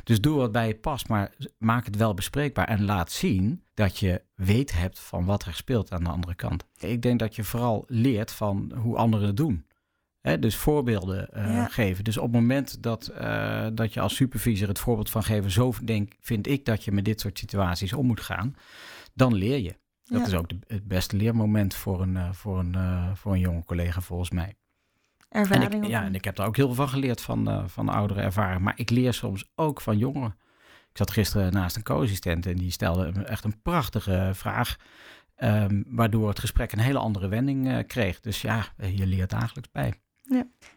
Dus 0.04 0.22
doe 0.22 0.38
wat 0.38 0.52
bij 0.52 0.68
je 0.68 0.76
past, 0.76 1.08
maar 1.08 1.32
maak 1.58 1.86
het 1.86 1.96
wel 1.96 2.14
bespreekbaar 2.14 2.68
en 2.68 2.86
laat 2.86 3.12
zien 3.12 3.64
dat 3.74 3.98
je 3.98 4.22
weet 4.36 4.72
hebt 4.74 5.00
van 5.00 5.26
wat 5.26 5.46
er 5.46 5.54
speelt 5.54 5.92
aan 5.92 6.04
de 6.04 6.10
andere 6.10 6.36
kant. 6.36 6.66
Ik 6.78 7.02
denk 7.02 7.20
dat 7.20 7.36
je 7.36 7.44
vooral 7.44 7.84
leert 7.88 8.32
van 8.32 8.72
hoe 8.76 8.98
anderen 8.98 9.28
het 9.28 9.38
doen. 9.38 9.66
He, 10.22 10.40
dus 10.40 10.56
voorbeelden 10.56 11.30
uh, 11.34 11.46
ja. 11.46 11.68
geven. 11.68 12.04
Dus 12.04 12.18
op 12.18 12.24
het 12.24 12.32
moment 12.32 12.84
dat, 12.84 13.12
uh, 13.22 13.68
dat 13.74 13.94
je 13.94 14.00
als 14.00 14.16
supervisor 14.16 14.68
het 14.68 14.80
voorbeeld 14.80 15.10
van 15.10 15.24
geven, 15.24 15.52
zo 15.52 15.74
denk, 15.84 16.14
vind 16.20 16.48
ik 16.48 16.66
dat 16.66 16.84
je 16.84 16.92
met 16.92 17.06
dit 17.06 17.20
soort 17.20 17.38
situaties 17.38 17.94
om 17.94 18.06
moet 18.06 18.22
gaan, 18.22 18.56
dan 19.14 19.34
leer 19.34 19.60
je. 19.60 19.80
Dat 20.12 20.20
Ja. 20.20 20.26
is 20.28 20.34
ook 20.34 20.50
de, 20.50 20.58
het 20.68 20.88
beste 20.88 21.16
leermoment 21.16 21.74
voor 21.76 22.02
een, 22.02 22.18
eh, 22.18 22.32
voor, 22.32 22.60
een, 22.60 22.76
eh, 22.76 23.12
voor 23.14 23.34
een 23.34 23.40
jonge 23.40 23.64
collega 23.64 24.02
volgens 24.02 24.30
mij. 24.30 24.56
En 25.30 25.40
Ervaring. 25.42 25.84
ik, 25.84 25.90
ja, 25.90 26.04
en 26.04 26.16
ik 26.16 26.24
heb 26.24 26.36
daar 26.36 26.48
ook 26.48 26.56
heel 26.56 26.66
veel 26.66 26.76
van 26.76 26.90
geleerd 26.90 27.22
van, 27.22 27.50
eh, 27.50 27.64
van 27.68 27.90
oudere 27.90 28.22
ervaring. 28.22 28.62
Maar 28.62 28.74
ik 28.76 28.90
leer 28.90 29.14
soms 29.14 29.52
ook 29.56 29.82
van 29.82 29.98
jongeren. 29.98 30.36
Ik 30.90 30.98
zat 30.98 31.12
gisteren 31.12 31.54
naast 31.54 31.76
een 31.76 31.84
co-assistent 31.84 32.46
en 32.46 32.56
die 32.56 32.72
stelde 32.72 33.24
echt 33.24 33.44
een 33.44 33.62
prachtige 33.62 34.32
vraag. 34.34 34.76
ehm, 35.36 35.84
waardoor 35.86 36.28
het 36.30 36.40
gesprek 36.40 36.72
een 36.72 36.80
hele 36.80 36.98
andere 37.00 37.28
wending 37.28 37.88
kreeg. 37.88 38.20
Dus 38.20 38.42
ja, 38.42 38.66
je 38.78 39.06
leert 39.06 39.30
dagelijks 39.30 39.72
bij. 39.72 39.94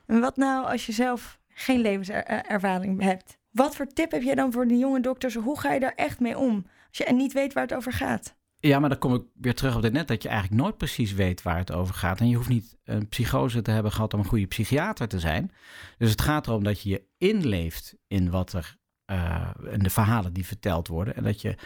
En 0.07 0.21
wat 0.21 0.37
nou 0.37 0.67
als 0.67 0.87
je 0.87 0.93
zelf 0.93 1.39
geen 1.49 1.81
levenservaring 1.81 3.03
hebt? 3.03 3.39
Wat 3.51 3.77
voor 3.77 3.87
tip 3.87 4.11
heb 4.11 4.23
jij 4.23 4.35
dan 4.35 4.53
voor 4.53 4.67
de 4.67 4.77
jonge 4.79 5.01
dokters? 5.01 5.35
Hoe 5.35 5.61
ga 5.61 5.73
je 5.73 5.81
daar 5.81 5.93
echt 5.97 6.21
mee 6.21 6.39
om? 6.39 6.67
Als 6.89 6.99
je 6.99 7.13
niet 7.15 7.33
weet 7.33 7.53
waar 7.53 7.63
het 7.63 7.75
over 7.75 7.93
gaat. 7.93 8.37
Ja, 8.67 8.79
maar 8.79 8.89
dan 8.89 8.99
kom 8.99 9.15
ik 9.15 9.23
weer 9.35 9.55
terug 9.55 9.77
op 9.77 9.83
dit 9.83 9.93
net 9.93 10.09
dat 10.09 10.23
je 10.23 10.29
eigenlijk 10.29 10.63
nooit 10.63 10.77
precies 10.77 11.13
weet 11.13 11.43
waar 11.43 11.59
het 11.59 11.73
over 11.73 11.95
gaat. 11.95 12.21
En 12.21 12.29
je 12.29 12.37
hoeft 12.37 12.49
niet 12.49 12.79
een 12.85 13.09
psychose 13.09 13.63
te 13.63 13.71
hebben 13.71 13.93
gehad 13.93 14.15
om 14.15 14.21
een 14.21 14.27
goede 14.27 14.47
psychiater 14.47 15.09
te 15.09 15.21
zijn. 15.21 15.53
Dus 15.99 16.11
het 16.11 16.21
gaat 16.21 16.47
erom 16.47 16.65
dat 16.65 16.81
je 16.81 16.89
je 16.89 17.05
inleeft 17.19 17.97
in 18.07 18.31
wat 18.31 18.53
er, 18.53 18.77
eh, 19.05 19.51
in 19.71 19.79
de 19.79 19.91
verhalen 19.91 20.33
die 20.33 20.47
verteld 20.47 20.89
worden. 20.89 21.17
En 21.17 21.23
dat 21.23 21.41
je 21.41 21.57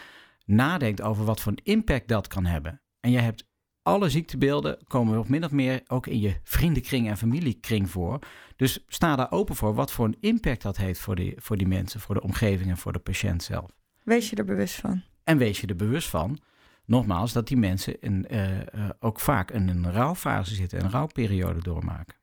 nadenkt 0.45 1.01
over 1.01 1.25
wat 1.25 1.41
voor 1.41 1.51
een 1.51 1.63
impact 1.63 2.07
dat 2.07 2.27
kan 2.27 2.45
hebben. 2.45 2.81
En 2.99 3.11
je 3.11 3.19
hebt 3.19 3.47
alle 3.81 4.09
ziektebeelden 4.09 4.77
komen 4.87 5.19
op 5.19 5.29
min 5.29 5.43
of 5.43 5.51
meer 5.51 5.81
ook 5.87 6.07
in 6.07 6.19
je 6.19 6.35
vriendenkring 6.43 7.07
en 7.07 7.17
familiekring 7.17 7.89
voor. 7.89 8.19
Dus 8.55 8.83
sta 8.87 9.15
daar 9.15 9.31
open 9.31 9.55
voor 9.55 9.73
wat 9.73 9.91
voor 9.91 10.05
een 10.05 10.17
impact 10.19 10.61
dat 10.61 10.77
heeft 10.77 10.99
voor 10.99 11.15
die, 11.15 11.33
voor 11.37 11.57
die 11.57 11.67
mensen, 11.67 11.99
voor 11.99 12.15
de 12.15 12.23
omgeving 12.23 12.69
en 12.69 12.77
voor 12.77 12.93
de 12.93 12.99
patiënt 12.99 13.43
zelf. 13.43 13.71
Wees 14.03 14.29
je 14.29 14.35
er 14.35 14.45
bewust 14.45 14.75
van. 14.75 15.01
En 15.23 15.37
wees 15.37 15.61
je 15.61 15.67
er 15.67 15.75
bewust 15.75 16.07
van, 16.07 16.39
nogmaals, 16.89 17.33
dat 17.33 17.47
die 17.47 17.57
mensen 17.57 18.01
in, 18.01 18.27
eh, 18.27 18.59
eh, 18.59 18.89
ook 18.99 19.19
vaak 19.19 19.51
in 19.51 19.67
een 19.69 19.91
rouwfase 19.91 20.55
zitten, 20.55 20.83
een 20.83 20.91
rouwperiode 20.91 21.61
doormaken. 21.61 22.17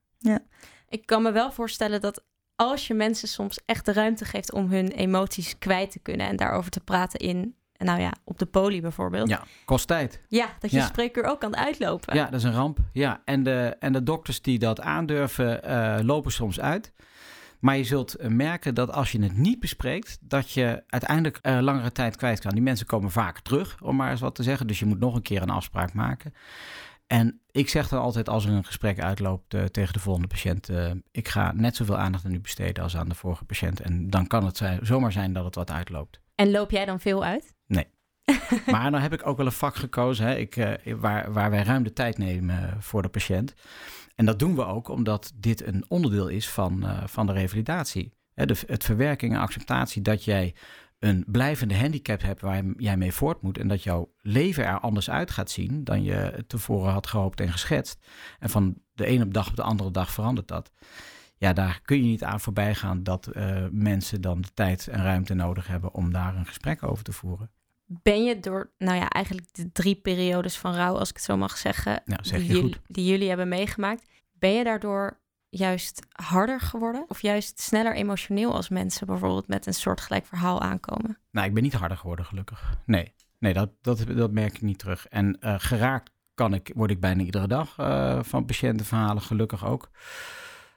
Ik 0.89 1.07
kan 1.07 1.23
me 1.23 1.33
wel 1.33 1.53
voorstellen 1.53 2.01
dat 2.01 2.25
als 2.57 2.87
je 2.87 2.95
mensen 2.95 3.29
soms 3.29 3.61
echt 3.67 3.85
de 3.85 3.93
ruimte 3.93 4.25
geeft 4.25 4.53
om 4.53 4.71
hun 4.71 4.89
emoties 4.89 5.59
kwijt 5.59 5.91
te 5.91 5.99
kunnen 5.99 6.27
en 6.27 6.37
daarover 6.37 6.71
te 6.71 6.81
praten 6.81 7.21
in, 7.21 7.55
nou 7.77 8.01
ja, 8.01 8.13
op 8.25 8.39
de 8.39 8.47
poli 8.47 8.81
bijvoorbeeld. 8.81 9.29
Ja, 9.29 9.45
kost 9.65 9.87
tijd. 9.87 10.21
Ja, 10.29 10.49
dat 10.59 10.71
je 10.71 10.77
Ja. 10.77 10.87
spreekuur 10.87 11.25
ook 11.25 11.41
kan 11.41 11.57
uitlopen. 11.57 12.15
Ja, 12.17 12.25
dat 12.25 12.35
is 12.35 12.43
een 12.45 12.53
ramp. 12.53 12.79
Ja, 12.93 13.23
en 13.25 13.43
de, 13.43 13.77
en 13.79 13.93
de 13.93 14.03
dokters 14.03 14.43
die 14.43 14.59
dat 14.59 14.81
aandurven, 14.81 15.63
eh, 15.63 15.99
lopen 16.03 16.33
soms 16.33 16.61
uit. 16.61 16.93
Maar 17.61 17.77
je 17.77 17.85
zult 17.85 18.15
eh, 18.15 18.29
merken 18.29 18.75
dat 18.75 18.93
als 18.93 19.13
je 19.13 19.23
het 19.23 19.37
niet 19.37 19.61
bespreekt, 19.61 20.19
dat 20.21 20.51
je 20.51 20.83
uiteindelijk 20.87 21.39
eh, 21.43 21.59
langere 21.61 21.93
tijd 21.93 22.17
kwijt 22.17 22.41
kan. 22.41 22.51
Die 22.51 22.63
mensen 22.63 22.87
komen 22.87 23.11
vaker 23.11 23.43
terug, 23.43 23.77
om 23.83 23.97
maar 23.97 24.11
eens 24.11 24.21
wat 24.21 24.35
te 24.35 24.43
zeggen. 24.43 24.67
Dus 24.67 24.79
je 24.79 24.87
moet 24.87 24.99
nog 24.99 25.15
een 25.15 25.23
keer 25.23 25.43
een 25.43 25.51
afspraak 25.51 25.93
maken. 25.93 26.33
En 27.07 27.41
ik 27.51 27.69
zeg 27.69 27.89
dan 27.89 28.01
altijd 28.01 28.29
als 28.29 28.45
er 28.45 28.53
een 28.53 28.65
gesprek 28.65 29.01
uitloopt 29.01 29.55
eh, 29.55 29.65
tegen 29.65 29.93
de 29.93 29.99
volgende 29.99 30.29
patiënt, 30.29 30.69
eh, 30.69 30.91
ik 31.11 31.29
ga 31.29 31.53
net 31.53 31.77
zoveel 31.77 31.97
aandacht 31.97 32.25
aan 32.25 32.35
u 32.35 32.41
besteden 32.41 32.83
als 32.83 32.97
aan 32.97 33.09
de 33.09 33.15
vorige 33.15 33.45
patiënt. 33.45 33.81
En 33.81 34.11
dan 34.11 34.27
kan 34.27 34.45
het 34.45 34.57
zijn, 34.57 34.79
zomaar 34.83 35.13
zijn 35.13 35.33
dat 35.33 35.45
het 35.45 35.55
wat 35.55 35.71
uitloopt. 35.71 36.21
En 36.35 36.51
loop 36.51 36.71
jij 36.71 36.85
dan 36.85 37.01
veel 37.01 37.25
uit? 37.25 37.55
Maar 38.67 38.91
dan 38.91 39.01
heb 39.01 39.13
ik 39.13 39.27
ook 39.27 39.37
wel 39.37 39.47
een 39.47 39.53
vak 39.53 39.75
gekozen 39.77 40.27
hè, 40.27 40.37
ik, 40.37 40.79
waar, 40.97 41.33
waar 41.33 41.51
wij 41.51 41.63
ruim 41.63 41.83
de 41.83 41.93
tijd 41.93 42.19
nemen 42.19 42.77
voor 42.79 43.03
de 43.03 43.09
patiënt. 43.09 43.55
En 44.17 44.27
dat 44.27 44.39
doen 44.39 44.55
we 44.55 44.65
ook 44.65 44.89
omdat 44.89 45.33
dit 45.35 45.67
een 45.67 45.85
onderdeel 45.89 46.29
is 46.29 46.49
van, 46.49 46.87
eh, 46.87 47.07
van 47.07 47.27
de 47.27 47.33
revalidatie. 47.33 48.15
Het 48.35 48.85
verwerking 48.85 49.35
en 49.35 49.41
acceptatie 49.41 50.03
dat 50.03 50.25
jij 50.25 50.55
een 50.99 51.25
blijvende 51.27 51.77
handicap 51.77 52.23
hebt 52.23 52.41
waar 52.41 52.65
jij 52.77 52.97
mee 52.97 53.13
voort 53.13 53.43
moet. 53.43 53.59
En 53.59 53.69
dat 53.69 53.83
jouw 53.83 54.13
leven 54.21 54.67
er 54.67 54.81
anders 54.81 55.11
uit 55.11 55.31
gaat 55.31 55.51
zien 55.51 55.85
dan 55.85 56.03
je 56.03 56.45
tevoren 56.47 56.93
had 56.93 57.07
gehoopt 57.07 57.41
en 57.41 57.53
geschetst. 57.53 58.07
En 58.39 58.51
van 58.51 58.83
de 58.95 59.07
ene 59.07 59.29
dag 59.29 59.49
op 59.49 59.57
de 59.57 59.63
andere 59.63 59.91
dag 59.91 60.13
verandert 60.13 60.49
dat. 60.49 60.71
Ja, 61.39 61.53
daar 61.53 61.81
kun 61.83 61.97
je 61.97 62.03
niet 62.03 62.25
aan 62.25 62.41
voorbij 62.41 62.75
gaan 62.75 63.03
dat 63.03 63.27
eh, 63.27 63.67
mensen 63.71 64.21
dan 64.21 64.41
de 64.41 64.53
tijd 64.55 64.89
en 64.89 65.03
ruimte 65.03 65.35
nodig 65.35 65.67
hebben 65.67 65.95
om 65.95 66.13
daar 66.13 66.37
een 66.37 66.47
gesprek 66.47 66.83
over 66.83 67.05
te 67.05 67.13
voeren. 67.13 67.51
Ben 67.89 68.25
je 68.25 68.41
door, 68.41 68.71
nou 68.79 68.97
ja, 68.97 69.09
eigenlijk 69.09 69.47
de 69.55 69.73
drie 69.73 69.95
periodes 69.95 70.57
van 70.57 70.75
rouw, 70.75 70.97
als 70.99 71.09
ik 71.09 71.15
het 71.15 71.25
zo 71.25 71.37
mag 71.37 71.57
zeggen, 71.59 72.03
Nou, 72.05 72.21
zeg 72.25 72.39
die, 72.39 72.49
je 72.49 72.55
jullie, 72.55 72.73
goed. 72.73 72.83
die 72.87 73.05
jullie 73.05 73.29
hebben 73.29 73.49
meegemaakt, 73.49 74.09
ben 74.33 74.51
je 74.51 74.65
daardoor 74.65 75.21
juist 75.49 76.07
harder 76.13 76.61
geworden? 76.61 77.05
Of 77.09 77.23
juist 77.23 77.61
sneller 77.61 77.95
emotioneel 77.95 78.55
als 78.55 78.69
mensen 78.69 79.07
bijvoorbeeld 79.07 79.49
met 79.49 79.67
een 79.67 79.75
soortgelijk 79.75 80.27
verhaal 80.27 80.61
aankomen? 80.61 81.19
Nou, 81.31 81.47
ik 81.47 81.55
ben 81.55 81.63
niet 81.63 81.73
harder 81.73 81.97
geworden, 81.97 82.25
gelukkig. 82.25 82.77
Nee, 82.87 83.15
nee 83.39 83.53
dat, 83.53 83.71
dat, 83.81 84.05
dat 84.17 84.31
merk 84.31 84.55
ik 84.55 84.63
niet 84.63 84.79
terug. 84.79 85.07
En 85.09 85.41
eh, 85.41 85.55
geraakt 85.59 86.11
kan 86.35 86.55
ik, 86.55 86.73
word 86.75 86.91
ik 86.91 87.01
bijna 87.01 87.23
iedere 87.23 87.49
dag 87.49 87.79
eh, 87.79 88.19
van 88.23 88.45
patiëntenverhalen, 88.45 89.23
gelukkig 89.23 89.67
ook. 89.67 89.91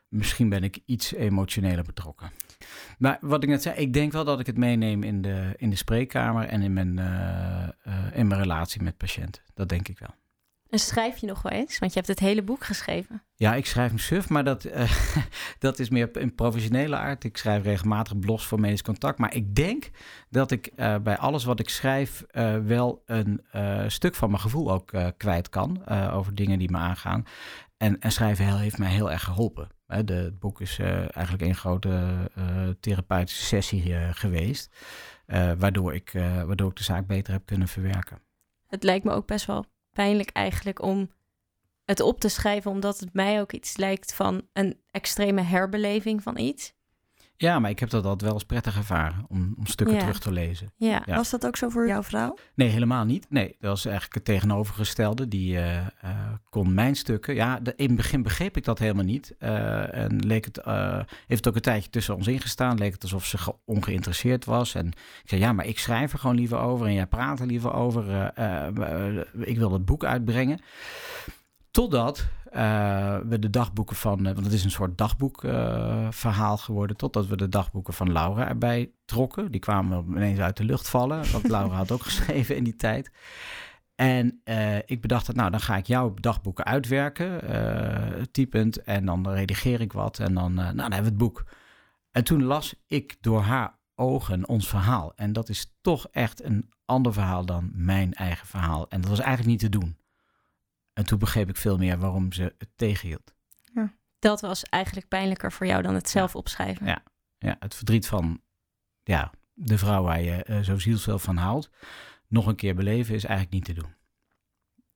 Misschien 0.09 0.49
ben 0.49 0.63
ik 0.63 0.79
iets 0.85 1.13
emotioneler 1.13 1.83
betrokken. 1.83 2.31
Maar 2.97 3.17
wat 3.21 3.43
ik 3.43 3.49
net 3.49 3.61
zei, 3.61 3.75
ik 3.75 3.93
denk 3.93 4.11
wel 4.11 4.23
dat 4.23 4.39
ik 4.39 4.45
het 4.45 4.57
meeneem 4.57 5.03
in 5.03 5.21
de, 5.21 5.53
in 5.57 5.69
de 5.69 5.75
spreekkamer 5.75 6.45
en 6.47 6.61
in 6.61 6.73
mijn, 6.73 6.99
eh, 6.99 7.63
eh, 7.63 7.93
in 8.13 8.27
mijn 8.27 8.41
relatie 8.41 8.81
met 8.81 8.97
patiënten. 8.97 9.41
Dat 9.53 9.69
denk 9.69 9.87
ik 9.87 9.99
wel. 9.99 10.09
En 10.69 10.79
schrijf 10.79 11.17
je 11.17 11.27
nog 11.27 11.41
wel 11.41 11.51
eens? 11.51 11.79
Want 11.79 11.91
je 11.93 11.97
hebt 11.97 12.11
het 12.11 12.19
hele 12.19 12.41
boek 12.43 12.63
geschreven. 12.63 13.23
Ja, 13.35 13.55
ik 13.55 13.65
schrijf 13.65 13.91
een 13.91 13.99
suf, 13.99 14.29
maar 14.29 14.43
dat, 14.43 14.63
eh, 14.63 14.91
dat 15.59 15.79
is 15.79 15.89
meer 15.89 16.17
in 16.17 16.35
professionele 16.35 16.95
aard. 16.95 17.23
Ik 17.23 17.37
schrijf 17.37 17.63
regelmatig 17.63 18.19
blogs 18.19 18.45
voor 18.45 18.59
medisch 18.59 18.81
contact. 18.81 19.19
Maar 19.19 19.35
ik 19.35 19.55
denk 19.55 19.89
dat 20.29 20.51
ik 20.51 20.65
eh, 20.67 20.95
bij 20.97 21.17
alles 21.17 21.43
wat 21.43 21.59
ik 21.59 21.69
schrijf 21.69 22.21
eh, 22.21 22.57
wel 22.57 23.03
een 23.05 23.41
eh, 23.51 23.83
stuk 23.87 24.15
van 24.15 24.29
mijn 24.29 24.41
gevoel 24.41 24.71
ook 24.71 24.91
kwijt 25.17 25.49
kan. 25.49 25.85
eh, 25.85 26.15
over 26.15 26.35
dingen 26.35 26.59
die 26.59 26.71
me 26.71 26.77
aangaan. 26.77 27.23
En, 27.77 27.99
en 27.99 28.11
schrijven 28.11 28.45
heel- 28.45 28.57
heeft 28.57 28.77
mij 28.77 28.91
heel 28.91 29.11
erg 29.11 29.23
geholpen. 29.23 29.67
De, 29.89 30.13
het 30.13 30.39
boek 30.39 30.61
is 30.61 30.79
eh, 30.79 31.15
eigenlijk 31.15 31.41
een 31.41 31.55
grote 31.55 32.29
eh, 32.35 32.67
therapeutische 32.79 33.43
sessie 33.43 33.95
eh, 33.95 34.09
geweest. 34.11 34.75
waardoor, 35.57 35.93
ik, 35.93 36.11
waardoor 36.45 36.69
ik 36.69 36.75
de 36.75 36.83
zaak 36.83 37.07
beter 37.07 37.33
heb 37.33 37.45
kunnen 37.45 37.67
verwerken. 37.67 38.21
Het 38.67 38.83
lijkt 38.83 39.05
me 39.05 39.11
ook 39.11 39.27
best 39.27 39.45
wel 39.45 39.65
pijnlijk 39.93 40.29
eigenlijk 40.29 40.81
om 40.81 41.11
het 41.85 41.99
op 41.99 42.19
te 42.19 42.29
schrijven, 42.29 42.71
omdat 42.71 42.99
het 42.99 43.13
mij 43.13 43.39
ook 43.41 43.51
iets 43.51 43.77
lijkt 43.77 44.13
van 44.13 44.47
een 44.53 44.81
extreme 44.91 45.41
herbeleving 45.41 46.23
van 46.23 46.37
iets. 46.37 46.73
Ja, 47.41 47.59
maar 47.59 47.69
ik 47.69 47.79
heb 47.79 47.89
dat 47.89 48.03
altijd 48.03 48.21
wel 48.21 48.33
eens 48.33 48.43
prettig 48.43 48.77
ervaren 48.77 49.25
om, 49.27 49.53
om 49.57 49.65
stukken 49.65 49.95
Ja. 49.95 50.01
terug 50.01 50.19
te 50.19 50.31
lezen. 50.31 50.71
Ja. 50.77 51.03
Ja. 51.05 51.15
Was 51.15 51.29
dat 51.29 51.45
ook 51.45 51.55
zo 51.57 51.69
voor 51.69 51.87
jouw 51.87 52.03
vrouw? 52.03 52.37
Nee, 52.55 52.67
helemaal 52.67 53.05
niet. 53.05 53.25
Nee, 53.29 53.47
dat 53.59 53.69
was 53.69 53.85
eigenlijk 53.85 54.15
het 54.15 54.25
tegenovergestelde. 54.25 55.27
Die 55.27 55.57
eh, 55.57 55.77
eh, 55.77 55.85
kon 56.49 56.73
mijn 56.73 56.95
stukken. 56.95 57.35
Ja, 57.35 57.59
de, 57.59 57.73
in 57.75 57.87
het 57.87 57.95
begin 57.95 58.21
begreep 58.21 58.57
ik 58.57 58.63
dat 58.63 58.79
helemaal 58.79 59.03
niet. 59.03 59.35
Eh, 59.39 59.93
en 59.95 60.19
leek 60.25 60.45
het, 60.45 60.61
heeft 61.27 61.45
het 61.45 61.47
ook 61.47 61.55
een 61.55 61.61
tijdje 61.61 61.89
tussen 61.89 62.15
ons 62.15 62.27
ingestaan. 62.27 62.77
Leek 62.77 62.93
het 62.93 63.03
alsof 63.03 63.25
ze 63.25 63.37
ge- 63.37 63.55
ongeïnteresseerd 63.65 64.45
was. 64.45 64.75
En 64.75 64.87
ik 65.23 65.29
zei, 65.29 65.41
ja, 65.41 65.53
maar 65.53 65.65
ik 65.65 65.79
schrijf 65.79 66.13
er 66.13 66.19
gewoon 66.19 66.35
liever 66.35 66.57
over. 66.59 66.87
En 66.87 66.93
jij 66.93 67.07
praat 67.07 67.39
er 67.39 67.45
liever 67.45 67.73
over. 67.73 68.33
Ik 69.33 69.57
wil 69.57 69.71
het 69.73 69.85
boek 69.85 70.03
uitbrengen. 70.03 70.59
Totdat 71.71 72.27
eh, 72.51 73.17
we 73.17 73.39
de 73.39 73.49
dagboeken 73.49 73.95
van, 73.95 74.25
eh, 74.25 74.33
want 74.33 74.45
het 74.45 74.53
is 74.53 74.63
een 74.63 74.71
soort 74.71 74.97
dagboekverhaal 74.97 76.11
verhaal 76.11 76.57
geworden, 76.57 76.95
totdat 76.95 77.27
we 77.27 77.37
de 77.37 77.49
dagboeken 77.49 77.93
van 77.93 78.11
Laura 78.11 78.47
erbij 78.47 78.91
trokken. 79.05 79.51
Die 79.51 79.61
kwamen 79.61 80.05
ineens 80.09 80.39
uit 80.39 80.57
de 80.57 80.63
lucht 80.63 80.89
vallen, 80.89 81.31
want 81.31 81.47
Laura 81.55 81.75
had 81.75 81.91
ook 81.91 82.03
geschreven 82.03 82.55
in 82.55 82.63
die 82.63 82.75
tijd. 82.75 83.11
En 83.99 84.41
eh, 84.43 84.77
ik 84.77 85.01
bedacht 85.01 85.25
dat, 85.25 85.35
nou, 85.35 85.51
dan 85.51 85.59
ga 85.59 85.77
ik 85.77 85.87
jouw 85.87 86.13
dagboeken 86.13 86.65
uitwerken, 86.65 87.41
eh, 87.41 88.23
typend, 88.31 88.83
en 88.83 89.05
dan 89.05 89.29
redigeer 89.29 89.81
ik 89.81 89.93
wat 89.93 90.19
en 90.19 90.33
dan, 90.33 90.49
eh, 90.49 90.63
nou, 90.63 90.75
dan 90.75 90.91
hebben 90.91 91.01
we 91.01 91.07
het 91.09 91.17
boek. 91.17 91.45
En 92.11 92.23
toen 92.23 92.43
las 92.43 92.75
ik 92.87 93.17
door 93.21 93.41
haar 93.41 93.79
ogen 93.95 94.47
ons 94.47 94.67
verhaal. 94.67 95.13
En 95.15 95.33
dat 95.33 95.49
is 95.49 95.75
toch 95.81 96.07
echt 96.11 96.43
een 96.43 96.69
ander 96.85 97.13
verhaal 97.13 97.45
dan 97.45 97.71
mijn 97.73 98.13
eigen 98.13 98.47
verhaal. 98.47 98.89
En 98.89 99.01
dat 99.01 99.09
was 99.09 99.19
eigenlijk 99.19 99.49
niet 99.49 99.71
te 99.71 99.79
doen. 99.79 99.97
En 100.99 101.05
toen 101.05 101.19
begreep 101.19 101.49
ik 101.49 101.57
veel 101.57 101.77
meer 101.77 101.97
waarom 101.97 102.31
ze 102.31 102.53
het 102.57 102.69
tegenhield. 102.75 103.33
Dat 104.19 104.41
was 104.41 104.63
eigenlijk 104.63 105.07
pijnlijker 105.07 105.51
voor 105.51 105.65
jou 105.65 105.81
dan 105.81 105.93
het 105.93 106.09
zelf 106.09 106.35
opschrijven. 106.35 106.85
Ja. 106.85 107.03
Ja, 107.37 107.55
het 107.59 107.75
verdriet 107.75 108.07
van 108.07 108.41
ja, 109.03 109.31
de 109.53 109.77
vrouw 109.77 110.03
waar 110.03 110.21
je 110.21 110.43
eh, 110.43 110.59
zo 110.59 110.79
zielsveel 110.79 111.19
van 111.19 111.37
houdt, 111.37 111.69
nog 112.27 112.47
een 112.47 112.55
keer 112.55 112.75
beleven 112.75 113.15
is 113.15 113.23
eigenlijk 113.23 113.53
niet 113.53 113.65
te 113.65 113.81
doen. 113.81 113.95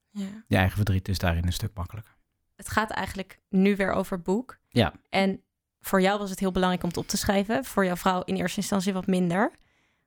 Ja. 0.10 0.44
Je 0.48 0.56
eigen 0.56 0.76
verdriet 0.76 1.08
is 1.08 1.18
daarin 1.18 1.46
een 1.46 1.54
stuk 1.54 1.72
makkelijker. 1.74 2.16
Het 2.56 2.70
gaat 2.70 2.92
eigenlijk 2.92 3.40
nu 3.50 3.76
weer 3.76 3.92
over 3.92 4.16
het 4.16 4.26
boek. 4.26 4.60
Ja. 4.70 4.94
En 5.10 5.44
voor 5.80 6.02
jou 6.02 6.20
was 6.20 6.30
het 6.30 6.40
heel 6.40 6.52
belangrijk 6.52 6.84
om 6.84 6.90
het 6.90 6.98
op 6.98 7.08
te 7.08 7.18
schrijven. 7.18 7.66
Voor 7.66 7.86
jouw 7.86 7.96
vrouw 7.96 8.22
in 8.24 8.36
eerste 8.36 8.60
instantie 8.60 8.94
wat 8.94 9.08
minder. 9.08 9.52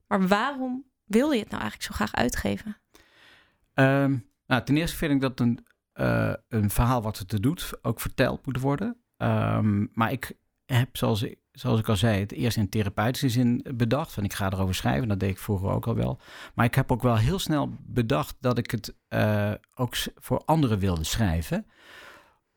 Maar 0.07 0.29
waarom 0.29 0.85
wil 1.05 1.31
je 1.31 1.41
het 1.41 1.51
nou 1.51 1.63
eigenlijk 1.63 1.93
zo 1.93 1.95
graag 1.95 2.15
uitgeven? 2.15 2.77
Ehm, 3.75 4.17
nou, 4.47 4.65
ten 4.65 4.77
eerste 4.77 4.97
vind 4.97 5.13
ik 5.13 5.21
dat 5.21 5.41
een, 5.41 5.66
eh, 5.97 6.33
een 6.49 6.71
verhaal 6.71 7.03
wat 7.03 7.19
het 7.19 7.29
te 7.29 7.41
doet 7.41 7.73
ook 7.83 8.01
verteld 8.01 8.47
moet 8.47 8.61
worden. 8.61 8.97
Ehm, 9.17 9.87
maar 9.93 10.13
ik 10.13 10.33
heb, 10.67 10.97
zoals 10.97 11.23
ik, 11.23 11.39
zoals 11.53 11.79
ik 11.79 11.89
al 11.89 11.97
zei, 11.97 12.21
het 12.21 12.33
eerst 12.33 12.57
in 12.57 12.69
therapeutische 12.69 13.29
zin 13.29 13.67
bedacht. 13.75 14.13
Van 14.13 14.25
ik 14.25 14.33
ga 14.33 14.53
erover 14.53 14.75
schrijven, 14.75 15.09
dat 15.09 15.21
deed 15.21 15.31
ik 15.31 15.39
vroeger 15.39 15.71
ook 15.71 15.87
al 15.87 15.95
wel. 15.95 16.21
Maar 16.55 16.65
ik 16.65 16.75
heb 16.75 16.93
ook 16.93 17.03
wel 17.03 17.17
heel 17.17 17.39
snel 17.39 17.77
bedacht 17.81 18.37
dat 18.41 18.59
ik 18.59 18.71
het 18.71 18.95
uh, 19.09 19.53
ook 19.75 19.95
voor 20.15 20.43
anderen 20.45 20.79
wilde 20.79 21.05
schrijven 21.05 21.67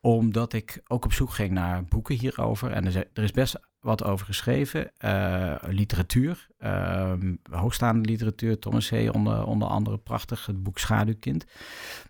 omdat 0.01 0.53
ik 0.53 0.81
ook 0.87 1.05
op 1.05 1.13
zoek 1.13 1.31
ging 1.31 1.51
naar 1.51 1.85
boeken 1.85 2.15
hierover. 2.15 2.71
En 2.71 2.85
er 2.85 3.23
is 3.23 3.31
best 3.31 3.59
wat 3.79 4.03
over 4.03 4.25
geschreven. 4.25 4.91
Uh, 5.05 5.55
literatuur, 5.67 6.47
uh, 6.59 7.13
hoogstaande 7.51 8.09
literatuur. 8.09 8.59
Thomas 8.59 8.89
H. 8.89 9.09
Onder, 9.11 9.45
onder 9.45 9.67
andere 9.67 9.97
prachtig, 9.97 10.45
het 10.45 10.63
boek 10.63 10.79
Schaduwkind. 10.79 11.45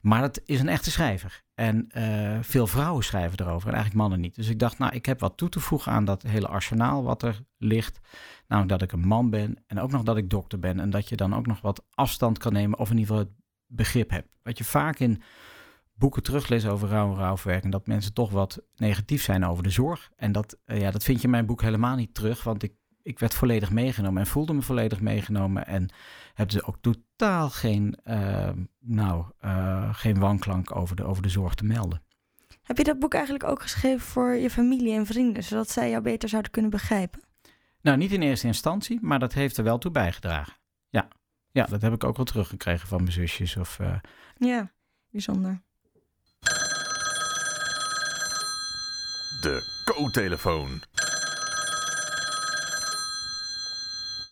Maar 0.02 0.22
het 0.22 0.42
is 0.46 0.60
een 0.60 0.70
echte 0.70 0.92
schrijver. 0.92 1.44
En 1.54 1.90
uh, 1.98 2.38
veel 2.42 2.68
vrouwen 2.68 3.04
schrijven 3.04 3.40
erover 3.40 3.68
en 3.68 3.74
eigenlijk 3.74 4.02
mannen 4.02 4.20
niet. 4.20 4.36
Dus 4.36 4.50
ik 4.50 4.60
dacht, 4.60 4.78
nou, 4.78 4.96
ik 4.96 5.06
heb 5.06 5.20
wat 5.20 5.38
toe 5.38 5.50
te 5.50 5.60
voegen 5.60 5.92
aan 5.92 6.06
dat 6.06 6.22
hele 6.22 6.48
arsenaal 6.48 7.04
wat 7.04 7.24
er 7.24 7.42
ligt. 7.58 8.00
Namelijk 8.48 8.80
dat 8.80 8.90
ik 8.90 8.92
een 8.92 9.08
man 9.08 9.30
ben 9.30 9.64
en 9.68 9.80
ook 9.80 9.92
nog 9.92 10.04
dat 10.04 10.18
ik 10.18 10.30
dokter 10.30 10.60
ben. 10.60 10.80
En 10.80 10.90
dat 10.90 11.10
je 11.10 11.16
dan 11.16 11.36
ook 11.36 11.46
nog 11.46 11.62
wat 11.62 11.86
afstand 11.94 12.38
kan 12.38 12.54
nemen 12.54 12.80
of 12.80 12.90
in 12.90 12.98
ieder 12.98 13.16
geval 13.16 13.30
het 13.30 13.36
begrip 13.68 14.10
hebt. 14.10 14.28
Wat 14.44 14.58
je 14.58 14.64
vaak 14.64 15.00
in 15.00 15.22
boeken 16.00 16.24
teruglezen 16.24 16.72
over 16.72 16.90
rouw 16.90 17.10
en 17.10 17.18
rouwverwerking, 17.18 17.72
dat 17.72 17.88
mensen 17.88 18.14
toch 18.14 18.32
wat 18.32 18.62
negatief 18.76 19.24
zijn 19.24 19.46
over 19.46 19.64
de 19.64 19.70
zorg. 19.70 20.12
En 20.16 20.32
dat, 20.32 20.58
uh, 20.66 20.80
ja, 20.80 20.92
dat 20.92 21.04
vind 21.04 21.18
je 21.18 21.24
in 21.24 21.30
mijn 21.30 21.46
boek 21.46 21.62
helemaal 21.62 21.96
niet 21.96 22.14
terug, 22.14 22.44
want 22.44 22.64
ik, 22.64 22.74
ik 23.02 23.20
werd 23.20 23.34
volledig 23.34 23.72
meegenomen 23.72 24.22
en 24.22 24.28
voelde 24.28 24.54
me 24.54 24.62
volledig 24.62 25.02
meegenomen. 25.02 25.66
En 25.66 25.90
heb 26.34 26.50
dus 26.50 26.64
ook 26.64 26.78
totaal 26.82 27.50
geen, 27.50 28.00
uh, 28.06 28.50
nou, 28.80 29.26
uh, 29.46 29.94
geen 29.94 30.20
wanklank 30.20 30.76
over 30.76 30.96
de, 30.96 31.04
over 31.04 31.24
de 31.24 31.30
zorg 31.30 31.54
te 31.54 31.66
melden. 31.66 32.02
Heb 32.64 32.78
je 32.78 32.84
dat 32.84 33.00
boek 33.00 33.14
eigenlijk 33.14 33.44
ook 33.44 33.62
geschreven 33.62 34.00
voor 34.00 34.36
je 34.36 34.50
familie 34.50 34.94
en 34.94 35.06
vrienden, 35.06 35.44
zodat 35.44 35.70
zij 35.70 35.90
jou 35.90 36.02
beter 36.02 36.30
zouden 36.30 36.52
kunnen 36.52 36.72
begrijpen? 36.72 37.22
Nou, 37.82 37.98
niet 37.98 38.12
in 38.12 38.22
eerste 38.22 38.48
instantie, 38.48 39.00
maar 39.02 39.20
dat 39.20 39.34
heeft 39.34 39.58
er 39.58 39.64
wel 39.64 39.78
toe 39.78 39.92
bijgedragen. 39.92 40.54
Ja, 40.90 41.08
ja 41.52 41.66
dat 41.66 41.82
heb 41.82 41.94
ik 41.94 42.04
ook 42.04 42.16
wel 42.16 42.26
teruggekregen 42.26 42.88
van 42.88 43.02
mijn 43.02 43.12
zusjes. 43.12 43.58
Of, 43.58 43.80
Ja, 44.38 44.72
bijzonder. 45.12 45.68
De 49.42 49.82
co-telefoon. 49.86 50.82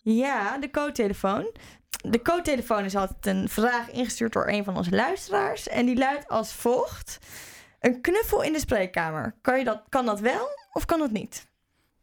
Ja, 0.02 0.58
de 0.58 0.70
co-telefoon. 0.70 1.52
De 2.10 2.22
co-telefoon 2.22 2.84
is 2.84 2.96
altijd 2.96 3.26
een 3.26 3.48
vraag 3.48 3.90
ingestuurd 3.90 4.32
door 4.32 4.48
een 4.48 4.64
van 4.64 4.76
onze 4.76 4.90
luisteraars. 4.90 5.68
En 5.68 5.86
die 5.86 5.96
luidt 5.96 6.28
als 6.28 6.52
volgt. 6.52 7.18
Een 7.80 8.00
knuffel 8.00 8.42
in 8.42 8.52
de 8.52 8.58
spreekkamer. 8.58 9.34
Kan, 9.40 9.58
je 9.58 9.64
dat, 9.64 9.82
kan 9.88 10.06
dat 10.06 10.20
wel 10.20 10.48
of 10.72 10.84
kan 10.84 10.98
dat 10.98 11.10
niet? 11.10 11.46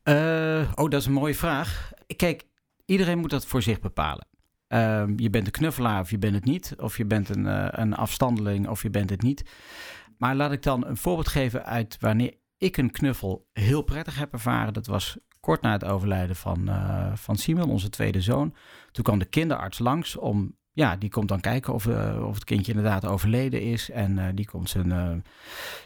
Uh, 0.03 0.71
oh, 0.75 0.89
dat 0.89 1.01
is 1.01 1.05
een 1.05 1.13
mooie 1.13 1.35
vraag. 1.35 1.91
Kijk, 2.15 2.43
iedereen 2.85 3.19
moet 3.19 3.29
dat 3.29 3.45
voor 3.45 3.61
zich 3.61 3.79
bepalen. 3.79 4.27
Uh, 4.69 5.03
je 5.15 5.29
bent 5.29 5.45
een 5.45 5.51
knuffelaar 5.51 5.99
of 5.99 6.09
je 6.09 6.17
bent 6.17 6.35
het 6.35 6.45
niet. 6.45 6.73
Of 6.77 6.97
je 6.97 7.05
bent 7.05 7.29
een, 7.29 7.45
uh, 7.45 7.67
een 7.69 7.95
afstandeling 7.95 8.67
of 8.67 8.81
je 8.81 8.89
bent 8.89 9.09
het 9.09 9.21
niet. 9.21 9.43
Maar 10.17 10.35
laat 10.35 10.51
ik 10.51 10.63
dan 10.63 10.85
een 10.85 10.97
voorbeeld 10.97 11.27
geven 11.27 11.65
uit 11.65 11.97
wanneer 11.99 12.33
ik 12.65 12.77
een 12.77 12.91
knuffel 12.91 13.47
heel 13.53 13.81
prettig 13.81 14.17
heb 14.17 14.33
ervaren. 14.33 14.73
Dat 14.73 14.87
was 14.87 15.17
kort 15.39 15.61
na 15.61 15.71
het 15.71 15.85
overlijden 15.85 16.35
van, 16.35 16.69
uh, 16.69 17.15
van 17.15 17.35
Simon, 17.35 17.69
onze 17.69 17.89
tweede 17.89 18.21
zoon. 18.21 18.55
Toen 18.91 19.03
kwam 19.03 19.19
de 19.19 19.25
kinderarts 19.25 19.79
langs 19.79 20.15
om, 20.15 20.55
ja, 20.71 20.95
die 20.95 21.09
komt 21.09 21.27
dan 21.27 21.39
kijken 21.39 21.73
of, 21.73 21.85
uh, 21.85 22.25
of 22.27 22.33
het 22.33 22.43
kindje 22.43 22.71
inderdaad 22.73 23.05
overleden 23.05 23.61
is. 23.61 23.89
En 23.89 24.17
uh, 24.17 24.25
die 24.33 24.45
komt 24.45 24.69
zijn, 24.69 25.23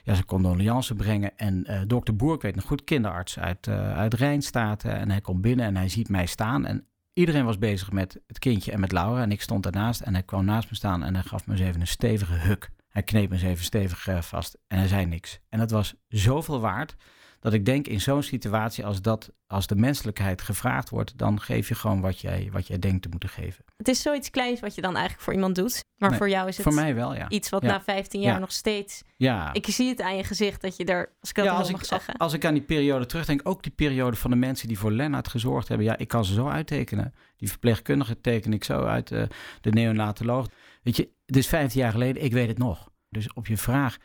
ja, 0.04 0.82
zijn 0.82 0.98
brengen. 0.98 1.38
En 1.38 1.84
dokter 1.88 2.16
Boer, 2.16 2.36
ik 2.36 2.42
weet 2.42 2.56
nog 2.56 2.66
goed, 2.66 2.84
kinderarts 2.84 3.40
uit, 3.40 3.68
uit 3.68 4.14
Rijnstaten. 4.14 4.94
En 4.94 5.12
hij 5.12 5.22
komt 5.22 5.42
binnen 5.42 5.66
en 5.66 5.76
hij 5.76 5.90
ziet 5.90 6.10
mij 6.10 6.26
staan. 6.26 6.66
En 6.66 6.88
iedereen 7.14 7.46
was 7.46 7.58
bezig 7.58 7.92
met 7.92 8.22
het 8.28 8.40
kindje 8.40 8.72
en 8.72 8.80
met 8.80 8.92
Laura. 8.92 9.22
En 9.22 9.32
ik 9.32 9.42
stond 9.42 9.64
daarnaast 9.64 10.02
en 10.02 10.14
hij 10.14 10.24
kwam 10.24 10.46
naast 10.46 10.70
me 10.70 10.76
staan 10.76 11.04
en 11.04 11.14
hij 11.14 11.24
gaf 11.24 11.48
me 11.48 11.54
eens 11.54 11.62
even 11.62 11.82
een 11.82 11.88
stevige 11.88 12.34
huk. 12.34 12.70
Hij 12.90 13.04
kneep 13.04 13.30
me 13.30 13.36
eens 13.36 13.44
even 13.44 13.64
stevig 13.64 14.08
uh, 14.08 14.22
vast 14.22 14.58
en 14.68 14.78
hij 14.78 14.88
zei 14.88 15.06
niks. 15.06 15.40
En 15.50 15.60
dat 15.60 15.72
was 15.72 15.94
zoveel 16.08 16.60
waard 16.60 16.96
dat 17.40 17.54
ik 17.54 17.66
denk 17.66 17.88
in 17.88 18.02
zo'n 18.02 18.24
situatie 18.24 18.86
als 18.86 19.02
dat, 19.02 19.32
als 19.48 19.68
de 19.68 19.76
menselijkheid 19.76 20.42
gevraagd 20.42 20.90
wordt, 20.90 21.18
dan 21.18 21.42
geef 21.42 21.68
je 21.68 21.76
gewoon 21.76 22.02
wat 22.02 22.20
jij, 22.20 22.50
wat 22.52 22.68
jij 22.68 22.80
denkt 22.80 23.02
te 23.02 23.10
moeten 23.10 23.30
geven. 23.30 23.66
Het 23.78 23.88
is 23.88 24.02
zoiets 24.02 24.30
kleins 24.30 24.60
wat 24.60 24.76
je 24.76 24.82
dan 24.82 24.94
eigenlijk 24.94 25.24
voor 25.24 25.34
iemand 25.34 25.56
doet. 25.56 25.84
Maar 25.98 26.10
Nee, 26.10 26.18
voor 26.18 26.30
jou 26.30 26.48
is 26.48 26.58
het 26.58 26.66
Voor 26.66 26.76
mij 26.76 26.96
wel, 26.96 27.16
ja. 27.16 27.30
iets 27.30 27.50
wat 27.50 27.62
Ja. 27.62 27.68
na 27.68 27.82
15 27.82 28.22
jaar 28.22 28.34
Ja. 28.34 28.40
nog 28.40 28.52
steeds... 28.52 29.02
Ja. 29.18 29.54
Ik 29.54 29.66
zie 29.68 29.90
het 29.90 30.02
aan 30.02 30.16
je 30.18 30.24
gezicht 30.24 30.62
dat 30.62 30.78
je 30.78 30.86
er, 30.86 31.10
als 31.20 31.30
ik 31.30 31.36
dat 31.36 31.46
ja, 31.46 31.52
nog 31.52 31.60
als 31.60 31.72
mag 31.72 31.82
ik, 31.82 31.88
zeggen... 31.88 32.18
als 32.18 32.34
ik 32.34 32.46
aan 32.46 32.54
die 32.54 32.64
periode 32.64 33.06
terugdenk, 33.06 33.42
ook 33.44 33.64
die 33.64 33.72
periode 33.72 34.18
van 34.18 34.30
de 34.30 34.36
mensen 34.36 34.68
die 34.68 34.80
voor 34.80 34.92
Lennart 34.92 35.28
gezorgd 35.28 35.68
hebben. 35.68 35.86
Ja, 35.88 35.98
ik 35.98 36.08
kan 36.08 36.26
ze 36.26 36.34
zo 36.34 36.48
uittekenen. 36.48 37.14
Die 37.38 37.50
verpleegkundige 37.50 38.22
teken 38.22 38.54
ik 38.54 38.64
zo 38.64 38.84
uit, 38.86 39.12
eh, 39.12 39.24
de 39.62 39.72
neonatoloog. 39.72 40.48
Weet 40.82 40.96
je, 40.96 41.10
het 41.26 41.36
is 41.36 41.48
15 41.48 41.82
jaar 41.82 41.92
geleden, 41.92 42.24
ik 42.24 42.34
weet 42.34 42.48
het 42.48 42.58
nog. 42.58 42.90
Dus 43.10 43.34
op 43.34 43.48
je 43.48 43.58
vraag, 43.58 43.98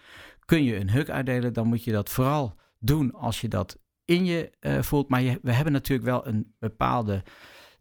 kun 0.44 0.64
je 0.64 0.76
een 0.76 0.90
huk 0.90 1.10
uitdelen, 1.10 1.52
dan 1.52 1.66
moet 1.66 1.84
je 1.84 1.92
dat 1.92 2.10
vooral 2.10 2.56
doen 2.78 3.12
als 3.12 3.40
je 3.40 3.48
dat 3.48 3.78
in 4.04 4.24
je 4.24 4.50
eh, 4.60 4.82
voelt. 4.82 5.08
Maar 5.08 5.22
je, 5.22 5.38
we 5.42 5.52
hebben 5.52 5.72
natuurlijk 5.72 6.08
wel 6.08 6.26
een 6.26 6.54
bepaalde 6.58 7.22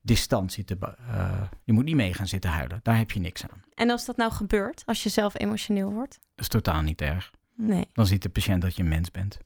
distantie. 0.02 0.64
Te, 0.64 0.78
eh, 0.80 1.42
je 1.64 1.74
moet 1.74 1.86
niet 1.86 1.96
mee 1.96 2.14
gaan 2.14 2.28
zitten 2.28 2.50
huilen. 2.50 2.80
Daar 2.84 2.98
heb 2.98 3.12
je 3.12 3.20
niks 3.20 3.44
aan. 3.44 3.64
En 3.74 3.90
als 3.90 4.06
dat 4.06 4.18
nou 4.18 4.32
gebeurt, 4.32 4.84
als 4.86 5.04
je 5.04 5.10
zelf 5.10 5.40
emotioneel 5.40 5.92
wordt? 5.92 6.14
Dat 6.14 6.46
is 6.46 6.48
totaal 6.48 6.82
niet 6.82 7.02
erg. 7.02 7.32
Nee. 7.56 7.86
Dan 7.94 8.06
ziet 8.06 8.22
de 8.22 8.30
patiënt 8.30 8.62
dat 8.62 8.76
je 8.76 8.84
een 8.84 8.90
mens 8.90 9.12
bent. 9.12 9.38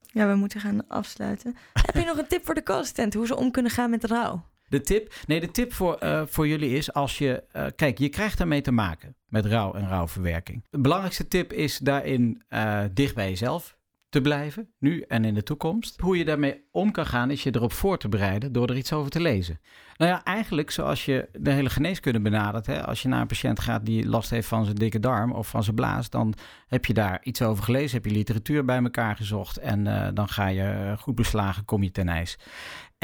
Ja, 0.00 0.28
we 0.28 0.34
moeten 0.34 0.60
gaan 0.60 0.88
afsluiten. 0.88 1.56
Heb 1.86 1.94
je 1.94 2.04
nog 2.04 2.18
een 2.18 2.26
tip 2.26 2.44
voor 2.44 2.54
de 2.54 2.62
co-assistent 2.62 3.14
hoe 3.14 3.26
ze 3.26 3.36
om 3.36 3.50
kunnen 3.50 3.72
gaan 3.72 3.90
met 3.90 4.04
rouw? 4.04 4.44
De 4.74 4.80
tip, 4.80 5.14
nee, 5.26 5.40
de 5.40 5.50
tip 5.50 5.72
voor, 5.72 5.94
eh, 5.94 6.22
voor 6.26 6.48
jullie 6.48 6.76
is 6.76 6.92
als 6.92 7.18
je, 7.18 7.42
eh, 7.52 7.66
kijk, 7.76 7.98
je 7.98 8.08
krijgt 8.08 8.38
daarmee 8.38 8.60
te 8.60 8.70
maken 8.70 9.16
met 9.28 9.46
rouw 9.46 9.72
en 9.74 9.88
rouwverwerking. 9.88 10.64
De 10.70 10.78
belangrijkste 10.78 11.28
tip 11.28 11.52
is 11.52 11.78
daarin 11.78 12.42
eh, 12.48 12.80
dicht 12.92 13.14
bij 13.14 13.28
jezelf 13.28 13.76
te 14.08 14.20
blijven, 14.20 14.70
nu 14.78 15.00
en 15.00 15.24
in 15.24 15.34
de 15.34 15.42
toekomst. 15.42 16.00
Hoe 16.00 16.18
je 16.18 16.24
daarmee 16.24 16.64
om 16.70 16.90
kan 16.90 17.06
gaan, 17.06 17.30
is 17.30 17.42
je 17.42 17.54
erop 17.54 17.72
voor 17.72 17.98
te 17.98 18.08
bereiden 18.08 18.52
door 18.52 18.68
er 18.68 18.76
iets 18.76 18.92
over 18.92 19.10
te 19.10 19.20
lezen. 19.20 19.60
Nou 19.96 20.10
ja, 20.10 20.24
eigenlijk 20.24 20.70
zoals 20.70 21.04
je 21.04 21.28
de 21.32 21.50
hele 21.50 21.70
geneeskunde 21.70 22.20
benadert. 22.20 22.66
Hè? 22.66 22.86
Als 22.86 23.02
je 23.02 23.08
naar 23.08 23.20
een 23.20 23.26
patiënt 23.26 23.60
gaat 23.60 23.86
die 23.86 24.08
last 24.08 24.30
heeft 24.30 24.48
van 24.48 24.64
zijn 24.64 24.76
dikke 24.76 25.00
darm 25.00 25.32
of 25.32 25.48
van 25.48 25.62
zijn 25.62 25.76
blaas, 25.76 26.10
dan 26.10 26.34
heb 26.66 26.84
je 26.84 26.94
daar 26.94 27.20
iets 27.22 27.42
over 27.42 27.64
gelezen, 27.64 27.96
heb 27.96 28.10
je 28.10 28.16
literatuur 28.16 28.64
bij 28.64 28.82
elkaar 28.82 29.16
gezocht 29.16 29.56
en 29.56 30.14
dan 30.14 30.28
ga 30.28 30.46
je 30.46 30.94
goed 30.98 31.14
beslagen, 31.14 31.64
kom 31.64 31.82
je 31.82 31.90
ten 31.90 32.08
ijs. 32.08 32.38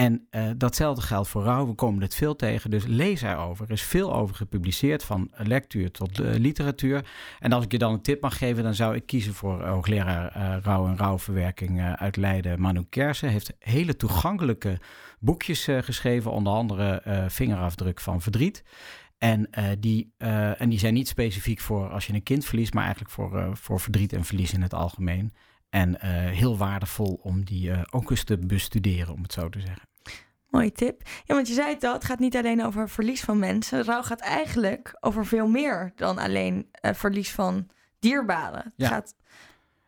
En 0.01 0.27
eh, 0.31 0.51
datzelfde 0.57 1.03
geldt 1.03 1.29
voor 1.29 1.43
rouw. 1.43 1.67
We 1.67 1.73
komen 1.73 2.03
het 2.03 2.15
veel 2.15 2.37
tegen, 2.37 2.71
dus 2.71 2.87
lees 2.87 3.23
erover. 3.23 3.65
Er 3.65 3.73
is 3.73 3.83
veel 3.83 4.15
over 4.15 4.35
gepubliceerd, 4.35 5.05
van 5.05 5.31
lectuur 5.37 5.91
tot 5.91 6.21
eh, 6.21 6.35
literatuur. 6.35 7.11
En 7.39 7.53
als 7.53 7.65
ik 7.65 7.73
je 7.73 7.79
dan 7.79 7.93
een 7.93 8.03
tip 8.03 8.21
mag 8.21 8.39
geven, 8.39 8.63
dan 8.63 8.75
zou 8.75 8.95
ik 8.95 9.07
kiezen 9.07 9.35
voor 9.35 9.63
eh, 9.63 9.71
hoogleraar 9.71 10.61
rouw 10.63 10.87
en 10.87 10.97
rouwverwerking 10.97 11.83
uit 11.83 12.17
Leiden, 12.17 12.61
Manu 12.61 12.85
Kersen. 12.89 13.29
Heeft 13.29 13.53
hele 13.59 13.97
toegankelijke 13.97 14.79
boekjes 15.19 15.69
geschreven, 15.81 16.31
onder 16.31 16.53
andere 16.53 17.03
Vingerafdruk 17.29 18.01
van 18.01 18.21
verdriet. 18.21 18.65
En, 19.19 19.51
die, 19.79 20.15
en 20.59 20.69
die 20.69 20.79
zijn 20.79 20.95
niet 20.95 21.09
specifiek 21.09 21.61
voor 21.61 21.89
als 21.91 22.07
je 22.07 22.13
een 22.15 22.23
kind 22.23 22.45
verliest, 22.45 22.75
maar 22.75 22.85
eigenlijk 22.85 23.13
voor, 23.13 23.57
voor 23.57 23.81
verdriet 23.81 24.13
en 24.13 24.25
verlies 24.25 24.53
in 24.53 24.63
het 24.63 24.75
algemeen. 24.75 25.33
En 25.71 26.07
heel 26.07 26.57
waardevol 26.57 27.21
om 27.23 27.45
die 27.45 27.93
ook 27.93 28.11
eens 28.11 28.25
te 28.25 28.39
bestuderen, 28.39 29.15
om 29.15 29.23
het 29.23 29.33
zo 29.33 29.49
te 29.49 29.61
zeggen. 29.61 29.90
Mooie 30.51 30.73
tip. 30.73 31.03
Ja, 31.25 31.35
want 31.35 31.49
je 31.49 31.55
zei 31.55 31.75
het 31.75 31.85
al, 31.85 31.93
het 31.93 32.05
gaat 32.05 32.19
niet 32.19 32.37
alleen 32.37 32.65
over 32.65 32.89
verlies 32.89 33.21
van 33.21 33.39
mensen. 33.39 33.85
Rouw 33.85 34.03
gaat 34.03 34.21
eigenlijk 34.21 34.97
over 35.01 35.27
veel 35.27 35.47
meer 35.49 35.93
dan 35.97 36.19
alleen 36.19 36.69
eh, 36.71 36.95
verlies 36.95 37.33
van 37.33 37.69
dierbaren. 37.99 38.63
Het 38.65 38.73
Ja. 38.77 38.89
gaat 38.89 39.15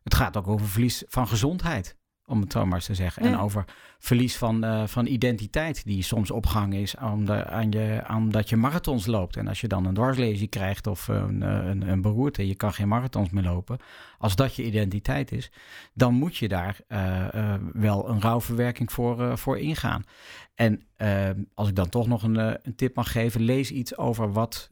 Het 0.03 0.15
gaat 0.15 0.37
ook 0.37 0.47
over 0.49 0.69
verlies 0.69 1.05
van 1.09 1.29
gezondheid, 1.29 1.97
om 2.33 2.41
het 2.41 2.53
zo 2.53 2.67
maar 2.67 2.75
eens 2.75 2.87
te 2.87 2.95
zeggen. 2.95 3.23
En 3.23 3.39
over 3.39 3.65
verlies 3.99 4.37
van, 4.37 4.65
eh, 4.65 4.87
van 4.87 5.07
identiteit, 5.07 5.85
die 5.85 6.03
soms 6.03 6.31
opgehangen 6.31 6.81
is 6.81 6.97
aan 6.97 7.25
de, 7.25 7.47
aan 7.47 7.71
je, 7.71 8.03
omdat 8.09 8.49
je 8.49 8.57
marathons 8.57 9.07
loopt. 9.07 9.37
En 9.37 9.49
als 9.49 9.61
je 9.61 9.69
dan 9.69 9.87
een 9.87 9.95
dwarslesie 9.95 10.49
krijgt 10.49 10.87
of 10.87 11.09
een, 11.09 11.43
eh, 11.43 11.67
een, 11.67 11.89
een 11.89 12.03
beroerte, 12.03 12.47
je 12.47 12.55
kan 12.55 12.73
geen 12.73 12.89
marathons 12.89 13.31
meer 13.31 13.43
lopen. 13.43 13.79
Als 14.19 14.37
dat 14.37 14.55
je 14.55 14.65
identiteit 14.65 15.33
is, 15.33 15.51
dan 15.95 16.15
moet 16.15 16.37
je 16.37 16.49
daar 16.49 16.81
eh, 16.89 17.55
wel 17.73 18.09
een 18.09 18.21
rouwverwerking 18.21 18.93
voor, 18.93 19.39
voor 19.39 19.59
ingaan. 19.59 20.05
En 20.55 20.87
als 21.55 21.69
ik 21.69 21.75
dan 21.75 21.89
toch 21.89 22.07
nog 22.07 22.23
een, 22.23 22.37
een 22.37 22.75
tip 22.77 22.95
mag 22.95 23.13
geven, 23.13 23.41
lees 23.41 23.71
iets 23.71 23.97
over 23.97 24.33
wat, 24.33 24.71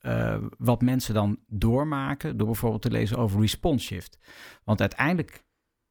wat 0.58 0.82
mensen 0.82 1.14
dan 1.14 1.38
doormaken. 1.46 2.36
Door 2.36 2.46
bijvoorbeeld 2.46 2.82
te 2.82 2.90
lezen 2.90 3.16
over 3.16 3.40
response 3.40 3.86
shift. 3.86 4.18
Want 4.64 4.80
uiteindelijk 4.80 5.44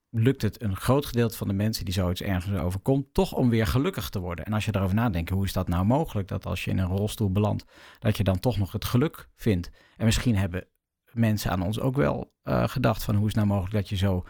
lukt 0.10 0.42
het 0.42 0.62
een 0.62 0.76
groot 0.76 1.06
gedeelte 1.06 1.38
van 1.38 1.48
de 1.48 1.54
mensen 1.54 1.86
die 1.86 1.94
zoiets 1.94 2.22
ergens 2.22 2.60
overkomt, 2.60 3.14
toch 3.14 3.34
om 3.34 3.50
weer 3.50 3.68
gelukkig 3.68 4.10
te 4.10 4.20
worden. 4.20 4.46
En 4.46 4.54
als 4.54 4.66
je 4.66 4.72
daarover 4.72 4.96
nadenkt, 4.96 5.30
hoe 5.30 5.46
is 5.46 5.54
dat 5.54 5.68
nou 5.68 5.86
mogelijk? 5.86 6.28
Dat 6.28 6.46
als 6.46 6.64
je 6.64 6.72
in 6.72 6.78
een 6.78 6.88
rolstoel 6.88 7.32
belandt, 7.32 7.66
dat 8.00 8.18
je 8.18 8.24
dan 8.24 8.40
toch 8.40 8.58
nog 8.58 8.72
het 8.72 8.86
geluk 8.86 9.30
vindt. 9.36 9.70
En 9.98 10.06
misschien 10.06 10.36
hebben 10.36 10.68
mensen 11.12 11.52
aan 11.52 11.62
ons 11.62 11.80
ook 11.80 11.96
wel 11.96 12.34
eh, 12.44 12.68
gedacht 12.68 13.04
van 13.04 13.16
hoe 13.16 13.28
is 13.28 13.34
het 13.36 13.46
nou 13.46 13.48
mogelijk 13.48 13.76
dat 13.76 13.90
je 13.90 13.96
zo 13.96 14.26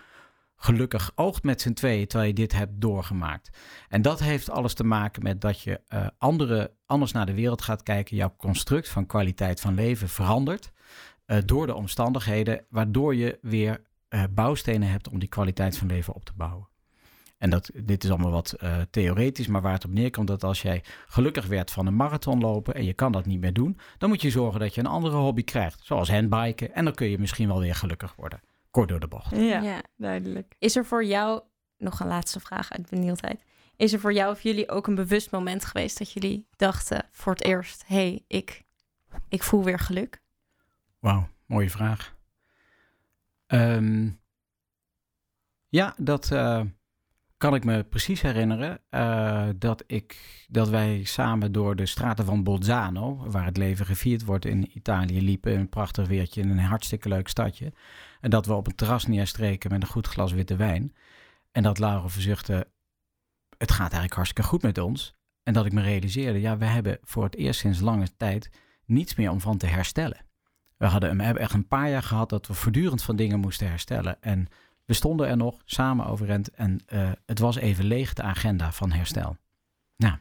gelukkig 0.55 1.11
oogt 1.15 1.43
met 1.43 1.61
z'n 1.61 1.73
tweeën 1.73 2.07
terwijl 2.07 2.29
je 2.29 2.35
dit 2.35 2.53
hebt 2.53 2.81
doorgemaakt. 2.81 3.57
En 3.89 4.01
dat 4.01 4.19
heeft 4.19 4.49
alles 4.49 4.73
te 4.73 4.83
maken 4.83 5.23
met 5.23 5.41
dat 5.41 5.61
je 5.61 5.81
uh, 5.89 6.07
andere, 6.17 6.73
anders 6.85 7.11
naar 7.11 7.25
de 7.25 7.33
wereld 7.33 7.61
gaat 7.61 7.83
kijken. 7.83 8.15
Jouw 8.15 8.35
construct 8.37 8.89
van 8.89 9.05
kwaliteit 9.05 9.59
van 9.59 9.73
leven 9.73 10.09
verandert 10.09 10.71
uh, 11.25 11.37
door 11.45 11.67
de 11.67 11.75
omstandigheden, 11.75 12.65
waardoor 12.69 13.15
je 13.15 13.37
weer 13.41 13.81
uh, 14.09 14.23
bouwstenen 14.29 14.89
hebt 14.89 15.09
om 15.09 15.19
die 15.19 15.29
kwaliteit 15.29 15.77
van 15.77 15.87
leven 15.87 16.13
op 16.13 16.25
te 16.25 16.33
bouwen. 16.35 16.67
En 17.39 17.49
dat, 17.49 17.69
dit 17.83 18.03
is 18.03 18.09
allemaal 18.09 18.31
wat 18.31 18.55
uh, 18.63 18.77
theoretisch, 18.89 19.47
maar 19.47 19.61
waar 19.61 19.73
het 19.73 19.85
op 19.85 19.91
neerkomt 19.91 20.27
dat 20.27 20.43
als 20.43 20.61
jij 20.61 20.83
gelukkig 21.07 21.45
werd 21.45 21.71
van 21.71 21.87
een 21.87 21.95
marathon 21.95 22.39
lopen 22.39 22.73
en 22.73 22.85
je 22.85 22.93
kan 22.93 23.11
dat 23.11 23.25
niet 23.25 23.39
meer 23.39 23.53
doen, 23.53 23.77
dan 23.97 24.09
moet 24.09 24.21
je 24.21 24.29
zorgen 24.29 24.59
dat 24.59 24.75
je 24.75 24.81
een 24.81 24.87
andere 24.87 25.15
hobby 25.15 25.43
krijgt, 25.43 25.79
zoals 25.83 26.11
handbiken. 26.11 26.73
En 26.73 26.83
dan 26.83 26.93
kun 26.93 27.09
je 27.09 27.19
misschien 27.19 27.47
wel 27.47 27.59
weer 27.59 27.75
gelukkig 27.75 28.15
worden. 28.15 28.41
Kort 28.71 28.89
door 28.89 28.99
de 28.99 29.07
bocht. 29.07 29.35
Ja, 29.35 29.61
ja. 29.61 29.81
duidelijk. 29.97 30.55
Is 30.59 30.75
er 30.75 30.85
voor 30.85 31.05
jou, 31.05 31.41
nog 31.77 31.99
een 31.99 32.07
laatste 32.07 32.39
vraag 32.39 32.71
uit 32.71 32.89
benieuwdheid, 32.89 33.43
is 33.75 33.93
er 33.93 33.99
voor 33.99 34.13
jou 34.13 34.31
of 34.31 34.41
jullie 34.41 34.69
ook 34.69 34.87
een 34.87 34.95
bewust 34.95 35.31
moment 35.31 35.65
geweest 35.65 35.97
dat 35.97 36.11
jullie 36.11 36.47
dachten 36.55 37.07
voor 37.11 37.33
het 37.33 37.43
eerst, 37.43 37.83
hé, 37.87 37.95
hey, 37.95 38.23
ik, 38.27 38.63
ik 39.29 39.43
voel 39.43 39.63
weer 39.63 39.79
geluk? 39.79 40.21
Wauw, 40.99 41.27
mooie 41.45 41.69
vraag. 41.69 42.17
Um, 43.53 44.21
ja, 45.67 45.95
dat 45.97 46.31
uh, 46.31 46.61
kan 47.37 47.55
ik 47.55 47.65
me 47.65 47.83
precies 47.83 48.21
herinneren. 48.21 48.81
Uh, 48.89 49.49
dat, 49.55 49.83
ik, 49.87 50.45
dat 50.47 50.69
wij 50.69 51.03
samen 51.03 51.51
door 51.51 51.75
de 51.75 51.85
straten 51.85 52.25
van 52.25 52.43
Bolzano, 52.43 53.15
waar 53.29 53.45
het 53.45 53.57
leven 53.57 53.85
gevierd 53.85 54.25
wordt 54.25 54.45
in 54.45 54.77
Italië, 54.77 55.21
liepen. 55.21 55.57
Een 55.57 55.69
prachtig 55.69 56.07
weertje 56.07 56.41
in 56.41 56.49
een 56.49 56.59
hartstikke 56.59 57.09
leuk 57.09 57.27
stadje. 57.27 57.73
En 58.21 58.29
dat 58.29 58.45
we 58.45 58.53
op 58.53 58.67
een 58.67 58.75
terras 58.75 59.05
neerstreken 59.05 59.71
met 59.71 59.81
een 59.81 59.87
goed 59.87 60.07
glas 60.07 60.31
witte 60.31 60.55
wijn. 60.55 60.95
En 61.51 61.63
dat 61.63 61.79
Laura 61.79 62.07
verzuchtte, 62.07 62.71
het 63.57 63.71
gaat 63.71 63.79
eigenlijk 63.79 64.13
hartstikke 64.13 64.49
goed 64.49 64.61
met 64.61 64.77
ons. 64.77 65.17
En 65.43 65.53
dat 65.53 65.65
ik 65.65 65.73
me 65.73 65.81
realiseerde, 65.81 66.39
ja, 66.39 66.57
we 66.57 66.65
hebben 66.65 66.97
voor 67.01 67.23
het 67.23 67.35
eerst 67.35 67.59
sinds 67.59 67.79
lange 67.79 68.15
tijd 68.17 68.49
niets 68.85 69.15
meer 69.15 69.31
om 69.31 69.41
van 69.41 69.57
te 69.57 69.65
herstellen. 69.65 70.25
We, 70.79 70.85
hadden, 70.85 71.17
we 71.17 71.23
hebben 71.23 71.43
echt 71.43 71.53
een 71.53 71.67
paar 71.67 71.89
jaar 71.89 72.03
gehad 72.03 72.29
dat 72.29 72.47
we 72.47 72.53
voortdurend 72.53 73.03
van 73.03 73.15
dingen 73.15 73.39
moesten 73.39 73.67
herstellen. 73.67 74.21
En 74.21 74.47
we 74.85 74.93
stonden 74.93 75.27
er 75.27 75.37
nog 75.37 75.61
samen 75.65 76.05
overend 76.05 76.49
en 76.51 76.79
uh, 76.93 77.11
het 77.25 77.39
was 77.39 77.55
even 77.55 77.85
leeg, 77.85 78.13
de 78.13 78.21
agenda 78.21 78.71
van 78.71 78.91
herstel. 78.91 79.37
Nou. 79.95 80.15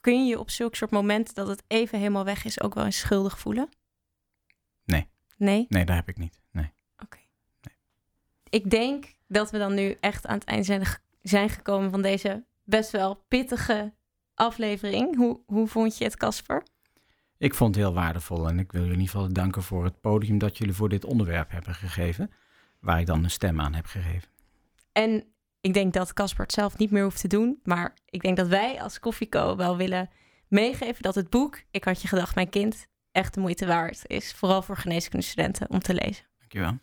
Kun 0.00 0.24
je 0.24 0.30
je 0.30 0.38
op 0.38 0.50
zulke 0.50 0.76
soort 0.76 0.90
momenten 0.90 1.34
dat 1.34 1.48
het 1.48 1.62
even 1.66 1.98
helemaal 1.98 2.24
weg 2.24 2.44
is 2.44 2.60
ook 2.60 2.74
wel 2.74 2.84
eens 2.84 2.98
schuldig 2.98 3.38
voelen? 3.38 3.68
Nee. 4.84 5.08
Nee? 5.36 5.66
Nee, 5.68 5.84
daar 5.84 5.96
heb 5.96 6.08
ik 6.08 6.18
niet. 6.18 6.40
Nee. 6.50 6.72
Oké. 6.94 7.04
Okay. 7.04 7.26
Nee. 7.60 7.74
Ik 8.48 8.70
denk 8.70 9.14
dat 9.28 9.50
we 9.50 9.58
dan 9.58 9.74
nu 9.74 9.96
echt 10.00 10.26
aan 10.26 10.38
het 10.38 10.44
eind 10.44 10.66
zijn, 10.66 10.82
zijn 11.22 11.48
gekomen 11.48 11.90
van 11.90 12.02
deze 12.02 12.44
best 12.62 12.90
wel 12.90 13.24
pittige 13.28 13.92
aflevering. 14.34 15.16
Hoe, 15.16 15.40
hoe 15.46 15.66
vond 15.66 15.98
je 15.98 16.04
het, 16.04 16.16
Casper? 16.16 16.62
Ik 17.44 17.54
vond 17.54 17.74
het 17.74 17.84
heel 17.84 17.94
waardevol 17.94 18.48
en 18.48 18.58
ik 18.58 18.72
wil 18.72 18.80
jullie 18.80 18.96
in 18.96 19.00
ieder 19.00 19.14
geval 19.14 19.32
danken 19.32 19.62
voor 19.62 19.84
het 19.84 20.00
podium 20.00 20.38
dat 20.38 20.58
jullie 20.58 20.74
voor 20.74 20.88
dit 20.88 21.04
onderwerp 21.04 21.50
hebben 21.50 21.74
gegeven, 21.74 22.30
waar 22.80 23.00
ik 23.00 23.06
dan 23.06 23.24
een 23.24 23.30
stem 23.30 23.60
aan 23.60 23.74
heb 23.74 23.86
gegeven. 23.86 24.28
En 24.92 25.24
ik 25.60 25.74
denk 25.74 25.92
dat 25.92 26.12
Casper 26.12 26.42
het 26.42 26.52
zelf 26.52 26.78
niet 26.78 26.90
meer 26.90 27.02
hoeft 27.02 27.20
te 27.20 27.28
doen, 27.28 27.60
maar 27.62 27.94
ik 28.04 28.22
denk 28.22 28.36
dat 28.36 28.48
wij 28.48 28.82
als 28.82 29.00
Koffieco 29.00 29.56
wel 29.56 29.76
willen 29.76 30.10
meegeven 30.48 31.02
dat 31.02 31.14
het 31.14 31.30
boek 31.30 31.62
Ik 31.70 31.84
had 31.84 32.02
je 32.02 32.08
gedacht, 32.08 32.34
mijn 32.34 32.50
kind, 32.50 32.86
echt 33.12 33.34
de 33.34 33.40
moeite 33.40 33.66
waard 33.66 34.02
is, 34.06 34.32
vooral 34.32 34.62
voor 34.62 34.76
geneeskundestudenten 34.76 35.70
om 35.70 35.78
te 35.78 35.94
lezen. 35.94 36.24
Dankjewel. 36.38 36.78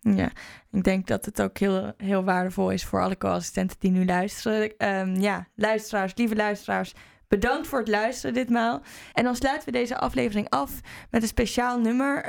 Ja, 0.00 0.30
ik 0.70 0.84
denk 0.84 1.06
dat 1.06 1.24
het 1.24 1.42
ook 1.42 1.58
heel, 1.58 1.92
heel 1.96 2.24
waardevol 2.24 2.70
is 2.70 2.84
voor 2.84 3.02
alle 3.02 3.18
co-assistenten 3.18 3.76
die 3.80 3.90
nu 3.90 4.04
luisteren. 4.04 4.88
Um, 4.88 5.14
ja, 5.14 5.48
luisteraars, 5.54 6.14
lieve 6.14 6.36
luisteraars, 6.36 6.94
Bedankt 7.28 7.66
voor 7.66 7.78
het 7.78 7.88
luisteren 7.88 8.34
ditmaal. 8.34 8.82
En 9.12 9.24
dan 9.24 9.36
sluiten 9.36 9.64
we 9.64 9.78
deze 9.78 9.98
aflevering 9.98 10.48
af 10.48 10.80
met 11.10 11.22
een 11.22 11.28
speciaal 11.28 11.78
nummer. 11.80 12.22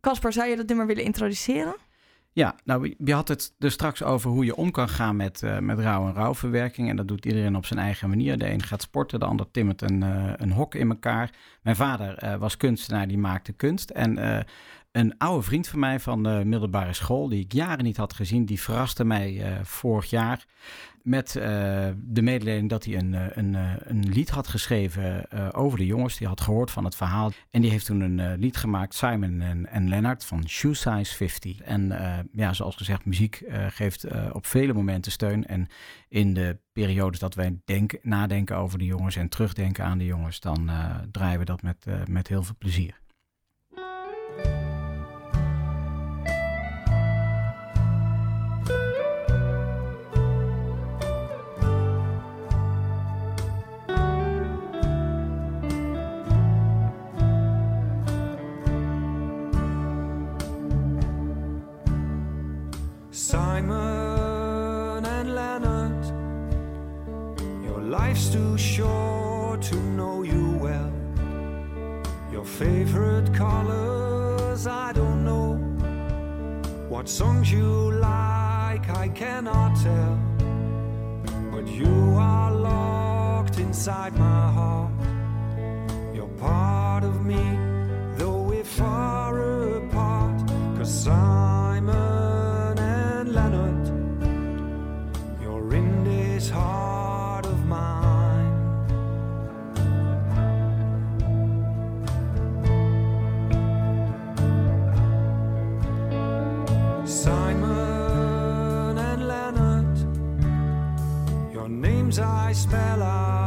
Caspar, 0.00 0.30
um, 0.30 0.36
zou 0.36 0.48
je 0.48 0.56
dat 0.56 0.66
nummer 0.66 0.86
willen 0.86 1.04
introduceren? 1.04 1.76
Ja, 2.32 2.54
nou, 2.64 2.94
je 2.98 3.14
had 3.14 3.28
het 3.28 3.54
er 3.58 3.70
straks 3.70 4.02
over 4.02 4.30
hoe 4.30 4.44
je 4.44 4.56
om 4.56 4.70
kan 4.70 4.88
gaan 4.88 5.16
met, 5.16 5.42
uh, 5.42 5.58
met 5.58 5.78
rouw 5.78 6.06
en 6.06 6.14
rouwverwerking. 6.14 6.88
En 6.88 6.96
dat 6.96 7.08
doet 7.08 7.26
iedereen 7.26 7.56
op 7.56 7.66
zijn 7.66 7.80
eigen 7.80 8.08
manier. 8.08 8.38
De 8.38 8.50
een 8.50 8.62
gaat 8.62 8.82
sporten, 8.82 9.20
de 9.20 9.26
ander 9.26 9.50
timmert 9.50 9.82
een, 9.82 10.02
uh, 10.02 10.32
een 10.36 10.52
hok 10.52 10.74
in 10.74 10.88
elkaar. 10.88 11.30
Mijn 11.62 11.76
vader 11.76 12.24
uh, 12.24 12.34
was 12.34 12.56
kunstenaar, 12.56 13.08
die 13.08 13.18
maakte 13.18 13.52
kunst. 13.52 13.90
En 13.90 14.44
een 14.92 15.18
oude 15.18 15.42
vriend 15.42 15.68
van 15.68 15.78
mij 15.78 16.00
van 16.00 16.22
de 16.22 16.42
middelbare 16.44 16.92
school, 16.92 17.28
die 17.28 17.44
ik 17.44 17.52
jaren 17.52 17.84
niet 17.84 17.96
had 17.96 18.12
gezien, 18.12 18.44
die 18.44 18.60
verraste 18.60 19.04
mij 19.04 19.60
vorig 19.62 20.10
jaar 20.10 20.46
met 21.06 21.34
uh, 21.34 21.42
de 21.96 22.22
mededeling 22.22 22.68
dat 22.68 22.84
hij 22.84 22.96
een, 22.96 23.38
een, 23.38 23.54
een 23.78 24.08
lied 24.08 24.30
had 24.30 24.48
geschreven 24.48 25.26
over 25.54 25.78
de 25.78 25.86
jongens. 25.86 26.16
Die 26.16 26.26
had 26.26 26.40
gehoord 26.40 26.70
van 26.70 26.84
het 26.84 26.96
verhaal. 26.96 27.32
En 27.50 27.60
die 27.62 27.70
heeft 27.70 27.86
toen 27.86 28.00
een 28.00 28.38
lied 28.38 28.56
gemaakt, 28.56 28.94
Simon 28.94 29.40
en, 29.40 29.66
en 29.66 29.88
Leonard, 29.88 30.24
van 30.24 30.48
Shoe 30.48 30.74
Size 30.74 31.14
50. 31.14 31.60
En 31.60 31.88
ja, 32.32 32.52
zoals 32.52 32.76
gezegd, 32.76 33.04
muziek 33.04 33.42
geeft 33.68 34.06
op 34.32 34.46
vele 34.46 34.72
momenten 34.72 35.12
steun. 35.12 35.46
En 35.46 35.66
in 36.08 36.34
de 36.34 36.58
periodes 36.72 37.18
dat 37.18 37.34
wij 37.34 37.58
denk, 37.64 37.98
nadenken 38.02 38.56
over 38.56 38.78
de 38.78 38.84
jongens 38.84 39.16
en 39.16 39.28
terugdenken 39.28 39.84
aan 39.84 39.98
de 39.98 40.04
jongens, 40.04 40.40
dan 40.40 40.70
draaien 41.10 41.38
we 41.38 41.44
dat 41.44 41.62
met, 41.62 41.86
met 42.08 42.28
heel 42.28 42.42
veel 42.42 42.56
plezier. 42.58 43.04
I 112.18 112.52
spell 112.52 113.02
out 113.02 113.45